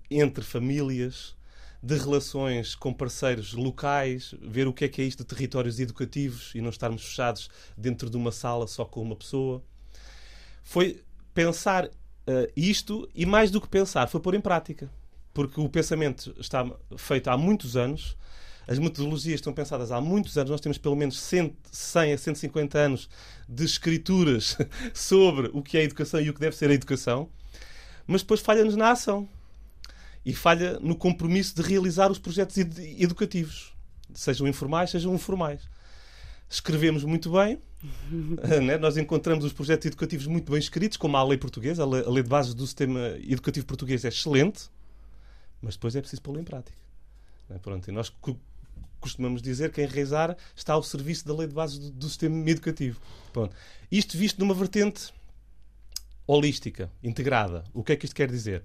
entre 0.08 0.44
famílias, 0.44 1.34
de 1.82 1.96
relações 1.96 2.76
com 2.76 2.92
parceiros 2.92 3.54
locais, 3.54 4.34
ver 4.40 4.68
o 4.68 4.72
que 4.72 4.84
é 4.84 4.88
que 4.88 5.02
é 5.02 5.04
isto 5.04 5.24
de 5.24 5.24
territórios 5.24 5.80
educativos 5.80 6.52
e 6.54 6.60
não 6.60 6.70
estarmos 6.70 7.02
fechados 7.04 7.50
dentro 7.76 8.08
de 8.08 8.16
uma 8.16 8.30
sala 8.30 8.68
só 8.68 8.84
com 8.84 9.02
uma 9.02 9.16
pessoa. 9.16 9.60
Foi 10.62 11.02
pensar 11.34 11.86
uh, 11.86 11.90
isto 12.56 13.08
e 13.12 13.26
mais 13.26 13.50
do 13.50 13.60
que 13.60 13.68
pensar, 13.68 14.06
foi 14.06 14.20
pôr 14.20 14.34
em 14.34 14.40
prática. 14.40 14.88
Porque 15.34 15.60
o 15.60 15.68
pensamento 15.68 16.32
está 16.38 16.64
feito 16.96 17.28
há 17.28 17.36
muitos 17.36 17.76
anos, 17.76 18.16
as 18.68 18.78
metodologias 18.78 19.36
estão 19.36 19.52
pensadas 19.52 19.90
há 19.90 20.00
muitos 20.00 20.38
anos, 20.38 20.50
nós 20.50 20.60
temos 20.60 20.78
pelo 20.78 20.94
menos 20.94 21.18
100, 21.18 21.56
100 21.72 22.12
a 22.12 22.18
150 22.18 22.78
anos 22.78 23.08
de 23.48 23.64
escrituras 23.64 24.56
sobre 24.94 25.50
o 25.52 25.62
que 25.62 25.78
é 25.78 25.80
a 25.80 25.84
educação 25.84 26.20
e 26.20 26.30
o 26.30 26.34
que 26.34 26.40
deve 26.40 26.54
ser 26.54 26.70
a 26.70 26.74
educação, 26.74 27.28
mas 28.06 28.20
depois 28.20 28.40
falha-nos 28.40 28.76
na 28.76 28.92
ação 28.92 29.28
e 30.24 30.34
falha 30.34 30.78
no 30.80 30.94
compromisso 30.94 31.54
de 31.54 31.62
realizar 31.62 32.10
os 32.10 32.18
projetos 32.18 32.56
ed 32.56 33.02
educativei, 33.02 33.52
sejam 34.14 34.46
informais, 34.46 34.90
sejam 34.90 35.14
informais. 35.14 35.62
Escrevemos 36.48 37.02
muito 37.04 37.32
bem, 37.32 37.58
né? 38.62 38.76
Nós 38.78 38.96
encontramos 38.96 39.44
os 39.44 39.52
projetos 39.52 39.86
educativos 39.86 40.26
muito 40.26 40.50
bem 40.50 40.60
escritos, 40.60 40.96
como 40.96 41.16
a 41.16 41.24
lei 41.24 41.38
portuguesa, 41.38 41.82
a 41.82 41.86
lei, 41.86 42.04
a 42.04 42.10
lei 42.10 42.22
de 42.22 42.28
bases 42.28 42.54
do 42.54 42.66
sistema 42.66 43.16
educativo 43.20 43.66
português 43.66 44.04
é 44.04 44.08
excelente, 44.08 44.70
mas 45.60 45.74
depois 45.74 45.96
é 45.96 46.00
preciso 46.00 46.22
pô-la 46.22 46.40
em 46.40 46.44
prática. 46.44 46.78
Né? 47.48 47.58
Pronto, 47.60 47.88
e 47.88 47.92
nós 47.92 48.12
costumamos 49.00 49.42
dizer 49.42 49.72
que 49.72 49.82
enraizar 49.82 50.36
está 50.54 50.74
ao 50.74 50.82
serviço 50.82 51.26
da 51.26 51.34
lei 51.34 51.48
de 51.48 51.54
bases 51.54 51.78
do, 51.78 51.90
do 51.90 52.08
sistema 52.08 52.48
educativo. 52.48 53.00
Pronto. 53.32 53.54
Isto 53.90 54.16
visto 54.16 54.38
numa 54.38 54.54
vertente 54.54 55.12
holística, 56.26 56.90
integrada. 57.02 57.64
O 57.74 57.82
que 57.82 57.92
é 57.92 57.96
que 57.96 58.04
isto 58.04 58.14
quer 58.14 58.30
dizer? 58.30 58.62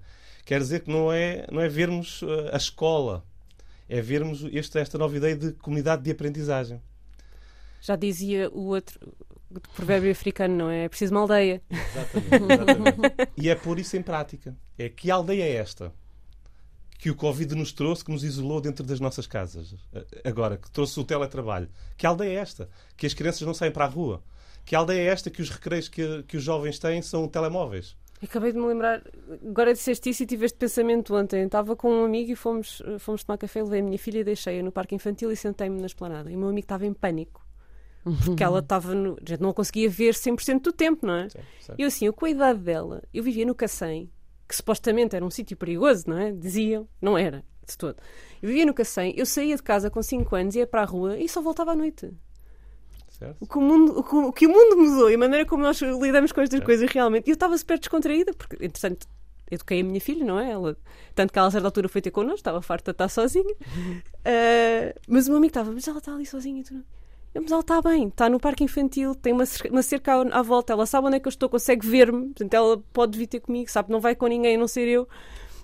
Quer 0.48 0.60
dizer 0.60 0.80
que 0.80 0.90
não 0.90 1.12
é, 1.12 1.46
não 1.52 1.60
é 1.60 1.68
vermos 1.68 2.22
uh, 2.22 2.48
a 2.50 2.56
escola, 2.56 3.22
é 3.86 4.00
vermos 4.00 4.42
este, 4.50 4.78
esta 4.78 4.96
nova 4.96 5.14
ideia 5.14 5.36
de 5.36 5.52
comunidade 5.52 6.02
de 6.02 6.10
aprendizagem. 6.10 6.80
Já 7.82 7.96
dizia 7.96 8.48
o 8.48 8.68
outro 8.68 8.98
o 9.50 9.60
provérbio 9.60 10.10
africano, 10.10 10.56
não 10.56 10.70
é? 10.70 10.84
É 10.84 10.88
preciso 10.88 11.12
uma 11.12 11.20
aldeia. 11.20 11.60
Exatamente, 11.70 12.52
exatamente. 12.54 13.30
e 13.36 13.50
é 13.50 13.54
pôr 13.54 13.78
isso 13.78 13.94
em 13.98 14.02
prática. 14.02 14.56
É 14.78 14.88
que 14.88 15.10
aldeia 15.10 15.42
é 15.42 15.52
esta? 15.52 15.92
Que 16.98 17.10
o 17.10 17.14
Covid 17.14 17.54
nos 17.54 17.70
trouxe, 17.70 18.02
que 18.02 18.10
nos 18.10 18.24
isolou 18.24 18.58
dentro 18.58 18.86
das 18.86 19.00
nossas 19.00 19.26
casas. 19.26 19.74
Agora, 20.24 20.56
que 20.56 20.70
trouxe 20.70 20.98
o 20.98 21.04
teletrabalho. 21.04 21.68
Que 21.94 22.06
aldeia 22.06 22.38
é 22.38 22.40
esta? 22.40 22.70
Que 22.96 23.04
as 23.04 23.12
crianças 23.12 23.42
não 23.42 23.52
saem 23.52 23.70
para 23.70 23.84
a 23.84 23.88
rua. 23.88 24.22
Que 24.64 24.74
aldeia 24.74 25.10
é 25.10 25.12
esta 25.12 25.28
que 25.28 25.42
os 25.42 25.50
recreios 25.50 25.88
que, 25.88 26.22
que 26.22 26.38
os 26.38 26.42
jovens 26.42 26.78
têm 26.78 27.02
são 27.02 27.28
telemóveis. 27.28 27.94
Acabei 28.22 28.52
de 28.52 28.58
me 28.58 28.66
lembrar, 28.66 29.02
agora 29.48 29.72
disseste 29.72 30.10
isso 30.10 30.22
e 30.24 30.26
tive 30.26 30.46
este 30.46 30.58
pensamento 30.58 31.14
ontem. 31.14 31.44
Estava 31.44 31.76
com 31.76 31.90
um 31.90 32.04
amigo 32.04 32.32
e 32.32 32.36
fomos, 32.36 32.82
fomos 32.98 33.22
tomar 33.22 33.38
café, 33.38 33.62
levei 33.62 33.80
a 33.80 33.82
minha 33.82 33.98
filha 33.98 34.18
e 34.18 34.24
deixei-a 34.24 34.62
no 34.62 34.72
parque 34.72 34.94
infantil 34.94 35.30
e 35.30 35.36
sentei-me 35.36 35.80
na 35.80 35.86
esplanada. 35.86 36.30
E 36.30 36.34
o 36.34 36.38
meu 36.38 36.48
amigo 36.48 36.64
estava 36.64 36.84
em 36.84 36.92
pânico 36.92 37.46
porque 38.24 38.42
ela 38.42 38.60
estava 38.60 38.94
no. 38.94 39.16
Já 39.26 39.36
não 39.38 39.50
a 39.50 39.54
conseguia 39.54 39.88
ver 39.88 40.14
100% 40.14 40.62
do 40.62 40.72
tempo, 40.72 41.06
não 41.06 41.14
é? 41.14 41.28
E 41.76 41.82
eu 41.82 41.88
assim, 41.88 42.06
eu 42.06 42.12
com 42.12 42.26
a 42.26 42.30
idade 42.30 42.60
dela, 42.60 43.02
eu 43.12 43.22
vivia 43.22 43.44
no 43.44 43.54
Cacém, 43.54 44.10
que 44.48 44.56
supostamente 44.56 45.14
era 45.14 45.24
um 45.24 45.30
sítio 45.30 45.56
perigoso, 45.56 46.04
não 46.08 46.18
é? 46.18 46.32
Diziam, 46.32 46.88
não 47.00 47.16
era, 47.16 47.44
de 47.66 47.76
todo. 47.76 47.96
Eu 48.42 48.48
vivia 48.48 48.66
no 48.66 48.74
Cacém, 48.74 49.14
eu 49.16 49.26
saía 49.26 49.56
de 49.56 49.62
casa 49.62 49.90
com 49.90 50.02
5 50.02 50.34
anos, 50.34 50.54
ia 50.54 50.66
para 50.66 50.82
a 50.82 50.86
rua 50.86 51.18
e 51.18 51.28
só 51.28 51.40
voltava 51.40 51.72
à 51.72 51.76
noite. 51.76 52.10
O 53.40 53.46
que 53.46 53.58
o, 53.58 53.60
mundo, 53.60 53.98
o, 53.98 54.32
que, 54.32 54.46
o 54.46 54.50
mundo 54.50 54.76
mudou 54.76 55.10
e 55.10 55.14
a 55.14 55.18
maneira 55.18 55.44
como 55.44 55.62
nós 55.62 55.80
lidamos 55.80 56.30
com 56.30 56.40
estas 56.40 56.58
certo. 56.58 56.64
coisas 56.64 56.90
realmente. 56.90 57.26
E 57.26 57.30
eu 57.30 57.34
estava 57.34 57.56
super 57.58 57.78
descontraída, 57.78 58.32
porque, 58.32 58.56
entretanto, 58.64 59.08
eduquei 59.50 59.80
a 59.80 59.84
minha 59.84 60.00
filha, 60.00 60.24
não 60.24 60.38
é? 60.38 60.50
Ela, 60.50 60.76
tanto 61.14 61.32
que 61.32 61.38
ela 61.38 61.48
a 61.48 61.50
certa 61.50 61.66
altura 61.66 61.88
foi 61.88 62.00
ter 62.00 62.10
connosco, 62.10 62.36
estava 62.36 62.62
farta 62.62 62.92
de 62.92 62.94
estar 62.94 63.08
sozinha. 63.08 63.54
Uh, 63.54 65.00
mas 65.08 65.26
o 65.26 65.30
meu 65.30 65.38
amigo 65.38 65.50
estava, 65.50 65.72
mas 65.72 65.86
ela 65.88 65.98
está 65.98 66.14
ali 66.14 66.26
sozinha. 66.26 66.62
Tu 66.62 66.74
não... 66.74 66.84
Mas 67.34 67.52
ela 67.52 67.60
está 67.60 67.80
bem, 67.80 68.08
está 68.08 68.28
no 68.28 68.40
parque 68.40 68.64
infantil, 68.64 69.14
tem 69.14 69.32
uma, 69.32 69.44
uma 69.70 69.82
cerca 69.82 70.14
à, 70.14 70.38
à, 70.38 70.42
volta, 70.42 70.72
ela 70.72 70.86
sabe 70.86 71.06
onde 71.06 71.16
é 71.16 71.20
que 71.20 71.28
eu 71.28 71.30
estou, 71.30 71.48
consegue 71.48 71.86
ver-me, 71.86 72.26
portanto 72.26 72.54
ela 72.54 72.82
pode 72.92 73.16
vir 73.18 73.26
ter 73.26 73.40
comigo, 73.40 73.70
sabe, 73.70 73.92
não 73.92 74.00
vai 74.00 74.16
com 74.16 74.26
ninguém 74.26 74.56
a 74.56 74.58
não 74.58 74.66
ser 74.66 74.88
eu. 74.88 75.06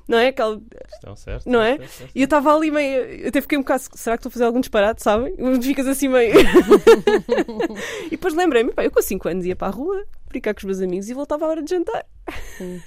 Não 0.06 0.18
é? 0.18 0.28
Aquela... 0.28 0.60
Estão 0.92 1.16
certo. 1.16 1.48
Não 1.48 1.60
é? 1.60 1.78
Certo, 1.78 1.90
certo. 1.90 2.12
E 2.14 2.20
eu 2.20 2.24
estava 2.24 2.54
ali 2.54 2.70
meio. 2.70 3.04
Eu 3.04 3.28
até 3.28 3.40
fiquei 3.40 3.56
um 3.56 3.62
bocado. 3.62 3.84
Será 3.94 4.16
que 4.16 4.20
estou 4.20 4.28
a 4.28 4.32
fazer 4.32 4.44
algum 4.44 4.60
disparate, 4.60 5.02
sabem? 5.02 5.34
Ficas 5.62 5.86
assim 5.86 6.08
meio. 6.08 6.34
e 8.06 8.10
depois 8.10 8.34
lembrei-me, 8.34 8.72
eu 8.76 8.90
com 8.90 9.00
5 9.00 9.28
anos 9.28 9.46
ia 9.46 9.56
para 9.56 9.68
a 9.68 9.70
rua, 9.70 10.04
brincar 10.28 10.54
com 10.54 10.58
os 10.58 10.64
meus 10.64 10.80
amigos 10.80 11.08
e 11.08 11.14
voltava 11.14 11.46
à 11.46 11.48
hora 11.48 11.62
de 11.62 11.70
jantar. 11.70 12.04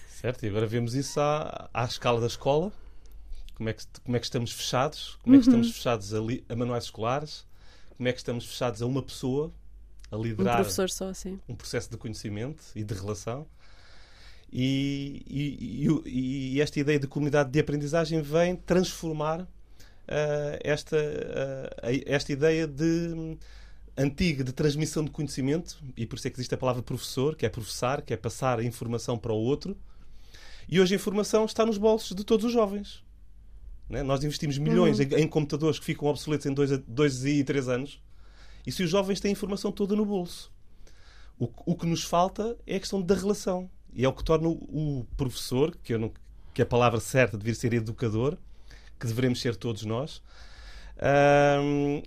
Certo, 0.07 0.45
e 0.45 0.49
agora 0.49 0.65
vemos 0.65 0.95
isso 0.95 1.19
à, 1.19 1.69
à 1.73 1.85
escala 1.85 2.19
da 2.21 2.27
escola. 2.27 2.71
Como 3.55 3.69
é, 3.69 3.73
que, 3.73 3.83
como 4.03 4.15
é 4.15 4.19
que 4.19 4.25
estamos 4.25 4.51
fechados? 4.51 5.17
Como 5.23 5.35
é 5.35 5.39
que 5.39 5.45
uhum. 5.45 5.55
estamos 5.55 5.75
fechados 5.75 6.13
a, 6.13 6.19
li, 6.19 6.45
a 6.47 6.55
manuais 6.55 6.83
escolares? 6.85 7.47
como 7.97 8.07
é 8.07 8.13
que 8.13 8.19
estamos 8.19 8.45
fechados 8.45 8.81
a 8.81 8.85
uma 8.85 9.01
pessoa 9.01 9.51
a 10.11 10.15
liderar 10.15 10.53
um 10.53 10.57
professor 10.59 10.89
só, 10.89 11.11
sim. 11.13 11.39
um 11.49 11.55
processo 11.55 11.89
de 11.89 11.97
conhecimento 11.97 12.63
e 12.75 12.83
de 12.83 12.93
relação. 12.93 13.45
E, 14.51 15.23
e, 15.27 16.55
e, 16.55 16.61
esta 16.61 16.79
ideia 16.79 16.99
de 16.99 17.07
comunidade 17.07 17.51
de 17.51 17.59
aprendizagem 17.59 18.21
vem 18.21 18.55
transformar 18.55 19.41
uh, 19.41 19.47
esta, 20.63 20.97
uh, 20.97 22.03
esta 22.05 22.31
ideia 22.31 22.65
de 22.65 23.37
antiga 23.97 24.43
de 24.43 24.53
transmissão 24.53 25.03
de 25.03 25.11
conhecimento, 25.11 25.83
e 25.97 26.05
por 26.05 26.17
isso 26.17 26.27
é 26.27 26.31
que 26.31 26.37
existe 26.37 26.53
a 26.53 26.57
palavra 26.57 26.83
professor, 26.83 27.35
que 27.35 27.45
é 27.45 27.49
professar, 27.49 28.01
que 28.01 28.13
é 28.13 28.17
passar 28.17 28.59
a 28.59 28.63
informação 28.63 29.17
para 29.17 29.33
o 29.33 29.37
outro. 29.37 29.75
E 30.69 30.79
hoje 30.79 30.93
a 30.93 30.97
informação 30.97 31.45
está 31.45 31.65
nos 31.65 31.77
bolsos 31.77 32.15
de 32.15 32.23
todos 32.23 32.45
os 32.45 32.51
jovens. 32.53 33.03
Né? 33.89 34.03
Nós 34.03 34.23
investimos 34.23 34.57
milhões 34.57 34.99
uhum. 34.99 35.05
em, 35.05 35.23
em, 35.23 35.27
computadores 35.27 35.79
que 35.79 35.85
ficam 35.85 36.07
obsoletos 36.07 36.45
em 36.45 36.53
dois, 36.53 36.77
dois 36.87 37.25
e 37.25 37.43
três 37.43 37.67
anos. 37.67 38.01
E 38.65 38.71
se 38.71 38.83
os 38.83 38.89
jovens 38.89 39.19
têm 39.19 39.29
a 39.29 39.31
informação 39.31 39.71
toda 39.71 39.95
no 39.95 40.05
bolso? 40.05 40.51
O, 41.39 41.49
o 41.65 41.75
que 41.75 41.85
nos 41.85 42.03
falta 42.03 42.57
é 42.67 42.75
a 42.75 42.79
questão 42.79 43.01
da 43.01 43.15
relação. 43.15 43.69
E 43.97 44.05
é 44.05 44.07
o 44.07 44.13
que 44.13 44.23
torna 44.23 44.47
o, 44.47 45.05
professor, 45.17 45.75
que, 45.83 45.93
eu 45.93 45.99
não, 45.99 46.11
que 46.53 46.61
a 46.61 46.65
palavra 46.65 46.99
certa 46.99 47.37
deveria 47.37 47.59
ser 47.59 47.73
educador, 47.73 48.37
que 48.99 49.07
devemos 49.07 49.41
ser 49.41 49.55
todos 49.55 49.83
nós, 49.83 50.21
um, 51.61 52.01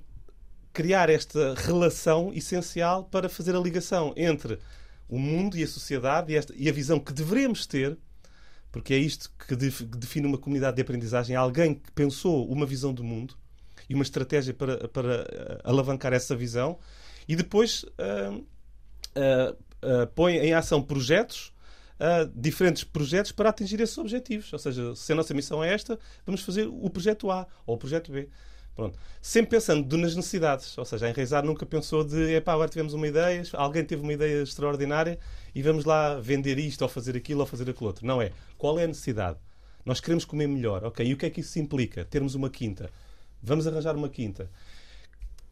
criar 0.72 1.11
esta 1.11 1.55
relação 1.55 2.32
essencial 2.32 3.05
para 3.05 3.28
fazer 3.28 3.55
a 3.55 3.61
ligação 3.61 4.14
entre 4.16 4.59
o 5.09 5.18
mundo 5.18 5.59
e 5.59 5.62
a 5.64 5.66
sociedade 5.66 6.32
e, 6.32 6.36
esta, 6.36 6.55
e 6.57 6.68
a 6.68 6.72
visão 6.72 6.99
que 6.99 7.12
devemos 7.12 7.66
ter 7.66 7.99
porque 8.72 8.95
é 8.95 8.99
isto 8.99 9.30
que 9.49 9.57
define 9.57 10.26
uma 10.26 10.38
comunidade 10.38 10.76
de 10.76 10.82
aprendizagem. 10.82 11.34
Alguém 11.34 11.74
que 11.74 11.91
pensou 11.93 12.49
uma 12.49 12.64
visão 12.64 12.95
do 12.95 13.03
mundo 13.03 13.34
e 13.88 13.95
uma 13.95 14.05
estratégia 14.05 14.55
para, 14.55 14.86
para 14.88 15.26
eh, 15.28 15.61
alavancar 15.64 16.12
essa 16.12 16.36
visão 16.36 16.78
e 17.26 17.34
depois 17.34 17.82
uh, 17.82 18.36
uh, 18.36 19.53
uh, 19.53 20.07
põe 20.14 20.36
em 20.36 20.55
ação 20.55 20.80
projetos, 20.80 21.53
diferentes 22.35 22.85
projetos 22.85 23.33
para 23.33 23.51
atingir 23.51 23.81
esses 23.81 23.97
objetivos. 23.99 24.53
Ou 24.53 24.59
seja, 24.59 24.95
se 24.95 25.13
a 25.13 25.15
nossa 25.15 25.35
missão 25.35 25.63
é 25.63 25.73
esta, 25.73 25.99
vamos 26.25 26.43
fazer 26.43 26.67
o 26.67 26.89
projeto 26.89 27.31
A 27.31 27.47
ou 27.67 27.75
o 27.75 27.79
projeto 27.79 28.11
B. 28.11 28.29
Pronto. 28.75 28.99
Sempre 29.21 29.51
pensando 29.51 29.97
nas 29.99 30.17
necessidades. 30.17 30.77
Ou 30.79 30.85
seja, 30.85 31.07
a 31.07 31.11
Enraizar 31.11 31.45
nunca 31.45 31.67
pensou 31.67 32.03
de, 32.03 32.35
epá, 32.35 32.55
agora 32.55 32.69
tivemos 32.69 32.95
uma 32.95 33.07
ideia, 33.07 33.43
alguém 33.53 33.85
teve 33.85 34.03
uma 34.03 34.13
ideia 34.13 34.43
extraordinária 34.43 35.19
e 35.55 35.63
vamos 35.63 35.85
lá 35.85 36.19
vender 36.19 36.59
isto 36.59 36.83
ou 36.83 36.89
fazer 36.89 37.17
aquilo 37.17 37.41
ou 37.41 37.47
fazer 37.47 37.69
aquilo 37.69 37.87
outro. 37.87 38.07
Não 38.07 38.23
é. 38.23 38.33
Qual 38.57 38.79
é 38.79 38.85
a 38.85 38.87
necessidade? 38.87 39.39
Nós 39.85 40.01
queremos 40.01 40.25
comer 40.25 40.47
melhor, 40.47 40.85
ok? 40.85 41.07
E 41.07 41.13
o 41.13 41.17
que 41.17 41.27
é 41.27 41.31
que 41.31 41.41
isso 41.41 41.59
implica? 41.59 42.05
Termos 42.05 42.35
uma 42.35 42.49
quinta. 42.49 42.91
Vamos 43.43 43.67
arranjar 43.67 43.97
uma 43.97 44.09
quinta. 44.09 44.51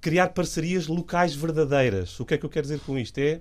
Criar 0.00 0.28
parcerias 0.28 0.86
locais 0.86 1.34
verdadeiras. 1.34 2.18
O 2.20 2.24
que 2.24 2.34
é 2.34 2.38
que 2.38 2.46
eu 2.46 2.50
quero 2.50 2.62
dizer 2.62 2.80
com 2.80 2.98
isto? 2.98 3.18
É 3.18 3.40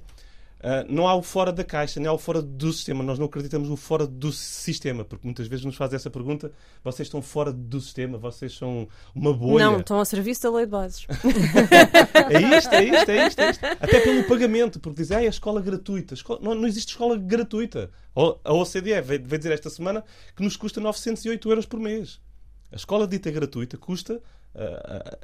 Uh, 0.57 0.91
não 0.91 1.07
há 1.07 1.13
o 1.13 1.21
fora 1.21 1.53
da 1.53 1.63
caixa, 1.63 1.99
nem 1.99 2.09
há 2.09 2.13
o 2.13 2.17
fora 2.17 2.41
do 2.41 2.73
sistema. 2.73 3.03
Nós 3.03 3.19
não 3.19 3.27
acreditamos 3.27 3.69
no 3.69 3.77
fora 3.77 4.07
do 4.07 4.31
sistema, 4.31 5.05
porque 5.05 5.25
muitas 5.27 5.47
vezes 5.47 5.63
nos 5.63 5.75
fazem 5.75 5.95
essa 5.95 6.09
pergunta: 6.09 6.51
vocês 6.83 7.07
estão 7.07 7.21
fora 7.21 7.53
do 7.53 7.79
sistema, 7.79 8.17
vocês 8.17 8.53
são 8.53 8.87
uma 9.13 9.31
bolha. 9.33 9.65
Não, 9.65 9.79
estão 9.79 9.97
ao 9.99 10.05
serviço 10.05 10.43
da 10.43 10.51
lei 10.51 10.65
de 10.65 10.71
bases. 10.71 11.05
é 12.29 12.57
isto, 12.57 12.73
é 12.73 12.83
isto, 12.83 13.11
é 13.11 13.27
isto, 13.27 13.39
é 13.39 13.49
isto. 13.51 13.65
Até 13.65 13.99
pelo 13.99 14.23
pagamento, 14.23 14.79
porque 14.79 15.01
dizem, 15.01 15.17
ah, 15.17 15.23
é 15.23 15.27
a 15.27 15.29
escola 15.29 15.61
gratuita. 15.61 16.15
Escola... 16.15 16.39
Não, 16.41 16.55
não, 16.55 16.67
existe 16.67 16.89
escola 16.89 17.15
gratuita. 17.17 17.91
A 18.43 18.53
OCDE 18.53 18.99
veio, 19.01 19.23
veio 19.23 19.37
dizer 19.37 19.51
esta 19.51 19.69
semana 19.69 20.03
que 20.35 20.41
nos 20.41 20.57
custa 20.57 20.81
908 20.81 21.49
euros 21.49 21.65
por 21.67 21.79
mês. 21.79 22.19
A 22.71 22.75
escola 22.75 23.07
dita 23.07 23.29
gratuita 23.29 23.77
custa 23.77 24.21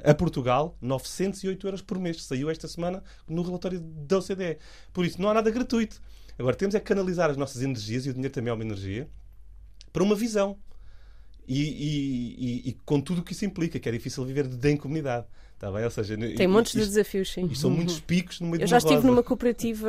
a 0.04 0.14
Portugal 0.14 0.76
908 0.80 1.66
euros 1.66 1.82
por 1.82 1.98
mês. 1.98 2.22
Saiu 2.22 2.50
esta 2.50 2.68
semana 2.68 3.02
no 3.28 3.42
relatório 3.42 3.80
da 3.80 4.18
OCDE. 4.18 4.58
Por 4.92 5.04
isso, 5.04 5.20
não 5.20 5.28
há 5.28 5.34
nada 5.34 5.50
gratuito. 5.50 6.00
Agora, 6.38 6.56
temos 6.56 6.74
é 6.74 6.80
que 6.80 6.86
canalizar 6.86 7.30
as 7.30 7.36
nossas 7.36 7.62
energias, 7.62 8.06
e 8.06 8.10
o 8.10 8.12
dinheiro 8.12 8.32
também 8.32 8.50
é 8.50 8.54
uma 8.54 8.64
energia, 8.64 9.08
para 9.92 10.02
uma 10.02 10.14
visão. 10.14 10.58
E, 11.46 11.60
e, 11.60 12.34
e, 12.38 12.68
e 12.70 12.72
com 12.84 13.00
tudo 13.00 13.20
o 13.20 13.24
que 13.24 13.32
isso 13.32 13.44
implica, 13.44 13.78
que 13.78 13.88
é 13.88 13.92
difícil 13.92 14.24
viver 14.24 14.48
de, 14.48 14.70
em 14.70 14.76
comunidade. 14.76 15.26
Está 15.54 15.70
bem? 15.70 15.84
Ou 15.84 15.90
seja, 15.90 16.16
Tem 16.36 16.48
montes 16.48 16.72
de 16.72 16.80
desafios, 16.80 17.32
sim. 17.32 17.46
E 17.50 17.54
são 17.54 17.70
muitos 17.70 18.00
picos 18.00 18.40
no 18.40 18.48
meio 18.48 18.62
Eu 18.62 18.64
de 18.64 18.70
já 18.70 18.78
estive 18.78 18.96
rosa. 18.96 19.06
numa 19.06 19.22
cooperativa 19.22 19.88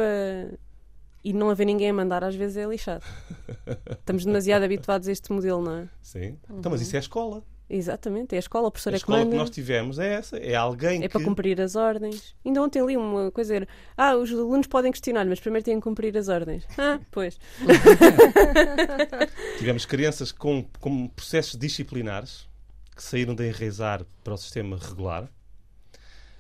e 1.24 1.34
não 1.34 1.50
haver 1.50 1.66
ninguém 1.66 1.90
a 1.90 1.94
mandar 1.94 2.24
às 2.24 2.36
vezes 2.36 2.58
é 2.58 2.66
lixado. 2.66 3.04
Estamos 4.00 4.26
demasiado 4.26 4.64
habituados 4.64 5.08
a 5.08 5.12
este 5.12 5.32
modelo, 5.32 5.64
não 5.64 5.78
é? 5.78 5.90
Sim. 6.02 6.38
Uhum. 6.50 6.60
Então, 6.60 6.72
mas 6.72 6.82
isso 6.82 6.96
é 6.96 7.00
a 7.00 7.02
escola. 7.02 7.44
Exatamente, 7.68 8.34
é 8.34 8.38
a 8.38 8.40
escola, 8.40 8.68
a 8.68 8.72
professora 8.72 8.96
a 8.96 8.98
escola 8.98 9.22
é 9.22 9.24
que, 9.24 9.32
que 9.32 9.38
nós 9.38 9.50
tivemos 9.50 9.98
é 9.98 10.14
essa, 10.14 10.38
é 10.38 10.54
alguém 10.54 11.00
é 11.00 11.08
que... 11.08 11.10
para 11.10 11.24
cumprir 11.24 11.60
as 11.60 11.76
ordens. 11.76 12.36
Ainda 12.46 12.62
ontem 12.62 12.86
li 12.86 12.96
uma 12.96 13.32
coisa, 13.32 13.56
era, 13.56 13.68
ah, 13.98 14.16
os 14.16 14.32
alunos 14.32 14.68
podem 14.68 14.92
questionar, 14.92 15.26
mas 15.26 15.40
primeiro 15.40 15.66
têm 15.66 15.76
que 15.76 15.82
cumprir 15.82 16.16
as 16.16 16.28
ordens. 16.28 16.64
Ah, 16.78 17.00
pois. 17.12 17.40
tivemos 19.58 19.86
crianças 19.86 20.32
com, 20.32 20.64
com 20.80 21.08
processos 21.08 21.58
disciplinares 21.58 22.48
que 22.96 23.02
saíram 23.02 23.34
de 23.34 23.48
enraizar 23.48 24.06
para 24.24 24.36
o 24.36 24.38
sistema 24.38 24.78
regular, 24.78 25.28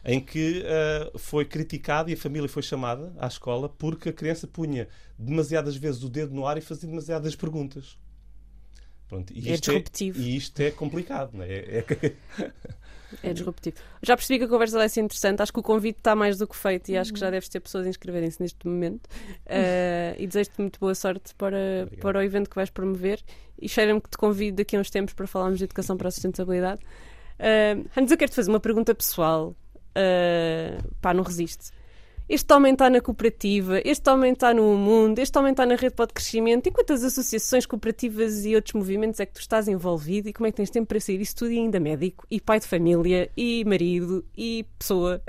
em 0.05 0.19
que 0.19 0.63
uh, 0.63 1.17
foi 1.17 1.43
criticado 1.43 2.11
e 2.11 2.13
a 2.13 2.17
família 2.17 2.47
foi 2.47 2.61
chamada 2.61 3.11
à 3.17 3.25
escola 3.25 3.67
porque 3.67 4.09
a 4.09 4.13
criança 4.13 4.47
punha 4.47 4.87
demasiadas 5.17 5.75
vezes 5.75 6.03
o 6.03 6.09
dedo 6.09 6.35
no 6.35 6.45
ar 6.45 6.57
e 6.59 6.61
fazia 6.61 6.87
demasiadas 6.87 7.35
perguntas. 7.35 7.97
Pronto, 9.07 9.31
e 9.33 9.51
é 9.51 9.57
disruptivo. 9.57 10.19
É, 10.19 10.21
e 10.21 10.35
isto 10.35 10.59
é 10.59 10.71
complicado, 10.71 11.31
não 11.33 11.43
é? 11.43 11.47
É, 11.47 11.85
é... 12.41 12.51
é 13.21 13.33
disruptivo. 13.33 13.75
Já 14.01 14.15
percebi 14.17 14.39
que 14.39 14.45
a 14.45 14.47
conversa 14.47 14.77
vai 14.77 14.89
ser 14.89 15.01
interessante. 15.01 15.41
Acho 15.41 15.53
que 15.53 15.59
o 15.59 15.63
convite 15.63 15.99
está 15.99 16.15
mais 16.15 16.37
do 16.37 16.47
que 16.47 16.55
feito 16.55 16.89
e 16.89 16.97
acho 16.97 17.13
que 17.13 17.19
já 17.19 17.29
deves 17.29 17.47
ter 17.47 17.59
pessoas 17.59 17.85
a 17.85 17.89
inscreverem-se 17.89 18.41
neste 18.41 18.67
momento. 18.67 19.05
Uh, 19.45 20.15
e 20.17 20.25
desejo-te 20.25 20.59
muito 20.59 20.79
boa 20.79 20.95
sorte 20.95 21.35
para, 21.35 21.87
para 22.01 22.19
o 22.19 22.21
evento 22.21 22.49
que 22.49 22.55
vais 22.55 22.69
promover. 22.69 23.21
E 23.61 23.69
cheira-me 23.69 24.01
que 24.01 24.09
te 24.09 24.17
convido 24.17 24.57
daqui 24.57 24.75
a 24.75 24.79
uns 24.79 24.89
tempos 24.89 25.13
para 25.13 25.27
falarmos 25.27 25.59
de 25.59 25.65
educação 25.65 25.95
para 25.95 26.07
a 26.07 26.11
sustentabilidade. 26.11 26.81
Uh, 27.39 27.87
Hans, 27.95 28.09
eu 28.09 28.17
quero 28.17 28.31
te 28.31 28.35
fazer 28.35 28.49
uma 28.49 28.59
pergunta 28.59 28.95
pessoal. 28.95 29.55
Uh, 29.97 30.91
pá, 30.99 31.13
não 31.13 31.23
resiste 31.23 31.74
este 32.27 32.51
homem 32.53 32.73
está 32.73 32.89
na 32.89 32.99
cooperativa, 32.99 33.79
este 33.85 34.09
homem 34.09 34.33
está 34.33 34.51
no 34.51 34.75
mundo, 34.75 35.19
este 35.19 35.37
homem 35.37 35.51
está 35.51 35.63
na 35.63 35.75
rede 35.75 35.93
para 35.93 36.05
o 36.05 36.13
crescimento. 36.13 36.67
E 36.67 36.71
quantas 36.71 37.03
associações 37.03 37.67
cooperativas 37.67 38.45
e 38.45 38.55
outros 38.55 38.73
movimentos 38.73 39.19
é 39.19 39.27
que 39.27 39.33
tu 39.33 39.41
estás 39.41 39.67
envolvido 39.67 40.27
e 40.27 40.33
como 40.33 40.47
é 40.47 40.51
que 40.51 40.57
tens 40.57 40.71
tempo 40.71 40.87
para 40.87 40.99
sair 40.99 41.21
isso 41.21 41.35
tudo 41.35 41.51
e 41.51 41.59
ainda 41.59 41.79
médico, 41.79 42.25
e 42.29 42.41
pai 42.41 42.59
de 42.59 42.67
família, 42.67 43.29
e 43.37 43.63
marido, 43.65 44.25
e 44.35 44.65
pessoa? 44.79 45.21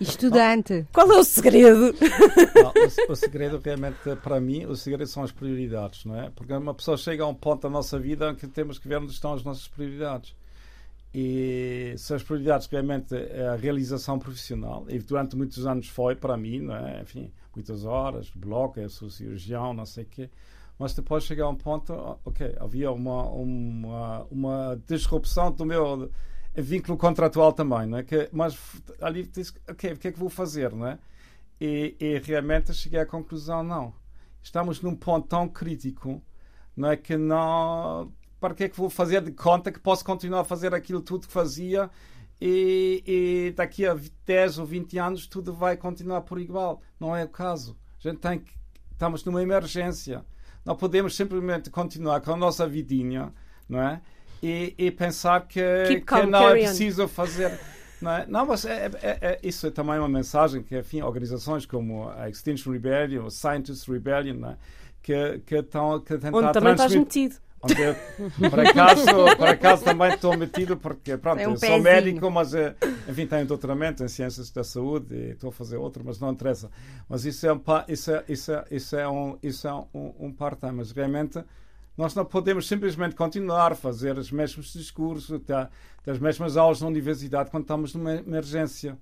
Estudante. 0.00 0.86
Qual 0.94 1.10
é 1.10 1.16
o 1.16 1.24
segredo? 1.24 1.92
Não, 2.54 2.72
o, 3.08 3.12
o, 3.12 3.16
segredo 3.16 3.60
realmente, 3.62 3.98
para 4.22 4.40
mim, 4.40 4.64
o 4.64 4.76
segredo 4.76 5.08
são 5.08 5.24
as 5.24 5.32
prioridades, 5.32 6.04
não 6.04 6.18
é? 6.18 6.30
Porque 6.30 6.52
uma 6.52 6.72
pessoa 6.72 6.96
chega 6.96 7.24
a 7.24 7.26
um 7.26 7.34
ponto 7.34 7.62
da 7.62 7.70
nossa 7.70 7.98
vida 7.98 8.30
em 8.30 8.34
que 8.36 8.46
temos 8.46 8.78
que 8.78 8.86
ver 8.86 8.98
onde 8.98 9.12
estão 9.12 9.34
as 9.34 9.42
nossas 9.42 9.66
prioridades 9.66 10.34
e 11.12 11.94
são 11.98 12.16
as 12.16 12.22
prioridades 12.22 12.68
realmente 12.68 13.14
é 13.14 13.48
a 13.48 13.56
realização 13.56 14.18
profissional. 14.18 14.86
E 14.88 14.98
durante 15.00 15.36
muitos 15.36 15.66
anos 15.66 15.88
foi 15.88 16.14
para 16.14 16.36
mim 16.36 16.70
é? 16.70 17.02
enfim 17.02 17.32
muitas 17.54 17.84
horas 17.84 18.30
bloco 18.30 18.88
sou 18.88 19.10
cirurgião 19.10 19.74
não 19.74 19.84
sei 19.84 20.04
o 20.04 20.06
quê. 20.06 20.30
Mas 20.78 20.94
depois 20.94 21.24
chegar 21.24 21.44
a 21.44 21.48
um 21.48 21.56
ponto 21.56 21.92
ok 22.24 22.54
havia 22.60 22.92
uma 22.92 23.24
uma 23.24 24.26
uma 24.30 24.82
disrupção 24.86 25.50
do 25.50 25.66
meu 25.66 26.10
vínculo 26.54 26.96
contratual 26.96 27.52
também 27.52 27.86
não 27.86 27.98
é? 27.98 28.04
Que 28.04 28.28
mas 28.32 28.56
ali 29.00 29.24
disse 29.26 29.52
ok 29.68 29.92
o 29.92 29.96
que 29.96 30.08
é 30.08 30.12
que 30.12 30.18
vou 30.18 30.30
fazer 30.30 30.72
não 30.72 30.86
é? 30.86 30.98
E, 31.60 31.96
e 32.00 32.18
realmente 32.20 32.72
cheguei 32.72 33.00
à 33.00 33.06
conclusão 33.06 33.64
não. 33.64 33.92
Estamos 34.42 34.80
num 34.80 34.94
ponto 34.94 35.26
tão 35.26 35.48
crítico 35.48 36.22
não 36.76 36.90
é? 36.90 36.96
Que 36.96 37.16
não 37.16 38.12
para 38.40 38.54
que 38.54 38.64
é 38.64 38.68
que 38.68 38.76
vou 38.76 38.88
fazer 38.88 39.20
de 39.20 39.30
conta 39.32 39.70
que 39.70 39.78
posso 39.78 40.04
continuar 40.04 40.40
a 40.40 40.44
fazer 40.44 40.74
aquilo 40.74 41.02
tudo 41.02 41.26
que 41.26 41.32
fazia 41.32 41.90
e, 42.40 43.02
e, 43.06 43.52
daqui 43.52 43.86
a 43.86 43.96
10 44.24 44.58
ou 44.58 44.66
20 44.66 44.98
anos 44.98 45.26
tudo 45.26 45.52
vai 45.52 45.76
continuar 45.76 46.22
por 46.22 46.40
igual. 46.40 46.80
Não 46.98 47.14
é 47.14 47.24
o 47.24 47.28
caso. 47.28 47.76
A 48.02 48.08
gente 48.08 48.18
tem 48.18 48.38
que, 48.38 48.52
estamos 48.92 49.22
numa 49.24 49.42
emergência. 49.42 50.24
Não 50.64 50.74
podemos 50.74 51.14
simplesmente 51.14 51.68
continuar 51.68 52.20
com 52.22 52.32
a 52.32 52.36
nossa 52.36 52.66
vidinha, 52.66 53.32
não 53.68 53.82
é? 53.82 54.00
E, 54.42 54.74
e 54.78 54.90
pensar 54.90 55.46
que, 55.46 56.00
que 56.00 56.26
não 56.26 56.48
é 56.48 56.52
preciso 56.52 57.06
fazer. 57.06 57.60
Não, 58.00 58.10
é? 58.10 58.26
não 58.26 58.46
mas 58.46 58.64
é, 58.64 58.86
é, 59.02 59.18
é, 59.20 59.40
isso 59.42 59.66
é 59.66 59.70
também 59.70 59.98
uma 59.98 60.08
mensagem 60.08 60.62
que, 60.62 60.78
enfim, 60.78 61.02
organizações 61.02 61.66
como 61.66 62.08
a 62.08 62.30
Extinction 62.30 62.72
Rebellion, 62.72 63.26
o 63.26 63.30
Scientist 63.30 63.86
Rebellion, 63.86 64.42
é? 64.46 64.56
que, 65.02 65.42
que 65.44 65.56
estão 65.56 66.00
que 66.00 66.16
tentar 66.16 66.38
Onde 66.38 66.52
também 66.52 66.72
estás 66.72 66.94
metido. 66.94 67.36
Onde 67.62 67.82
eu, 67.82 67.94
por, 68.48 68.60
acaso, 68.60 69.04
por 69.36 69.48
acaso 69.48 69.84
também 69.84 70.14
estou 70.14 70.34
metido 70.34 70.78
porque 70.78 71.18
pronto, 71.18 71.40
um 71.40 71.42
eu 71.42 71.56
sou 71.58 71.78
médico, 71.78 72.30
mas 72.30 72.54
eh, 72.54 72.74
enfim 73.06 73.26
tenho 73.26 73.44
doutoramento 73.46 74.02
em 74.02 74.08
ciências 74.08 74.50
da 74.50 74.64
saúde 74.64 75.14
e 75.14 75.30
estou 75.32 75.50
a 75.50 75.52
fazer 75.52 75.76
outro, 75.76 76.02
mas 76.02 76.18
não 76.18 76.32
interessa. 76.32 76.70
Mas 77.06 77.26
isso 77.26 77.46
é 77.46 77.52
um, 77.52 77.60
isso 77.86 78.12
é, 78.12 78.24
isso 78.28 78.52
é, 78.52 78.64
isso 78.70 78.96
é 78.96 79.08
um, 79.08 79.38
isso 79.42 79.68
é 79.68 79.74
um, 79.74 80.14
um 80.18 80.32
part-time. 80.32 80.72
Mas 80.72 80.90
realmente 80.90 81.44
nós 81.98 82.14
não 82.14 82.24
podemos 82.24 82.66
simplesmente 82.66 83.14
continuar 83.14 83.72
a 83.72 83.74
fazer 83.74 84.16
os 84.16 84.32
mesmos 84.32 84.72
discursos, 84.72 85.38
as 86.06 86.18
mesmas 86.18 86.56
aulas 86.56 86.80
na 86.80 86.86
universidade 86.86 87.50
quando 87.50 87.64
estamos 87.64 87.94
numa 87.94 88.14
emergência. 88.14 88.96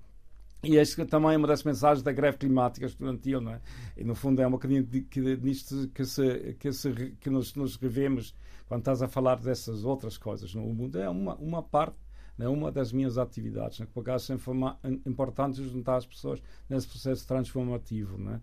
E 0.61 0.75
este 0.75 1.05
também 1.05 1.33
é 1.33 1.37
uma 1.37 1.47
das 1.47 1.63
mensagens 1.63 2.03
da 2.03 2.11
greve 2.11 2.37
climática 2.37 2.85
estudantil, 2.85 3.39
não 3.39 3.53
é? 3.53 3.61
E 3.95 4.03
no 4.03 4.13
fundo 4.13 4.41
é 4.41 4.47
um 4.47 4.51
bocadinho 4.51 4.83
de, 4.83 4.99
que, 4.99 5.21
nisto 5.37 5.89
que, 5.93 6.03
se, 6.03 6.57
que, 6.59 6.73
se, 6.73 6.91
que 7.21 7.29
nos, 7.29 7.55
nos 7.55 7.77
revemos 7.77 8.35
quando 8.69 8.81
estás 8.81 9.01
a 9.01 9.07
falar 9.07 9.37
dessas 9.39 9.83
outras 9.83 10.15
coisas 10.15 10.53
no 10.53 10.61
mundo. 10.61 10.99
É 10.99 11.09
uma, 11.09 11.33
uma 11.35 11.63
parte, 11.63 11.97
é 12.39 12.47
uma 12.47 12.71
das 12.71 12.93
minhas 12.93 13.17
atividades, 13.17 13.79
né? 13.79 13.87
porque 13.91 14.11
acho 14.11 14.31
importante 15.05 15.61
juntar 15.67 15.97
as 15.97 16.05
pessoas 16.05 16.41
nesse 16.69 16.87
processo 16.87 17.27
transformativo. 17.27 18.17
Né? 18.19 18.39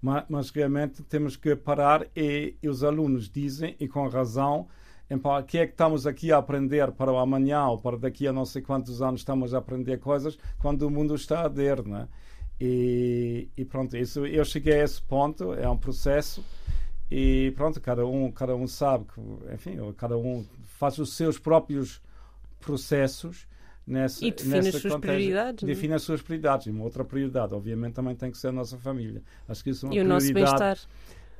Mas, 0.00 0.24
mas 0.28 0.50
realmente 0.50 1.02
temos 1.02 1.34
que 1.34 1.56
parar 1.56 2.06
e, 2.14 2.54
e 2.62 2.68
os 2.68 2.84
alunos 2.84 3.28
dizem, 3.30 3.74
e 3.80 3.88
com 3.88 4.06
razão, 4.06 4.68
o 5.10 5.42
que 5.42 5.58
é 5.58 5.66
que 5.66 5.72
estamos 5.72 6.06
aqui 6.06 6.30
a 6.30 6.36
aprender 6.36 6.92
para 6.92 7.10
o 7.10 7.18
amanhã 7.18 7.66
ou 7.66 7.78
para 7.78 7.96
daqui 7.96 8.28
a 8.28 8.32
não 8.32 8.44
sei 8.44 8.60
quantos 8.60 9.00
anos 9.00 9.22
estamos 9.22 9.54
a 9.54 9.58
aprender 9.58 9.98
coisas 9.98 10.38
quando 10.58 10.82
o 10.82 10.90
mundo 10.90 11.14
está 11.14 11.46
a 11.46 11.48
der, 11.48 11.82
né? 11.82 12.06
E, 12.60 13.48
e 13.56 13.64
pronto, 13.64 13.96
isso, 13.96 14.26
eu 14.26 14.44
cheguei 14.44 14.74
a 14.74 14.84
esse 14.84 15.00
ponto, 15.00 15.54
é 15.54 15.68
um 15.68 15.78
processo 15.78 16.44
e 17.10 17.52
pronto, 17.56 17.80
cada 17.80 18.06
um, 18.06 18.30
cada 18.30 18.54
um 18.54 18.66
sabe 18.66 19.04
que, 19.12 19.20
enfim, 19.54 19.78
cada 19.96 20.16
um 20.16 20.44
faz 20.78 20.98
os 20.98 21.14
seus 21.14 21.38
próprios 21.38 22.00
processos 22.60 23.48
nessa, 23.86 24.24
e 24.24 24.30
define 24.30 24.68
as 24.68 24.74
suas 24.76 24.96
prioridades. 24.96 25.64
É? 25.64 25.66
Define 25.66 25.94
as 25.94 26.02
suas 26.02 26.22
prioridades. 26.22 26.66
E 26.68 26.70
uma 26.70 26.84
outra 26.84 27.04
prioridade, 27.04 27.54
obviamente, 27.54 27.94
também 27.94 28.14
tem 28.14 28.30
que 28.30 28.38
ser 28.38 28.48
a 28.48 28.52
nossa 28.52 28.78
família. 28.78 29.22
Acho 29.48 29.64
que 29.64 29.70
isso 29.70 29.86
é 29.86 29.88
uma 29.88 29.94
e 29.96 30.00
o 30.00 30.04
nosso 30.04 30.32
bem-estar. 30.32 30.78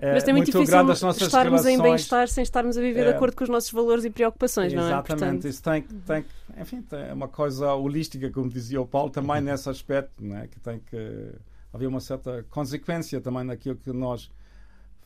É, 0.00 0.14
Mas 0.14 0.26
é 0.26 0.32
muito, 0.32 0.50
muito 0.56 0.66
difícil 0.66 1.26
estarmos 1.26 1.66
em 1.66 1.80
bem-estar 1.80 2.26
sem 2.26 2.42
estarmos 2.42 2.78
a 2.78 2.80
viver 2.80 3.02
é, 3.02 3.04
de 3.04 3.10
acordo 3.10 3.36
com 3.36 3.44
os 3.44 3.50
nossos 3.50 3.70
valores 3.70 4.02
e 4.02 4.10
preocupações, 4.10 4.72
não 4.72 4.84
é? 4.84 4.86
Exatamente. 4.86 5.46
Isso 5.46 5.62
tem, 5.62 5.82
tem, 5.82 6.24
enfim, 6.58 6.82
é 6.92 7.12
uma 7.12 7.28
coisa 7.28 7.74
holística, 7.74 8.30
como 8.30 8.48
dizia 8.48 8.80
o 8.80 8.86
Paulo, 8.86 9.10
também 9.10 9.42
nesse 9.42 9.68
aspecto, 9.68 10.24
né? 10.24 10.48
que 10.50 10.58
tem 10.58 10.78
que 10.78 11.32
haver 11.70 11.86
uma 11.86 12.00
certa 12.00 12.44
consequência 12.48 13.20
também 13.20 13.44
naquilo 13.44 13.76
que 13.76 13.92
nós 13.92 14.30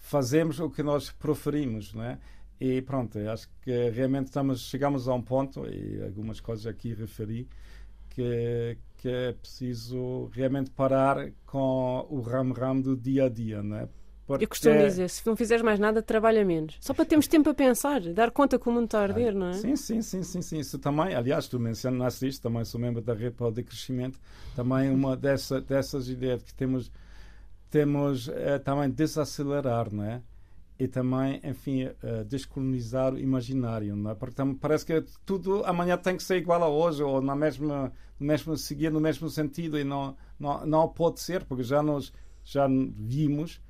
fazemos, 0.05 0.61
o 0.61 0.69
que 0.69 0.83
nós 0.83 1.11
proferimos, 1.11 1.95
né? 1.95 2.19
E 2.61 2.83
pronto, 2.83 3.19
acho 3.19 3.49
que 3.63 3.89
realmente 3.89 4.27
estamos, 4.27 4.61
chegamos 4.61 5.09
a 5.09 5.15
um 5.15 5.23
ponto, 5.23 5.67
e 5.67 6.03
algumas 6.03 6.41
coisas 6.41 6.67
aqui 6.67 6.93
referi, 6.93 7.49
que, 8.11 8.77
que 8.99 9.09
é 9.09 9.33
preciso 9.33 10.31
realmente 10.33 10.71
parar 10.71 11.33
com 11.47 12.07
o 12.11 12.21
ramo-ramo 12.21 12.83
do 12.83 12.97
dia 12.97 13.25
a 13.25 13.29
dia, 13.31 13.63
né? 13.63 13.89
Porque... 14.27 14.45
Eu 14.45 14.49
costumo 14.49 14.79
dizer, 14.79 15.09
se 15.09 15.27
não 15.27 15.37
fizeres 15.37 15.63
mais 15.63 15.79
nada, 15.79 16.03
trabalha 16.03 16.45
menos. 16.45 16.77
Só 16.81 16.95
para 16.95 17.05
termos 17.05 17.27
tempo 17.27 17.49
a 17.51 17.55
pensar, 17.55 18.01
dar 18.01 18.31
conta 18.31 18.59
que 18.59 18.69
o 18.69 18.73
mundo 18.73 18.85
está 18.85 19.01
a 19.01 19.03
arder, 19.03 19.35
não 19.35 19.49
é? 19.49 19.53
Sim, 19.55 19.77
sim, 19.77 20.01
sim, 20.01 20.23
sim, 20.23 20.43
sim. 20.43 20.59
Isso 20.59 20.79
também, 20.79 21.15
aliás, 21.15 21.49
tu 21.49 21.59
mencionaste 21.59 22.29
isto, 22.29 22.43
também 22.43 22.65
sou 22.65 22.81
membro 22.81 23.03
da 23.03 23.15
Rede 23.15 23.37
para 23.37 23.49
o 23.49 23.51
Decrescimento, 23.51 24.19
também 24.55 24.91
uma 24.91 25.17
dessa, 25.17 25.61
dessas 25.61 26.09
ideias 26.09 26.43
que 26.43 26.55
temos, 26.55 26.91
temos 27.75 28.29
é, 28.29 28.57
também 28.61 28.89
desacelerar, 28.89 29.93
não 29.93 30.05
é? 30.05 30.23
E 30.79 30.87
também, 30.87 31.41
enfim, 31.43 31.87
uh, 31.87 32.25
descolonizar 32.25 33.13
o 33.13 33.19
imaginário, 33.19 33.97
é? 34.09 34.15
Porque 34.15 34.37
também 34.37 34.55
parece 34.55 34.87
que 34.87 35.05
tudo 35.27 35.65
amanhã 35.65 35.97
tem 35.97 36.17
que 36.17 36.23
ser 36.23 36.37
igual 36.37 36.63
a 36.63 36.69
hoje, 36.69 37.03
ou 37.03 37.21
na 37.21 37.35
mesma, 37.35 37.93
no 38.21 38.27
mesmo, 38.29 38.57
seguir 38.57 38.93
no 38.93 39.01
mesmo 39.01 39.29
sentido, 39.29 39.77
e 39.77 39.83
não, 39.83 40.17
não, 40.39 40.65
não 40.65 40.89
pode 40.89 41.19
ser, 41.19 41.43
porque 41.45 41.65
já 41.65 41.83
nos 41.83 42.13
já 42.45 42.69
vimos 42.69 43.61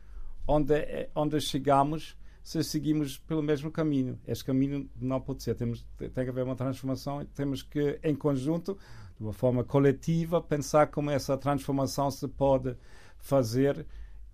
onde, 0.46 0.74
onde 1.14 1.40
chegamos 1.40 2.14
se 2.42 2.62
seguimos 2.62 3.16
pelo 3.16 3.42
mesmo 3.42 3.70
caminho. 3.70 4.20
Este 4.26 4.44
caminho 4.44 4.86
não 5.00 5.18
pode 5.18 5.42
ser. 5.42 5.54
Temos, 5.54 5.86
tem 5.96 6.10
que 6.10 6.28
haver 6.28 6.44
uma 6.44 6.56
transformação 6.56 7.22
e 7.22 7.24
temos 7.24 7.62
que, 7.62 7.98
em 8.04 8.14
conjunto, 8.14 8.76
de 9.16 9.24
uma 9.24 9.32
forma 9.32 9.64
coletiva, 9.64 10.42
pensar 10.42 10.88
como 10.88 11.10
essa 11.10 11.38
transformação 11.38 12.10
se 12.10 12.28
pode 12.28 12.76
fazer 13.24 13.84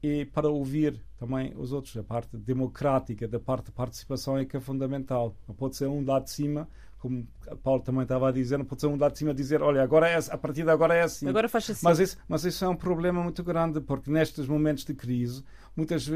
e 0.03 0.25
para 0.27 0.49
ouvir 0.49 1.01
também 1.19 1.55
os 1.57 1.73
outros. 1.73 1.97
A 1.97 2.03
parte 2.03 2.37
democrática, 2.37 3.27
da 3.27 3.41
parte 3.41 3.67
de 3.67 3.73
participação 3.73 4.37
é 4.37 4.45
que 4.45 4.57
é 4.57 4.61
fundamental. 4.61 5.35
Não 5.49 5.55
pode 5.55 5.77
ser 5.77 5.87
um 5.87 6.05
lá 6.05 6.19
de 6.19 6.31
cima 6.31 6.69
como 7.01 7.27
Paulo 7.63 7.81
também 7.83 8.03
estava 8.03 8.29
a 8.29 8.33
dizer, 8.33 8.59
não 8.59 8.65
pode 8.67 8.83
ser 8.83 8.87
um 8.87 8.97
dado 8.97 9.13
de 9.13 9.19
cima 9.19 9.33
dizer, 9.33 9.63
olha, 9.63 9.83
agora 9.83 10.07
é, 10.07 10.19
a 10.19 10.37
partir 10.37 10.65
de 10.65 10.71
agora 10.71 10.95
é 10.95 11.01
assim. 11.01 11.27
Agora 11.27 11.49
faz 11.49 11.71
assim. 11.71 11.81
Mas 11.83 11.99
isso, 11.99 12.19
mas 12.29 12.45
isso 12.45 12.63
é 12.63 12.69
um 12.69 12.77
problema 12.77 13.23
muito 13.23 13.43
grande, 13.43 13.81
porque 13.81 14.11
nestes 14.11 14.47
momentos 14.47 14.85
de 14.85 14.93
crise, 14.93 15.43
muitas 15.75 16.07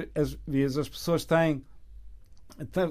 vezes 0.47 0.77
as 0.77 0.89
pessoas 0.89 1.25
têm 1.25 1.65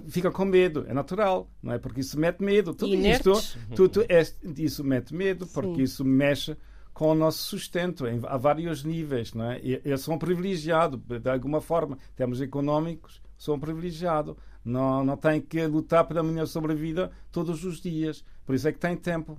ficam 0.09 0.31
com 0.31 0.43
medo, 0.43 0.85
é 0.89 0.93
natural, 0.93 1.49
não 1.61 1.71
é? 1.71 1.77
Porque 1.77 2.01
isso 2.01 2.19
mete 2.19 2.43
medo. 2.43 2.73
Tudo 2.73 2.95
isto, 2.95 3.31
tudo 3.75 4.03
é, 4.09 4.21
isso 4.57 4.83
mete 4.83 5.13
medo, 5.13 5.47
porque 5.47 5.75
Sim. 5.75 5.81
isso 5.83 6.03
mexe 6.03 6.57
com 6.93 7.07
o 7.07 7.15
nosso 7.15 7.39
sustento 7.39 8.05
em, 8.05 8.19
a 8.25 8.37
vários 8.37 8.83
níveis, 8.83 9.33
não 9.33 9.51
é? 9.51 9.59
E, 9.63 9.81
eu 9.83 9.97
sou 9.97 10.13
um 10.13 10.19
privilegiado, 10.19 10.97
de 10.97 11.29
alguma 11.29 11.59
forma, 11.59 11.97
temos 12.15 12.41
económicos, 12.41 13.21
sou 13.37 13.55
um 13.55 13.59
privilegiado. 13.59 14.37
Não, 14.63 15.03
não 15.03 15.17
tem 15.17 15.41
que 15.41 15.65
lutar 15.67 16.05
pela 16.05 16.23
minha 16.23 16.45
sobrevida 16.45 17.11
todos 17.31 17.65
os 17.65 17.81
dias. 17.81 18.23
Por 18.45 18.55
isso 18.55 18.67
é 18.67 18.71
que 18.71 18.79
tem 18.79 18.95
tempo 18.95 19.37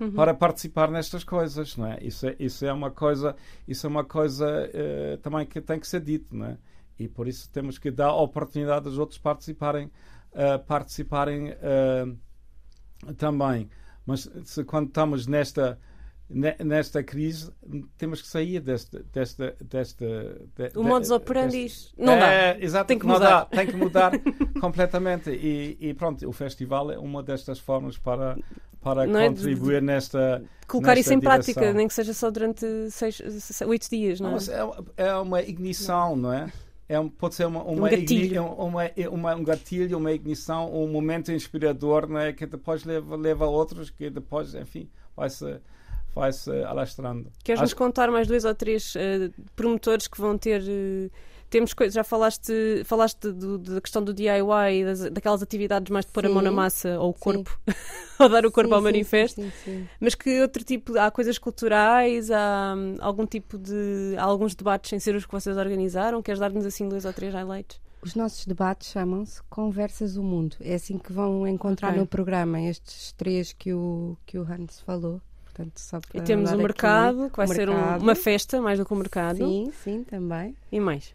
uhum. 0.00 0.12
para 0.12 0.32
participar 0.32 0.90
nestas 0.90 1.22
coisas, 1.22 1.76
não 1.76 1.86
é? 1.86 1.98
Isso 2.00 2.26
é, 2.26 2.36
isso 2.38 2.64
é 2.64 2.72
uma 2.72 2.90
coisa, 2.90 3.36
isso 3.68 3.86
é 3.86 3.90
uma 3.90 4.04
coisa 4.04 4.46
uh, 4.46 5.18
também 5.18 5.44
que 5.44 5.60
tem 5.60 5.78
que 5.78 5.86
ser 5.86 6.00
dito, 6.00 6.34
não 6.34 6.46
é? 6.46 6.58
E 6.98 7.08
por 7.08 7.28
isso 7.28 7.50
temos 7.50 7.76
que 7.76 7.90
dar 7.90 8.14
oportunidade 8.14 8.86
aos 8.86 8.98
outros 8.98 9.18
participarem, 9.18 9.90
uh, 10.32 10.64
participarem 10.66 11.50
uh, 11.50 13.14
também. 13.16 13.68
Mas 14.06 14.30
se, 14.44 14.64
quando 14.64 14.88
estamos 14.88 15.26
nesta 15.26 15.78
nesta 16.34 17.02
crise 17.02 17.50
temos 17.96 18.20
que 18.20 18.26
sair 18.26 18.60
desta 18.60 19.04
desta 19.12 19.54
desta 19.60 20.04
de, 20.56 20.76
o 20.76 20.82
modus 20.82 21.10
operandi 21.10 21.66
não 21.96 22.18
dá 22.18 22.32
é, 22.32 22.58
exato, 22.60 22.88
tem 22.88 22.98
que 22.98 23.06
não 23.06 23.14
mudar 23.14 23.28
dá, 23.28 23.44
tem 23.46 23.66
que 23.66 23.76
mudar 23.76 24.12
completamente 24.60 25.30
e, 25.30 25.76
e, 25.80 25.94
pronto 25.94 26.28
o 26.28 26.32
festival 26.32 26.90
é 26.90 26.98
uma 26.98 27.22
destas 27.22 27.58
formas 27.58 27.96
para 27.96 28.36
para 28.80 29.06
não 29.06 29.28
contribuir 29.28 29.76
é 29.76 29.80
de, 29.80 29.86
nesta 29.86 30.44
colocar 30.66 30.96
nesta 30.96 31.00
isso 31.00 31.12
em 31.14 31.20
direção. 31.20 31.52
prática 31.54 31.72
nem 31.72 31.86
que 31.86 31.94
seja 31.94 32.12
só 32.12 32.30
durante 32.30 32.66
seis, 32.90 33.22
oito 33.66 33.88
dias 33.88 34.18
não, 34.20 34.32
não 34.32 34.38
é? 34.38 35.04
é 35.04 35.14
uma 35.14 35.40
ignição 35.40 36.16
não 36.16 36.32
é 36.32 36.52
é 36.88 37.00
um, 37.00 37.08
pode 37.08 37.34
ser 37.34 37.46
uma, 37.46 37.62
uma, 37.62 37.86
um, 37.86 37.90
gatilho. 37.90 38.44
Uma, 38.44 38.90
uma, 39.10 39.34
um 39.34 39.42
gatilho, 39.42 39.96
uma 39.96 40.12
ignição, 40.12 40.70
um 40.70 40.86
momento 40.86 41.32
inspirador, 41.32 42.06
não 42.06 42.20
é? 42.20 42.32
que 42.32 42.44
depois 42.44 42.84
leva, 42.84 43.16
leva 43.16 43.46
a 43.46 43.48
outros, 43.48 43.88
que 43.88 44.10
depois, 44.10 44.54
enfim, 44.54 44.90
vai 45.16 45.30
se 45.30 45.60
vai-se 46.14 46.50
alastrando. 46.64 47.30
Queres-nos 47.42 47.70
Acho... 47.70 47.76
contar 47.76 48.10
mais 48.10 48.26
dois 48.26 48.44
ou 48.44 48.54
três 48.54 48.94
uh, 48.94 49.32
promotores 49.56 50.06
que 50.06 50.20
vão 50.20 50.38
ter. 50.38 50.62
Uh, 50.62 51.10
temos 51.50 51.72
coisas, 51.72 51.94
já 51.94 52.02
falaste, 52.02 52.82
falaste 52.84 53.30
do, 53.30 53.58
da 53.58 53.80
questão 53.80 54.02
do 54.02 54.12
DIY, 54.12 54.84
das, 54.84 55.10
daquelas 55.10 55.40
atividades 55.40 55.88
mais 55.88 56.04
de 56.04 56.10
pôr 56.10 56.24
sim. 56.24 56.30
a 56.30 56.34
mão 56.34 56.42
na 56.42 56.50
massa 56.50 56.98
ou 56.98 57.10
o 57.10 57.14
corpo, 57.14 57.56
ou 58.18 58.28
dar 58.28 58.44
o 58.44 58.50
corpo 58.50 58.70
sim, 58.70 58.74
ao 58.74 58.82
manifesto. 58.82 59.40
Sim, 59.64 59.86
Mas 60.00 60.16
que 60.16 60.40
outro 60.40 60.64
tipo, 60.64 60.98
há 60.98 61.12
coisas 61.12 61.38
culturais, 61.38 62.28
há 62.30 62.74
um, 62.76 62.96
algum 63.00 63.24
tipo 63.24 63.56
de. 63.56 64.16
há 64.18 64.24
alguns 64.24 64.56
debates 64.56 64.90
sem 64.90 64.98
ser 64.98 65.14
os 65.14 65.26
que 65.26 65.32
vocês 65.32 65.56
organizaram? 65.56 66.20
Queres 66.22 66.40
dar-nos 66.40 66.66
assim 66.66 66.88
dois 66.88 67.04
ou 67.04 67.12
três 67.12 67.32
highlights? 67.32 67.80
Os 68.02 68.16
nossos 68.16 68.44
debates 68.46 68.90
chamam-se 68.90 69.42
Conversas 69.44 70.14
do 70.14 70.22
Mundo. 70.22 70.56
É 70.60 70.74
assim 70.74 70.98
que 70.98 71.12
vão 71.12 71.46
encontrar 71.46 71.90
okay. 71.90 72.00
no 72.00 72.06
programa 72.06 72.60
estes 72.60 73.12
três 73.12 73.52
que 73.52 73.72
o, 73.72 74.18
que 74.26 74.38
o 74.38 74.42
Hans 74.42 74.80
falou. 74.80 75.22
Portanto, 75.54 75.78
só 75.78 76.00
para 76.00 76.20
e 76.20 76.24
temos 76.24 76.50
o 76.50 76.56
mercado, 76.56 77.30
que 77.30 77.36
vai 77.36 77.46
ser 77.46 77.70
um, 77.70 77.96
uma 77.98 78.16
festa, 78.16 78.60
mais 78.60 78.76
do 78.76 78.84
que 78.84 78.92
o 78.92 78.96
mercado. 78.96 79.36
Sim, 79.36 79.70
sim, 79.84 80.02
também. 80.02 80.56
E 80.72 80.80
mais? 80.80 81.14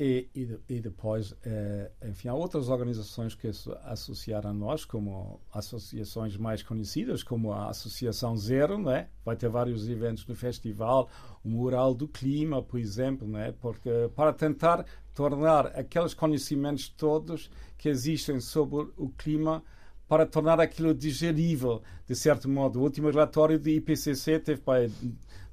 E, 0.00 0.26
e, 0.34 0.58
e 0.68 0.80
depois, 0.80 1.34
eh, 1.44 1.90
enfim, 2.08 2.28
há 2.28 2.34
outras 2.34 2.68
organizações 2.70 3.34
que 3.34 3.52
se 3.52 3.70
associaram 3.84 4.50
a 4.50 4.52
nós, 4.52 4.84
como 4.86 5.38
associações 5.52 6.36
mais 6.36 6.62
conhecidas, 6.62 7.22
como 7.22 7.52
a 7.52 7.68
Associação 7.68 8.36
Zero, 8.36 8.78
né? 8.78 9.08
vai 9.24 9.36
ter 9.36 9.48
vários 9.48 9.88
eventos 9.88 10.26
no 10.26 10.34
festival, 10.34 11.08
o 11.44 11.48
Mural 11.48 11.94
do 11.94 12.08
Clima, 12.08 12.60
por 12.60 12.80
exemplo, 12.80 13.28
né? 13.28 13.54
porque 13.60 14.10
para 14.16 14.32
tentar 14.32 14.84
tornar 15.14 15.66
aqueles 15.78 16.12
conhecimentos 16.12 16.88
todos 16.88 17.48
que 17.78 17.88
existem 17.88 18.40
sobre 18.40 18.88
o 18.96 19.10
clima 19.10 19.62
para 20.08 20.26
tornar 20.26 20.60
aquilo 20.60 20.94
digerível, 20.94 21.82
de 22.06 22.14
certo 22.14 22.48
modo. 22.48 22.78
O 22.78 22.82
último 22.82 23.10
relatório 23.10 23.58
do 23.58 23.68
IPCC 23.68 24.38
teve 24.38 24.60
para 24.60 24.88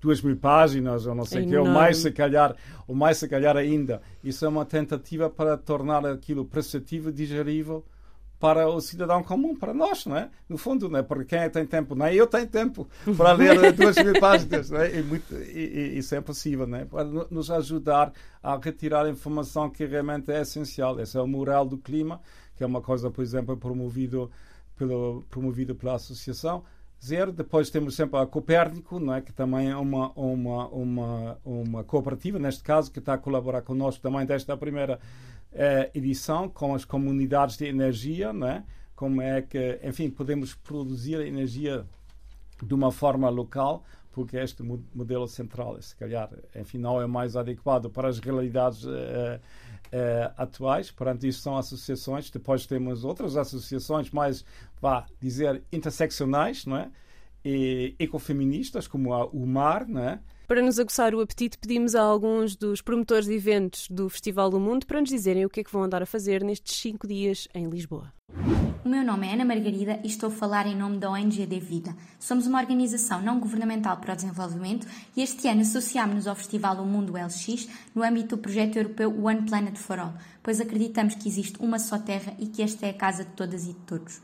duas 0.02 0.22
mil 0.22 0.36
páginas, 0.36 1.06
ou 1.06 1.16
não 1.16 1.26
sei 1.26 1.46
o 1.46 1.48
que, 1.48 1.58
ou 1.58 1.66
mais 1.66 1.98
se 1.98 2.12
calhar, 2.12 2.56
ou 2.88 2.96
mais 2.96 3.18
se 3.18 3.28
calhar 3.28 3.56
ainda. 3.56 4.02
Isso 4.24 4.44
é 4.44 4.48
uma 4.48 4.66
tentativa 4.66 5.30
para 5.30 5.56
tornar 5.56 6.06
aquilo 6.06 6.44
perceptível, 6.44 7.12
digerível 7.12 7.86
para 8.42 8.68
o 8.68 8.82
cidadão 8.82 9.22
comum, 9.22 9.56
para 9.56 9.72
nós, 9.72 10.04
não 10.08 10.18
é? 10.18 10.28
No 10.50 10.58
fundo, 10.58 10.90
não 10.90 10.98
é? 10.98 11.04
Porque 11.04 11.26
quem 11.26 11.40
é 11.40 11.48
tem 11.48 11.64
tempo, 11.64 11.94
não 11.94 12.08
é? 12.08 12.16
Eu 12.16 12.26
tenho 12.26 12.48
tempo 12.48 12.90
para 13.16 13.34
ler 13.34 13.54
duas 13.72 13.96
mil 13.98 14.20
páginas, 14.20 14.72
não 14.72 14.82
é? 14.82 14.98
E, 14.98 15.04
muito, 15.04 15.36
e, 15.36 15.94
e, 15.94 15.98
isso 16.00 16.16
é 16.16 16.22
possível, 16.22 16.66
não 16.66 16.80
é? 16.80 16.86
Para 16.86 17.04
nos 17.04 17.52
ajudar 17.52 18.12
a 18.42 18.58
retirar 18.58 19.06
a 19.06 19.10
informação 19.12 19.70
que 19.70 19.86
realmente 19.86 20.32
é 20.32 20.42
essencial. 20.42 21.00
Esse 21.00 21.16
é 21.16 21.22
o 21.22 21.28
moral 21.28 21.68
do 21.68 21.78
clima, 21.78 22.20
que 22.62 22.64
é 22.64 22.68
uma 22.68 22.82
coisa, 22.82 23.10
por 23.10 23.24
exemplo, 23.24 23.58
promovido 23.58 24.30
pelo, 24.78 25.24
promovida 25.32 25.74
pela 25.74 25.96
associação. 25.96 26.64
Zero. 27.04 27.32
Depois 27.32 27.72
temos 27.72 27.96
sempre 27.96 28.20
a 28.20 28.26
Copérnico, 28.28 29.00
não 29.00 29.16
é? 29.16 29.22
que 29.22 29.34
também 29.34 29.72
é 29.72 29.76
uma, 29.76 30.12
uma, 30.12 30.68
uma, 30.68 31.38
uma 31.44 31.84
cooperativa, 31.84 32.38
neste 32.38 32.64
caso, 32.64 32.92
que 32.92 33.00
está 33.00 33.16
a 33.16 33.18
colaborar 33.18 33.64
connosco 33.64 34.00
também 34.00 34.28
desta 34.28 34.56
primeira 34.56 35.00
eh, 35.52 35.90
edição, 35.96 36.48
com 36.48 36.76
as 36.76 36.86
comunidades 36.86 37.58
de 37.58 37.66
energia, 37.66 38.32
não 38.32 38.48
é? 38.48 38.64
como 38.96 39.24
é 39.24 39.42
que, 39.42 39.80
enfim, 39.84 40.12
podemos 40.12 40.54
produzir 40.54 41.20
energia 41.20 41.84
de 42.62 42.76
uma 42.76 42.92
forma 42.92 43.28
local, 43.28 43.84
porque 44.12 44.38
este 44.38 44.62
modelo 44.94 45.28
central, 45.28 45.82
se 45.82 45.96
calhar, 45.96 46.30
enfim, 46.56 46.78
não 46.78 47.02
é 47.02 47.08
mais 47.08 47.36
adequado 47.36 47.90
para 47.90 48.08
as 48.08 48.20
realidades 48.20 48.84
uh, 48.84 49.40
uh, 49.94 50.34
atuais. 50.38 50.92
Perante 50.92 51.28
isso, 51.28 51.42
são 51.42 51.58
associações. 51.58 52.30
Depois 52.30 52.66
temos 52.66 53.04
outras 53.04 53.38
associações 53.38 54.10
mais, 54.12 54.46
vá 54.82 55.06
dizer, 55.20 55.64
interseccionais, 55.72 56.66
não 56.66 56.78
é? 56.78 56.90
E 57.44 57.96
ecofeministas, 58.00 58.88
como 58.88 59.14
a 59.14 59.26
UMAR, 59.28 59.88
não 59.88 60.02
é? 60.02 60.20
Para 60.48 60.62
nos 60.62 60.80
aguçar 60.80 61.16
o 61.16 61.22
apetite, 61.22 61.58
pedimos 61.58 61.96
a 61.96 62.02
alguns 62.02 62.58
dos 62.58 62.82
promotores 62.82 63.26
de 63.26 63.34
eventos 63.34 63.88
do 63.90 64.10
Festival 64.10 64.50
do 64.50 64.60
Mundo 64.60 64.86
para 64.86 65.00
nos 65.00 65.10
dizerem 65.10 65.46
o 65.46 65.50
que 65.50 65.62
é 65.62 65.64
que 65.64 65.72
vão 65.72 65.84
andar 65.84 66.04
a 66.04 66.06
fazer 66.06 66.44
nestes 66.44 66.76
cinco 66.76 67.08
dias 67.08 67.48
em 67.56 67.70
Lisboa. 67.70 68.12
O 68.84 68.90
meu 68.90 69.02
nome 69.02 69.28
é 69.28 69.34
Ana 69.34 69.46
Margarida 69.46 70.00
e 70.04 70.08
estou 70.08 70.28
a 70.28 70.34
falar 70.34 70.66
em 70.66 70.76
nome 70.76 70.98
da 70.98 71.10
ONG 71.10 71.46
de 71.46 71.60
Vida. 71.60 71.96
Somos 72.20 72.48
uma 72.48 72.60
organização 72.60 73.22
não 73.22 73.40
governamental 73.40 73.96
para 73.98 74.14
o 74.14 74.16
desenvolvimento 74.16 74.88
e 75.16 75.22
este 75.22 75.48
ano 75.48 75.62
associámos-nos 75.62 76.28
ao 76.28 76.36
Festival 76.36 76.82
O 76.82 76.86
Mundo 76.86 77.14
LX 77.14 77.70
no 77.96 78.04
âmbito 78.04 78.36
do 78.36 78.42
projeto 78.42 78.78
europeu 78.78 79.24
One 79.24 79.44
Planet 79.44 79.78
for 79.78 80.00
All, 80.00 80.14
pois 80.44 80.60
acreditamos 80.60 81.16
que 81.16 81.30
existe 81.30 81.62
uma 81.62 81.80
só 81.80 81.98
Terra 81.98 82.34
e 82.40 82.48
que 82.48 82.62
esta 82.62 82.88
é 82.88 82.90
a 82.90 82.94
casa 82.94 83.24
de 83.24 83.32
todas 83.32 83.64
e 83.64 83.74
de 83.74 83.80
todos. 83.86 84.20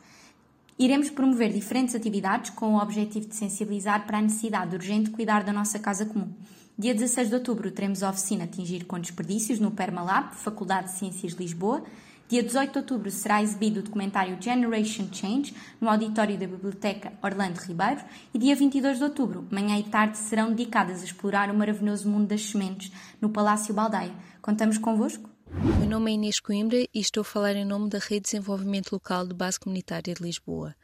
Iremos 0.79 1.09
promover 1.09 1.51
diferentes 1.51 1.95
atividades 1.95 2.51
com 2.51 2.75
o 2.75 2.79
objetivo 2.79 3.27
de 3.27 3.35
sensibilizar 3.35 4.05
para 4.05 4.19
a 4.19 4.21
necessidade 4.21 4.75
urgente 4.75 5.05
de 5.05 5.09
cuidar 5.09 5.43
da 5.43 5.51
nossa 5.51 5.79
casa 5.79 6.05
comum. 6.05 6.31
Dia 6.77 6.93
16 6.93 7.29
de 7.29 7.33
outubro 7.33 7.71
teremos 7.71 8.03
a 8.03 8.11
oficina 8.11 8.43
Atingir 8.43 8.85
com 8.85 8.99
Desperdícios 8.99 9.59
no 9.59 9.71
Permalab, 9.71 10.35
Faculdade 10.35 10.91
de 10.91 10.99
Ciências 10.99 11.33
de 11.33 11.39
Lisboa. 11.39 11.83
Dia 12.29 12.43
18 12.43 12.73
de 12.73 12.77
outubro 12.77 13.09
será 13.09 13.41
exibido 13.41 13.79
o 13.79 13.83
documentário 13.83 14.37
Generation 14.39 15.07
Change 15.11 15.55
no 15.81 15.89
auditório 15.89 16.37
da 16.37 16.45
Biblioteca 16.45 17.11
Orlando 17.23 17.57
Ribeiro 17.57 18.01
e 18.31 18.37
dia 18.37 18.55
22 18.55 18.99
de 18.99 19.03
outubro, 19.03 19.47
manhã 19.49 19.79
e 19.79 19.83
tarde, 19.83 20.19
serão 20.19 20.49
dedicadas 20.49 21.01
a 21.01 21.05
explorar 21.05 21.49
o 21.49 21.57
maravilhoso 21.57 22.07
mundo 22.07 22.27
das 22.27 22.43
sementes 22.43 22.91
no 23.19 23.29
Palácio 23.29 23.73
Baldeia. 23.73 24.13
Contamos 24.43 24.77
convosco? 24.77 25.36
Meu 25.51 25.87
nome 25.87 26.11
é 26.11 26.13
Inês 26.15 26.39
Coimbra 26.39 26.77
e 26.77 26.89
estou 26.99 27.21
a 27.21 27.25
falar 27.25 27.55
em 27.55 27.65
nome 27.65 27.89
da 27.89 27.99
Rede 27.99 28.21
de 28.21 28.31
Desenvolvimento 28.31 28.91
Local 28.91 29.25
de 29.27 29.33
Base 29.33 29.59
Comunitária 29.59 30.13
de 30.13 30.21
Lisboa. 30.21 30.75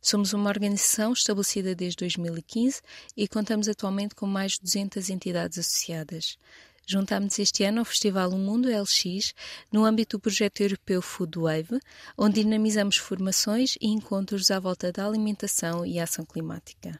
Somos 0.00 0.32
uma 0.32 0.48
organização 0.48 1.12
estabelecida 1.12 1.74
desde 1.74 1.98
2015 1.98 2.80
e 3.16 3.28
contamos 3.28 3.68
atualmente 3.68 4.14
com 4.14 4.26
mais 4.26 4.52
de 4.52 4.60
200 4.62 5.10
entidades 5.10 5.58
associadas. 5.58 6.38
Juntámos 6.86 7.38
este 7.38 7.64
ano 7.64 7.80
ao 7.80 7.84
Festival 7.84 8.30
O 8.30 8.38
Mundo 8.38 8.68
LX 8.68 9.34
no 9.70 9.84
âmbito 9.84 10.16
do 10.16 10.20
projeto 10.20 10.62
europeu 10.62 11.02
Food 11.02 11.38
Wave, 11.38 11.80
onde 12.16 12.42
dinamizamos 12.42 12.96
formações 12.96 13.76
e 13.80 13.88
encontros 13.88 14.50
à 14.50 14.58
volta 14.58 14.90
da 14.90 15.06
alimentação 15.06 15.84
e 15.84 16.00
ação 16.00 16.24
climática. 16.24 16.98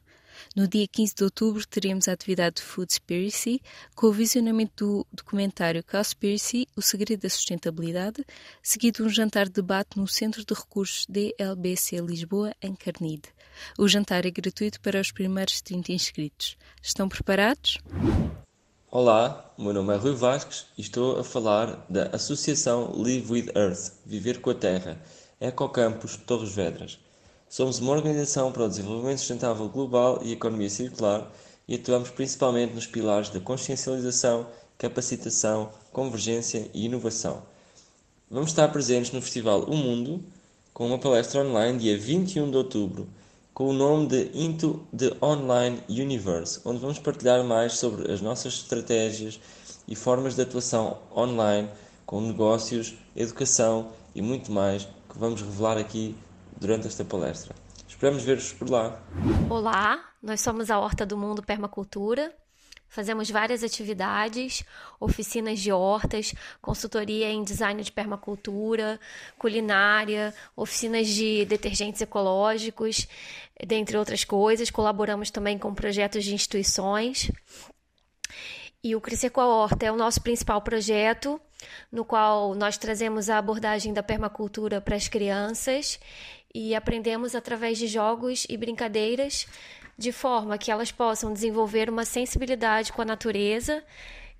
No 0.55 0.66
dia 0.66 0.86
15 0.86 1.14
de 1.14 1.24
outubro 1.24 1.66
teremos 1.66 2.09
a 2.09 2.12
atividade 2.12 2.62
Foodspiracy, 2.62 3.61
com 3.95 4.07
o 4.09 4.12
visionamento 4.12 4.72
do 4.84 5.07
documentário 5.12 5.84
Cowspiracy, 5.84 6.66
O 6.76 6.82
Segredo 6.82 7.22
da 7.22 7.28
Sustentabilidade, 7.28 8.24
seguido 8.62 9.05
um 9.05 9.09
jantar 9.09 9.47
de 9.47 9.53
debate 9.53 9.99
no 9.99 10.07
Centro 10.07 10.45
de 10.45 10.55
Recursos 10.55 11.07
DLBC 11.09 11.99
Lisboa, 12.01 12.55
em 12.62 12.74
Carnide. 12.74 13.28
O 13.78 13.89
jantar 13.89 14.24
é 14.24 14.30
gratuito 14.30 14.80
para 14.80 15.01
os 15.01 15.11
primeiros 15.11 15.61
30 15.61 15.93
inscritos. 15.93 16.57
Estão 16.82 17.09
preparados? 17.09 17.78
Olá, 18.91 19.53
meu 19.59 19.74
nome 19.74 19.93
é 19.93 19.99
Rui 19.99 20.14
Vasques 20.14 20.64
e 20.78 20.80
estou 20.80 21.18
a 21.18 21.24
falar 21.24 21.84
da 21.91 22.05
Associação 22.07 22.93
Live 22.97 23.30
with 23.30 23.51
Earth, 23.55 23.93
Viver 24.07 24.41
com 24.41 24.49
a 24.49 24.55
Terra, 24.55 24.99
Ecocampus 25.39 26.16
Torres 26.16 26.55
Vedras. 26.55 26.99
Somos 27.49 27.78
uma 27.78 27.92
organização 27.92 28.53
para 28.53 28.64
o 28.64 28.68
desenvolvimento 28.68 29.20
sustentável 29.20 29.70
global 29.70 30.20
e 30.22 30.32
economia 30.32 30.68
circular 30.68 31.32
e 31.66 31.76
atuamos 31.76 32.11
principalmente 32.11 32.74
nos 32.74 32.86
pilares 32.86 33.30
da 33.30 33.40
consciencialização, 33.40 34.46
capacitação, 34.76 35.70
convergência 35.90 36.70
e 36.74 36.84
inovação. 36.84 37.42
Vamos 38.30 38.51
estar 38.51 38.68
presentes 38.68 39.12
no 39.12 39.22
Festival 39.22 39.62
O 39.62 39.74
Mundo, 39.74 40.22
com 40.74 40.86
uma 40.86 40.99
palestra 40.99 41.40
online 41.40 41.78
dia 41.78 41.96
21 41.96 42.51
de 42.51 42.57
outubro, 42.59 43.09
com 43.55 43.70
o 43.70 43.72
nome 43.72 44.09
de 44.09 44.30
Into 44.34 44.86
the 44.94 45.16
Online 45.24 45.82
Universe, 45.88 46.61
onde 46.66 46.80
vamos 46.80 46.99
partilhar 46.99 47.42
mais 47.44 47.78
sobre 47.78 48.12
as 48.12 48.20
nossas 48.20 48.53
estratégias 48.57 49.40
e 49.88 49.96
formas 49.96 50.34
de 50.36 50.42
atuação 50.42 50.99
online, 51.16 51.70
com 52.05 52.20
negócios, 52.20 52.94
educação 53.16 53.88
e 54.14 54.20
muito 54.20 54.53
mais 54.53 54.84
que 54.84 55.18
vamos 55.18 55.40
revelar 55.40 55.78
aqui 55.78 56.14
durante 56.59 56.86
esta 56.86 57.04
palestra. 57.04 57.54
Esperamos 57.86 58.22
ver-vos 58.22 58.52
por 58.52 58.68
lá. 58.68 59.00
Olá, 59.48 60.04
nós 60.22 60.40
somos 60.40 60.70
a 60.70 60.78
Horta 60.78 61.06
do 61.06 61.16
Mundo 61.16 61.42
Permacultura 61.42 62.34
Fazemos 62.88 63.30
várias 63.30 63.62
atividades, 63.62 64.64
oficinas 64.98 65.61
de 65.61 65.70
hortas, 65.70 66.34
consultoria 66.61 67.30
em 67.30 67.44
design 67.44 67.82
de 67.82 67.92
permacultura, 67.92 68.98
culinária, 69.38 70.34
oficinas 70.56 71.06
de 71.06 71.44
detergentes 71.44 72.00
ecológicos, 72.00 73.06
dentre 73.66 73.98
outras 73.98 74.24
coisas. 74.24 74.70
Colaboramos 74.70 75.30
também 75.30 75.59
com 75.59 75.74
projetos 75.74 76.24
de 76.24 76.34
instituições. 76.34 77.30
E 78.82 78.96
o 78.96 79.02
Crescer 79.02 79.30
com 79.30 79.42
a 79.42 79.46
Horta 79.46 79.84
é 79.84 79.92
o 79.92 79.96
nosso 79.96 80.22
principal 80.22 80.62
projeto, 80.62 81.38
no 81.92 82.06
qual 82.06 82.54
nós 82.54 82.78
trazemos 82.78 83.28
a 83.28 83.36
abordagem 83.36 83.92
da 83.92 84.02
permacultura 84.02 84.80
para 84.80 84.96
as 84.96 85.09
crianças 85.09 86.00
e 86.55 86.74
aprendemos 86.74 87.34
através 87.34 87.78
de 87.78 87.86
jogos 87.86 88.46
e 88.49 88.57
brincadeiras 88.57 89.46
de 89.96 90.12
forma 90.12 90.57
que 90.57 90.70
elas 90.70 90.92
possam 90.92 91.32
desenvolver 91.32 91.90
uma 91.90 92.05
sensibilidade 92.05 92.92
com 92.92 93.03
a 93.03 93.05
natureza 93.05 93.82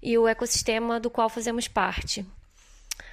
e 0.01 0.17
o 0.17 0.29
ecossistema 0.29 1.01
do 1.01 1.11
qual 1.11 1.29
fazemos 1.29 1.67
parte. 1.67 2.25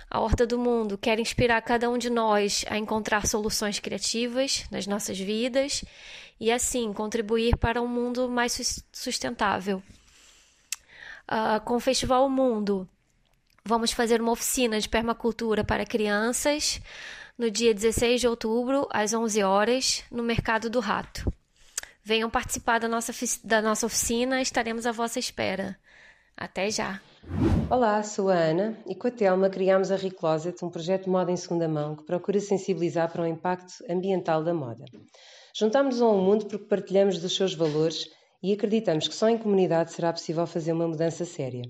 A 0.09 0.19
Horta 0.19 0.45
do 0.45 0.57
Mundo 0.57 0.97
quer 0.97 1.19
inspirar 1.19 1.59
cada 1.61 1.89
um 1.89 1.97
de 1.97 2.09
nós 2.09 2.63
a 2.69 2.77
encontrar 2.77 3.25
soluções 3.25 3.79
criativas 3.79 4.65
nas 4.69 4.85
nossas 4.85 5.19
vidas 5.19 5.83
e, 6.39 6.51
assim, 6.51 6.93
contribuir 6.93 7.57
para 7.57 7.81
um 7.81 7.87
mundo 7.87 8.29
mais 8.29 8.83
sustentável. 8.93 9.81
Uh, 11.27 11.59
com 11.65 11.75
o 11.75 11.79
Festival 11.79 12.29
Mundo, 12.29 12.87
vamos 13.65 13.91
fazer 13.91 14.21
uma 14.21 14.31
oficina 14.31 14.79
de 14.79 14.87
permacultura 14.87 15.63
para 15.63 15.85
crianças 15.85 16.79
no 17.37 17.51
dia 17.51 17.73
16 17.73 18.21
de 18.21 18.27
outubro, 18.27 18.87
às 18.89 19.13
11 19.13 19.43
horas, 19.43 20.03
no 20.09 20.23
Mercado 20.23 20.69
do 20.69 20.79
Rato. 20.79 21.31
Venham 22.01 22.29
participar 22.29 22.79
da 22.79 22.87
nossa, 22.87 23.11
da 23.43 23.61
nossa 23.61 23.85
oficina, 23.85 24.41
estaremos 24.41 24.85
à 24.85 24.91
vossa 24.91 25.19
espera. 25.19 25.77
Até 26.37 26.69
já! 26.69 27.01
Olá, 27.69 28.01
sou 28.03 28.29
a 28.29 28.35
Ana 28.35 28.77
e 28.87 28.95
com 28.95 29.07
a 29.07 29.11
Telma 29.11 29.49
criámos 29.49 29.91
a 29.91 29.95
Recloset, 29.95 30.63
um 30.63 30.69
projeto 30.69 31.05
de 31.05 31.09
moda 31.09 31.31
em 31.31 31.35
segunda 31.35 31.67
mão 31.67 31.95
que 31.95 32.05
procura 32.05 32.39
sensibilizar 32.39 33.11
para 33.11 33.23
o 33.23 33.27
impacto 33.27 33.73
ambiental 33.89 34.43
da 34.43 34.53
moda. 34.53 34.85
Juntámos-nos 35.57 36.01
ao 36.01 36.17
mundo 36.17 36.45
porque 36.45 36.67
partilhamos 36.67 37.19
dos 37.19 37.35
seus 37.35 37.53
valores 37.53 38.05
e 38.41 38.53
acreditamos 38.53 39.07
que 39.07 39.15
só 39.15 39.27
em 39.27 39.37
comunidade 39.37 39.91
será 39.91 40.13
possível 40.13 40.45
fazer 40.45 40.71
uma 40.71 40.87
mudança 40.87 41.25
séria. 41.25 41.63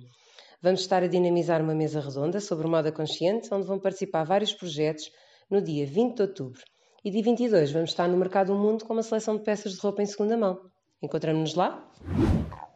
Vamos 0.61 0.81
estar 0.81 1.01
a 1.01 1.07
dinamizar 1.07 1.61
uma 1.61 1.73
mesa 1.73 2.01
redonda 2.01 2.39
sobre 2.39 2.67
moda 2.67 2.91
consciente, 2.91 3.47
onde 3.51 3.65
vão 3.65 3.79
participar 3.79 4.23
vários 4.25 4.53
projetos 4.53 5.09
no 5.49 5.61
dia 5.61 5.85
20 5.85 6.15
de 6.15 6.21
outubro. 6.23 6.61
E 7.03 7.11
dia 7.11 7.23
22 7.23 7.71
vamos 7.71 7.91
estar 7.91 8.07
no 8.07 8.17
Mercado 8.17 8.47
do 8.47 8.59
Mundo 8.59 8.83
com 8.83 8.93
uma 8.93 9.03
seleção 9.03 9.37
de 9.37 9.43
peças 9.43 9.73
de 9.73 9.79
roupa 9.79 10.01
em 10.01 10.05
segunda 10.05 10.35
mão. 10.35 10.59
Encontramos-nos 11.01 11.53
lá? 11.53 11.87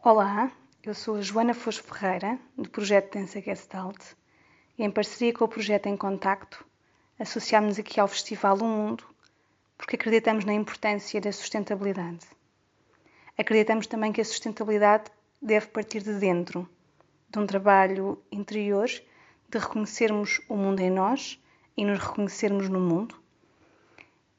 Olá, 0.04 0.52
eu 0.84 0.94
sou 0.94 1.16
a 1.16 1.20
Joana 1.20 1.52
Fosco 1.52 1.92
Ferreira, 1.92 2.38
do 2.56 2.70
projeto 2.70 3.18
Dança 3.18 3.40
Gestalt, 3.40 4.00
e 4.78 4.84
em 4.84 4.90
parceria 4.90 5.32
com 5.34 5.44
o 5.44 5.48
projeto 5.48 5.86
Em 5.86 5.96
Contacto, 5.96 6.64
associámos 7.18 7.76
aqui 7.76 7.98
ao 7.98 8.06
Festival 8.06 8.56
O 8.58 8.64
Mundo, 8.64 9.04
porque 9.76 9.96
acreditamos 9.96 10.44
na 10.44 10.54
importância 10.54 11.20
da 11.20 11.32
sustentabilidade. 11.32 12.24
Acreditamos 13.36 13.88
também 13.88 14.12
que 14.12 14.20
a 14.20 14.24
sustentabilidade 14.24 15.10
deve 15.42 15.66
partir 15.66 16.02
de 16.02 16.14
dentro, 16.20 16.68
de 17.28 17.38
um 17.38 17.46
trabalho 17.46 18.22
interior, 18.30 18.86
de 18.86 19.58
reconhecermos 19.58 20.40
o 20.48 20.56
mundo 20.56 20.78
em 20.80 20.90
nós 20.90 21.39
e 21.76 21.84
nos 21.84 21.98
reconhecermos 21.98 22.68
no 22.68 22.80
mundo 22.80 23.20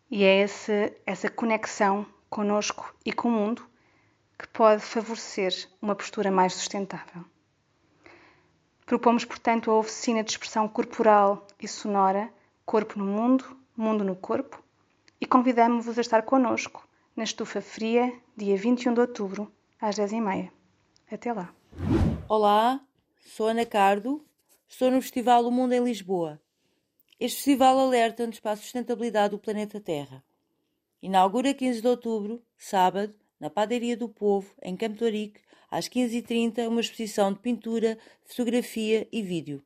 e 0.10 0.26
é 0.26 0.42
esse, 0.42 0.94
essa 1.06 1.30
conexão 1.30 2.06
conosco 2.30 2.94
e 3.06 3.14
com 3.14 3.30
o 3.30 3.32
mundo 3.32 3.66
que 4.38 4.48
pode 4.48 4.82
favorecer 4.82 5.54
uma 5.82 5.96
postura 5.96 6.30
mais 6.30 6.54
sustentável. 6.54 7.24
Propomos, 8.86 9.24
portanto, 9.24 9.72
a 9.72 9.78
oficina 9.78 10.24
de 10.24 10.32
expressão 10.32 10.68
corporal 10.68 11.48
e 11.62 11.68
sonora 11.68 12.30
Corpo 12.66 13.00
no 13.00 13.06
Mundo, 13.06 13.58
Mundo 13.76 14.04
no 14.04 14.16
Corpo 14.16 14.62
e 15.20 15.26
convidamos-vos 15.26 15.98
a 15.98 16.02
estar 16.02 16.24
connosco 16.24 16.86
na 17.16 17.24
Estufa 17.24 17.62
Fria, 17.62 18.14
dia 18.36 18.58
21 18.58 18.94
de 18.94 19.00
outubro, 19.00 19.52
às 19.80 19.96
10h30. 19.96 20.52
Até 21.10 21.32
lá. 21.32 21.54
Olá, 22.28 22.82
sou 23.26 23.48
Ana 23.48 23.66
Cardo, 23.66 24.26
estou 24.68 24.92
no 24.92 25.02
Festival 25.02 25.46
O 25.46 25.52
Mundo 25.52 25.74
em 25.74 25.84
Lisboa. 25.84 26.42
Este 27.22 27.36
festival 27.36 27.78
alerta-nos 27.78 28.40
para 28.40 28.54
a 28.54 28.56
sustentabilidade 28.56 29.30
do 29.30 29.38
planeta 29.38 29.80
Terra. 29.80 30.24
Inaugura 31.04 31.54
15 31.54 31.80
de 31.80 31.88
outubro, 31.88 32.42
sábado, 32.58 33.14
na 33.40 33.48
Padaria 33.48 33.96
do 33.96 34.10
Povo, 34.10 34.52
em 34.60 34.76
Campo 34.76 35.06
às 35.70 35.88
15h30, 35.88 36.68
uma 36.68 36.82
exposição 36.82 37.32
de 37.32 37.38
pintura, 37.38 37.96
fotografia 38.26 39.08
e 39.12 39.22
vídeo 39.22 39.62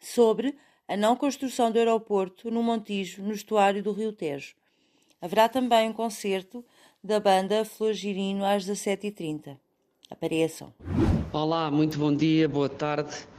sobre 0.00 0.58
a 0.88 0.96
não 0.96 1.14
construção 1.14 1.70
do 1.70 1.78
aeroporto 1.78 2.50
no 2.50 2.64
Montijo, 2.64 3.22
no 3.22 3.32
estuário 3.32 3.80
do 3.80 3.92
Rio 3.92 4.12
Tejo. 4.12 4.56
Haverá 5.22 5.48
também 5.48 5.88
um 5.88 5.92
concerto 5.92 6.64
da 7.02 7.20
banda 7.20 7.64
Flor 7.64 7.92
Girino 7.92 8.44
às 8.44 8.66
17h30. 8.66 9.56
Apareçam. 10.10 10.74
Olá, 11.32 11.70
muito 11.70 11.96
bom 11.96 12.12
dia, 12.12 12.48
boa 12.48 12.68
tarde. 12.68 13.29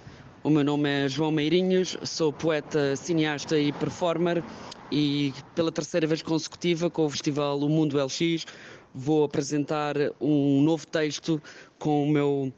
O 0.44 0.50
meu 0.50 0.64
nome 0.64 0.90
é 0.90 1.08
João 1.08 1.32
Meirinhos, 1.32 1.96
sou 2.04 2.34
poeta, 2.34 2.96
cineasta 2.96 3.60
e 3.60 3.72
performer 3.72 4.44
e 4.92 5.32
pela 5.54 5.72
terceira 5.72 6.08
vez 6.08 6.24
consecutiva 6.24 6.90
com 6.90 7.06
o 7.06 7.10
festival 7.12 7.60
O 7.60 7.70
Mundo 7.70 8.04
LX 8.04 8.48
vou 8.92 9.24
apresentar 9.24 9.96
um 10.20 10.64
novo 10.64 10.88
texto 10.88 11.40
com 11.78 12.04
o 12.04 12.10
meu 12.10 12.52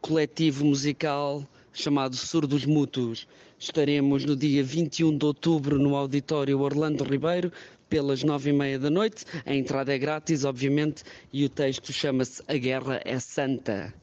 coletivo 0.00 0.64
musical 0.64 1.46
chamado 1.72 2.16
Surdos 2.16 2.66
Mútuos. 2.66 3.28
Estaremos 3.56 4.24
no 4.24 4.34
dia 4.34 4.64
21 4.64 5.16
de 5.16 5.24
outubro 5.24 5.78
no 5.78 5.94
auditório 5.94 6.58
Orlando 6.58 7.04
Ribeiro 7.04 7.52
pelas 7.88 8.24
nove 8.24 8.50
e 8.50 8.52
meia 8.52 8.80
da 8.80 8.90
noite. 8.90 9.24
A 9.46 9.54
entrada 9.54 9.94
é 9.94 9.98
grátis, 9.98 10.44
obviamente, 10.44 11.04
e 11.32 11.44
o 11.44 11.48
texto 11.48 11.92
chama-se 11.92 12.42
A 12.48 12.54
Guerra 12.54 13.00
é 13.04 13.20
Santa 13.20 13.94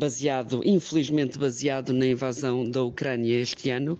baseado, 0.00 0.62
infelizmente 0.64 1.38
baseado 1.38 1.92
na 1.92 2.06
invasão 2.06 2.68
da 2.68 2.82
Ucrânia 2.82 3.38
este 3.38 3.70
ano. 3.70 3.98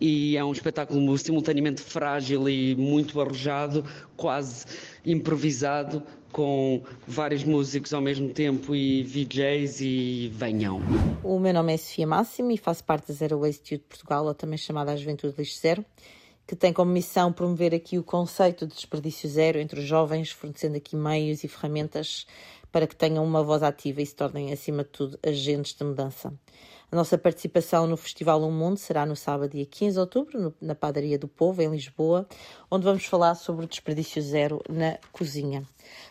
e 0.00 0.36
é 0.36 0.44
um 0.44 0.52
espetáculo 0.52 1.18
simultaneamente 1.18 1.82
frágil 1.82 2.48
e 2.48 2.74
muito 2.76 3.20
arrojado, 3.20 3.84
quase 4.16 4.64
improvisado, 5.04 6.02
com 6.30 6.82
vários 7.06 7.42
músicos 7.42 7.92
ao 7.92 8.00
mesmo 8.00 8.28
tempo 8.28 8.74
e 8.74 9.02
VJs 9.02 9.80
e 9.80 10.30
venham. 10.32 10.80
O 11.22 11.38
meu 11.38 11.52
nome 11.52 11.74
é 11.74 11.76
Sofia 11.76 12.06
Máximo 12.06 12.52
e 12.52 12.56
faço 12.56 12.84
parte 12.84 13.08
da 13.08 13.14
Zero 13.14 13.40
Waste 13.40 13.74
Youth 13.74 13.84
Portugal, 13.88 14.24
ou 14.24 14.34
também 14.34 14.56
chamada 14.56 14.92
a 14.92 14.96
Juventude 14.96 15.34
Lixo 15.36 15.58
Zero, 15.60 15.84
que 16.46 16.54
tem 16.54 16.72
como 16.72 16.92
missão 16.92 17.32
promover 17.32 17.74
aqui 17.74 17.98
o 17.98 18.04
conceito 18.04 18.66
de 18.66 18.74
desperdício 18.74 19.28
zero 19.28 19.58
entre 19.58 19.80
os 19.80 19.86
jovens, 19.86 20.30
fornecendo 20.30 20.76
aqui 20.76 20.96
meios 20.96 21.44
e 21.44 21.48
ferramentas 21.48 22.26
para 22.70 22.86
que 22.86 22.96
tenham 22.96 23.24
uma 23.24 23.42
voz 23.42 23.62
ativa 23.62 24.02
e 24.02 24.06
se 24.06 24.14
tornem, 24.14 24.52
acima 24.52 24.84
de 24.84 24.90
tudo, 24.90 25.18
agentes 25.24 25.74
de 25.74 25.84
mudança. 25.84 26.32
A 26.90 26.96
nossa 26.96 27.18
participação 27.18 27.86
no 27.86 27.98
Festival 27.98 28.42
Um 28.42 28.50
Mundo 28.50 28.78
será 28.78 29.04
no 29.04 29.14
sábado, 29.14 29.50
dia 29.50 29.66
15 29.66 29.92
de 29.92 30.00
outubro, 30.00 30.40
no, 30.40 30.54
na 30.58 30.74
Padaria 30.74 31.18
do 31.18 31.28
Povo, 31.28 31.60
em 31.60 31.68
Lisboa, 31.68 32.26
onde 32.70 32.84
vamos 32.84 33.04
falar 33.04 33.34
sobre 33.34 33.66
o 33.66 33.68
desperdício 33.68 34.22
zero 34.22 34.62
na 34.70 34.98
cozinha. 35.12 35.64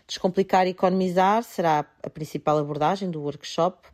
Descomplicar 0.05 0.67
e 0.67 0.71
economizar 0.71 1.41
será 1.43 1.83
a 2.03 2.09
principal 2.11 2.59
abordagem 2.59 3.09
do 3.09 3.21
workshop. 3.21 3.87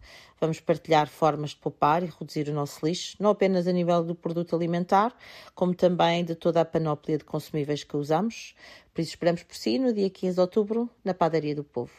Vamos 0.43 0.59
partilhar 0.59 1.07
formas 1.07 1.51
de 1.51 1.55
poupar 1.55 2.03
e 2.03 2.07
reduzir 2.07 2.49
o 2.49 2.53
nosso 2.53 2.85
lixo, 2.85 3.15
não 3.17 3.29
apenas 3.29 3.65
a 3.65 3.71
nível 3.71 4.03
do 4.03 4.13
produto 4.13 4.53
alimentar, 4.53 5.15
como 5.55 5.73
também 5.73 6.25
de 6.25 6.35
toda 6.35 6.59
a 6.59 6.65
panóplia 6.65 7.17
de 7.17 7.23
consumíveis 7.23 7.85
que 7.85 7.95
usamos. 7.95 8.53
Por 8.93 8.99
isso, 8.99 9.11
esperamos 9.11 9.41
por 9.43 9.55
si 9.55 9.79
no 9.79 9.93
dia 9.93 10.09
15 10.09 10.35
de 10.35 10.41
outubro, 10.41 10.89
na 11.01 11.13
Padaria 11.13 11.55
do 11.55 11.63
Povo. 11.63 11.93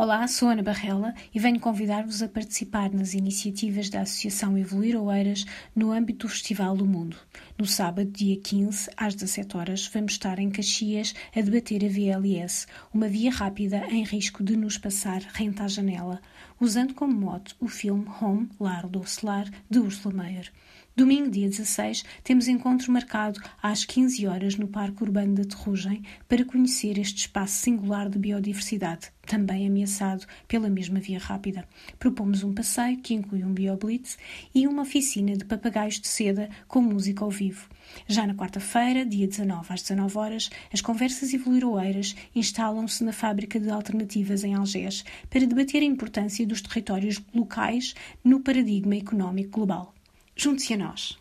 Olá, 0.00 0.28
sou 0.28 0.48
Ana 0.48 0.62
Barrela 0.62 1.12
e 1.34 1.40
venho 1.40 1.58
convidar-vos 1.58 2.22
a 2.22 2.28
participar 2.28 2.88
nas 2.92 3.14
iniciativas 3.14 3.90
da 3.90 4.02
Associação 4.02 4.56
Evoluir 4.56 4.96
Oeiras 4.96 5.44
no 5.74 5.90
âmbito 5.90 6.28
do 6.28 6.32
Festival 6.32 6.76
do 6.76 6.86
Mundo. 6.86 7.16
No 7.58 7.66
sábado, 7.66 8.08
dia 8.08 8.38
15, 8.40 8.90
às 8.96 9.16
17 9.16 9.56
horas, 9.56 9.90
vamos 9.92 10.12
estar 10.12 10.38
em 10.38 10.50
Caxias 10.50 11.16
a 11.34 11.40
debater 11.40 11.84
a 11.84 11.88
VLS, 11.88 12.68
uma 12.94 13.08
via 13.08 13.32
rápida 13.32 13.88
em 13.88 14.04
risco 14.04 14.44
de 14.44 14.56
nos 14.56 14.78
passar 14.78 15.20
renta 15.34 15.64
à 15.64 15.66
janela, 15.66 16.20
usando 16.60 16.94
como 16.94 17.12
mote 17.12 17.56
o 17.58 17.66
filme 17.66 18.06
Home, 18.20 18.48
Lar 18.60 18.86
do 18.86 19.02
Lar, 19.24 19.50
de 19.68 19.80
Ursula 19.80 20.14
Meyer. 20.14 20.52
Domingo, 20.98 21.30
dia 21.30 21.48
16, 21.48 22.04
temos 22.24 22.48
encontro 22.48 22.90
marcado 22.90 23.40
às 23.62 23.84
15 23.84 24.26
horas 24.26 24.56
no 24.56 24.66
Parque 24.66 25.04
Urbano 25.04 25.32
da 25.32 25.44
Terrugem 25.44 26.02
para 26.28 26.44
conhecer 26.44 26.98
este 26.98 27.18
espaço 27.18 27.54
singular 27.54 28.08
de 28.08 28.18
biodiversidade, 28.18 29.12
também 29.24 29.64
ameaçado 29.64 30.26
pela 30.48 30.68
mesma 30.68 30.98
via 30.98 31.20
rápida. 31.20 31.64
Propomos 32.00 32.42
um 32.42 32.52
passeio 32.52 32.98
que 32.98 33.14
inclui 33.14 33.44
um 33.44 33.54
bioblitz 33.54 34.18
e 34.52 34.66
uma 34.66 34.82
oficina 34.82 35.36
de 35.36 35.44
papagaios 35.44 36.00
de 36.00 36.08
seda 36.08 36.50
com 36.66 36.82
música 36.82 37.24
ao 37.24 37.30
vivo. 37.30 37.68
Já 38.08 38.26
na 38.26 38.34
quarta-feira, 38.34 39.06
dia 39.06 39.28
19 39.28 39.72
às 39.72 39.82
19 39.82 40.18
horas, 40.18 40.50
as 40.72 40.80
conversas 40.80 41.32
evoluiroeiras 41.32 42.16
instalam-se 42.34 43.04
na 43.04 43.12
fábrica 43.12 43.60
de 43.60 43.70
alternativas 43.70 44.42
em 44.42 44.54
Algés 44.54 45.04
para 45.30 45.46
debater 45.46 45.80
a 45.80 45.86
importância 45.86 46.44
dos 46.44 46.60
territórios 46.60 47.22
locais 47.32 47.94
no 48.24 48.40
paradigma 48.40 48.96
económico 48.96 49.52
global 49.52 49.94
junte-se 50.38 50.74
a 50.74 50.76
nós. 50.76 51.18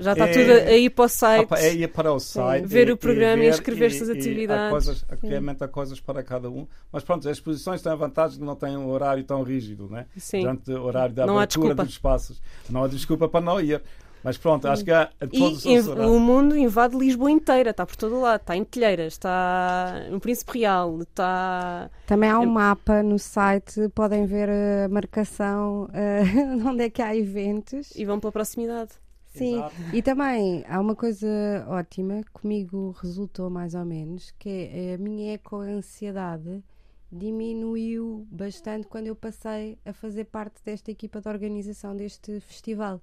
Já 0.00 0.12
está 0.12 0.28
é, 0.28 0.32
tudo 0.32 0.52
aí 0.68 0.90
para 0.90 1.04
o 1.04 1.08
site. 1.08 1.54
É 1.54 1.72
ir 1.72 1.88
para 1.88 2.12
o 2.12 2.18
site. 2.18 2.66
ver 2.66 2.88
e, 2.88 2.92
o 2.92 2.96
programa 2.96 3.44
e, 3.44 3.48
inscrever-se 3.48 4.02
às 4.02 4.08
atividades. 4.10 4.66
Há 4.66 4.70
coisas, 4.70 5.04
realmente 5.22 5.64
há 5.64 5.68
coisas 5.68 6.00
para 6.00 6.22
cada 6.22 6.50
um. 6.50 6.66
Mas 6.90 7.04
pronto, 7.04 7.28
as 7.28 7.36
exposições 7.36 7.80
têm 7.80 7.92
a 7.92 7.94
vantagem 7.94 8.38
de 8.38 8.44
não 8.44 8.56
têm 8.56 8.76
um 8.76 8.90
horário 8.90 9.22
tão 9.22 9.42
rígido, 9.42 9.88
né? 9.88 10.06
Sim. 10.16 10.40
Durante 10.40 10.72
o 10.72 10.82
horário 10.82 11.14
da 11.14 11.24
não 11.24 11.38
abertura 11.38 11.74
dos 11.74 11.88
espaços. 11.88 12.42
Não 12.68 12.84
há 12.84 12.88
desculpa 12.88 13.28
para 13.28 13.40
não 13.40 13.60
ir. 13.60 13.80
Mas 14.26 14.36
pronto, 14.36 14.66
acho 14.66 14.84
que 14.84 14.90
há 14.90 15.08
todos 15.32 15.64
e, 15.64 15.78
os 15.78 15.86
o 15.86 16.18
mundo 16.18 16.56
invade 16.56 16.96
Lisboa 16.96 17.30
inteira, 17.30 17.70
está 17.70 17.86
por 17.86 17.94
todo 17.94 18.20
lado, 18.20 18.40
está 18.40 18.56
em 18.56 18.64
Telheiras, 18.64 19.12
está 19.12 20.08
no 20.10 20.18
Príncipe 20.18 20.58
Real, 20.58 21.00
está... 21.02 21.88
Também 22.08 22.28
há 22.28 22.40
um 22.40 22.46
mapa 22.46 23.04
no 23.04 23.20
site, 23.20 23.88
podem 23.94 24.26
ver 24.26 24.50
a 24.50 24.88
marcação 24.88 25.84
uh, 25.84 26.66
onde 26.68 26.82
é 26.82 26.90
que 26.90 27.00
há 27.00 27.14
eventos. 27.14 27.92
E 27.94 28.04
vão 28.04 28.18
pela 28.18 28.32
proximidade. 28.32 28.94
Sim, 29.26 29.58
Exato. 29.58 29.74
e 29.92 30.02
também 30.02 30.64
há 30.68 30.80
uma 30.80 30.96
coisa 30.96 31.28
ótima, 31.68 32.22
comigo 32.32 32.96
resultou 33.00 33.48
mais 33.48 33.76
ou 33.76 33.84
menos, 33.84 34.32
que 34.40 34.70
é 34.72 34.94
a 34.94 34.98
minha 34.98 35.34
eco-ansiedade 35.34 36.64
diminuiu 37.12 38.26
bastante 38.28 38.88
quando 38.88 39.06
eu 39.06 39.14
passei 39.14 39.78
a 39.84 39.92
fazer 39.92 40.24
parte 40.24 40.56
desta 40.64 40.90
equipa 40.90 41.20
de 41.20 41.28
organização 41.28 41.94
deste 41.94 42.40
festival 42.40 43.00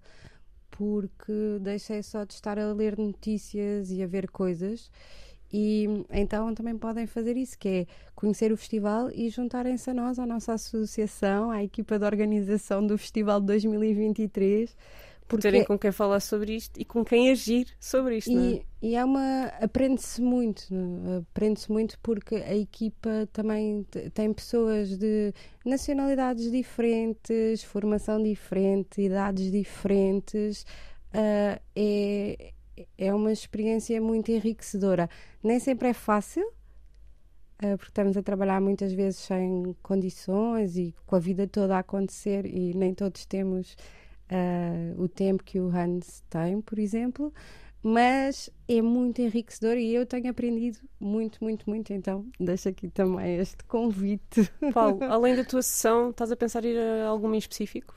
porque 0.78 1.60
deixei 1.62 2.02
só 2.02 2.24
de 2.24 2.34
estar 2.34 2.58
a 2.58 2.74
ler 2.74 2.98
notícias 2.98 3.92
e 3.92 4.02
a 4.02 4.08
ver 4.08 4.30
coisas. 4.30 4.92
E 5.52 5.86
então 6.10 6.54
também 6.56 6.76
podem 6.76 7.06
fazer 7.06 7.38
isso, 7.38 7.58
que 7.60 7.70
é 7.70 7.88
conhecer 8.16 8.52
o 8.52 8.58
festival 8.58 9.12
e 9.12 9.30
juntarem-se 9.30 9.88
a 9.92 9.94
nós, 9.94 10.18
à 10.18 10.26
nossa 10.26 10.54
associação, 10.54 11.52
à 11.52 11.64
equipa 11.64 12.00
de 12.00 12.06
organização 12.06 12.86
do 12.86 12.98
Festival 12.98 13.40
de 13.40 13.46
2023 13.48 14.76
porque... 15.28 15.42
terem 15.42 15.64
com 15.64 15.78
quem 15.78 15.92
falar 15.92 16.20
sobre 16.20 16.56
isto 16.56 16.80
e 16.80 16.86
com 16.86 17.04
quem 17.04 17.32
agir 17.32 17.68
sobre 17.80 18.18
isto. 18.18 18.32
E, 18.32 18.58
é? 18.58 18.62
e 18.82 18.96
é 18.96 19.04
uma. 19.04 19.46
aprende-se 19.62 20.22
muito, 20.22 20.64
é? 20.72 21.18
aprende-se 21.18 21.72
muito 21.72 21.98
porque 22.00 22.36
a 22.36 22.56
equipa 22.56 23.28
também 23.32 23.86
tem 24.14 24.34
pessoas 24.34 24.98
de 24.98 25.34
nacionalidades 25.66 26.52
diferentes, 26.52 27.64
formação 27.64 28.22
diferente, 28.22 29.02
idades 29.02 29.52
diferentes. 29.52 30.66
Uh, 31.14 31.62
é, 31.76 32.54
é 32.98 33.14
uma 33.14 33.32
experiência 33.32 34.02
muito 34.02 34.32
enriquecedora. 34.32 35.10
Nem 35.44 35.60
sempre 35.60 35.90
é 35.90 35.94
fácil, 35.94 36.44
uh, 37.64 37.78
porque 37.78 37.92
estamos 37.92 38.18
a 38.18 38.24
trabalhar 38.24 38.60
muitas 38.60 38.92
vezes 38.94 39.20
sem 39.20 39.76
condições 39.82 40.76
e 40.76 40.96
com 41.06 41.16
a 41.16 41.20
vida 41.20 41.48
toda 41.48 41.76
a 41.76 41.80
acontecer 41.80 42.46
e 42.46 42.74
nem 42.74 42.94
todos 42.94 43.26
temos 43.26 43.76
uh, 44.34 45.02
o 45.02 45.08
tempo 45.08 45.44
que 45.44 45.60
o 45.60 45.68
Hans 45.70 46.24
tem, 46.30 46.60
por 46.60 46.80
exemplo, 46.80 47.32
mas 47.82 48.50
é 48.68 48.82
muito 48.82 49.22
enriquecedor 49.22 49.78
e 49.78 49.94
eu 49.94 50.06
tenho 50.06 50.30
aprendido 50.30 50.80
muito, 51.00 51.44
muito, 51.44 51.70
muito. 51.70 51.94
Então, 51.94 52.26
deixo 52.40 52.70
aqui 52.70 52.90
também 52.90 53.38
este 53.38 53.64
convite. 53.66 54.50
Paulo, 54.74 55.04
além 55.06 55.36
da 55.36 55.44
tua 55.44 55.62
sessão, 55.62 56.10
estás 56.10 56.32
a 56.32 56.36
pensar 56.36 56.64
ir 56.66 56.78
a 56.78 57.08
alguma 57.08 57.36
em 57.36 57.40
específico? 57.40 57.96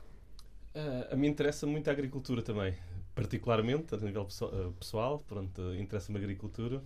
Uh, 0.74 1.14
a 1.14 1.16
mim 1.16 1.28
interessa 1.28 1.66
muito 1.66 1.88
a 1.88 1.92
agricultura 1.92 2.42
também, 2.42 2.74
particularmente 3.14 3.94
a 3.94 3.98
nível 3.98 4.26
pessoal. 4.78 5.22
Pronto, 5.26 5.74
interessa-me 5.74 6.18
a 6.18 6.20
agricultura 6.20 6.82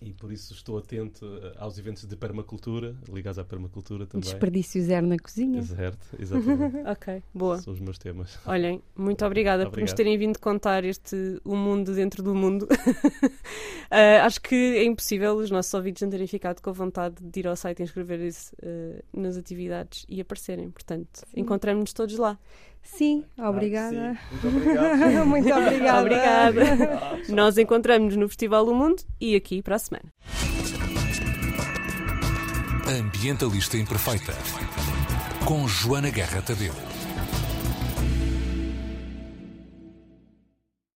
e 0.00 0.12
por 0.12 0.32
isso 0.32 0.54
estou 0.54 0.78
atento 0.78 1.26
eh, 1.42 1.54
aos 1.58 1.78
eventos 1.78 2.06
de 2.06 2.16
permacultura, 2.16 2.96
ligados 3.12 3.38
à 3.38 3.44
permacultura 3.44 4.06
também. 4.06 4.22
Desperdício 4.22 4.82
zero 4.82 5.06
na 5.06 5.18
cozinha. 5.18 5.62
Certo, 5.62 6.16
exatamente. 6.18 6.76
ok, 6.88 7.22
boa. 7.34 7.58
São 7.58 7.72
os 7.74 7.80
meus 7.80 7.98
temas. 7.98 8.38
Olhem, 8.46 8.82
muito 8.96 9.24
obrigada 9.24 9.64
Obrigado. 9.64 9.74
por 9.74 9.80
nos 9.82 9.92
terem 9.92 10.16
vindo 10.16 10.38
contar 10.38 10.84
este 10.84 11.40
O 11.44 11.54
Mundo 11.54 11.94
dentro 11.94 12.22
do 12.22 12.34
Mundo. 12.34 12.62
uh, 12.62 12.68
acho 14.24 14.40
que 14.40 14.54
é 14.54 14.84
impossível 14.84 15.34
os 15.36 15.50
nossos 15.50 15.72
ouvidos 15.74 16.00
não 16.00 16.08
terem 16.08 16.26
ficado 16.26 16.62
com 16.62 16.72
vontade 16.72 17.16
de 17.20 17.40
ir 17.40 17.46
ao 17.46 17.56
site 17.56 17.80
e 17.80 17.82
inscrever-se 17.82 18.54
uh, 18.54 19.02
nas 19.20 19.36
atividades 19.36 20.06
e 20.08 20.20
aparecerem. 20.20 20.70
Portanto, 20.70 21.26
encontramos-nos 21.36 21.92
todos 21.92 22.16
lá. 22.16 22.38
Sim, 22.82 23.24
obrigada. 23.38 24.12
Ah, 24.12 24.40
sim. 24.40 24.48
Muito 24.48 24.56
obrigado. 24.56 25.26
Muito 25.26 25.52
obrigada. 25.52 26.00
obrigada. 26.50 27.22
Nós 27.28 27.56
encontramos-nos 27.58 28.16
no 28.16 28.28
Festival 28.28 28.64
do 28.64 28.74
Mundo 28.74 29.02
e 29.20 29.34
aqui 29.36 29.62
para 29.62 29.76
a 29.76 29.78
semana. 29.78 30.04
Ambientalista 32.86 33.76
Imperfeita 33.76 34.34
com 35.44 35.66
Joana 35.66 36.10
Guerra 36.10 36.42
Tadeu. 36.42 36.99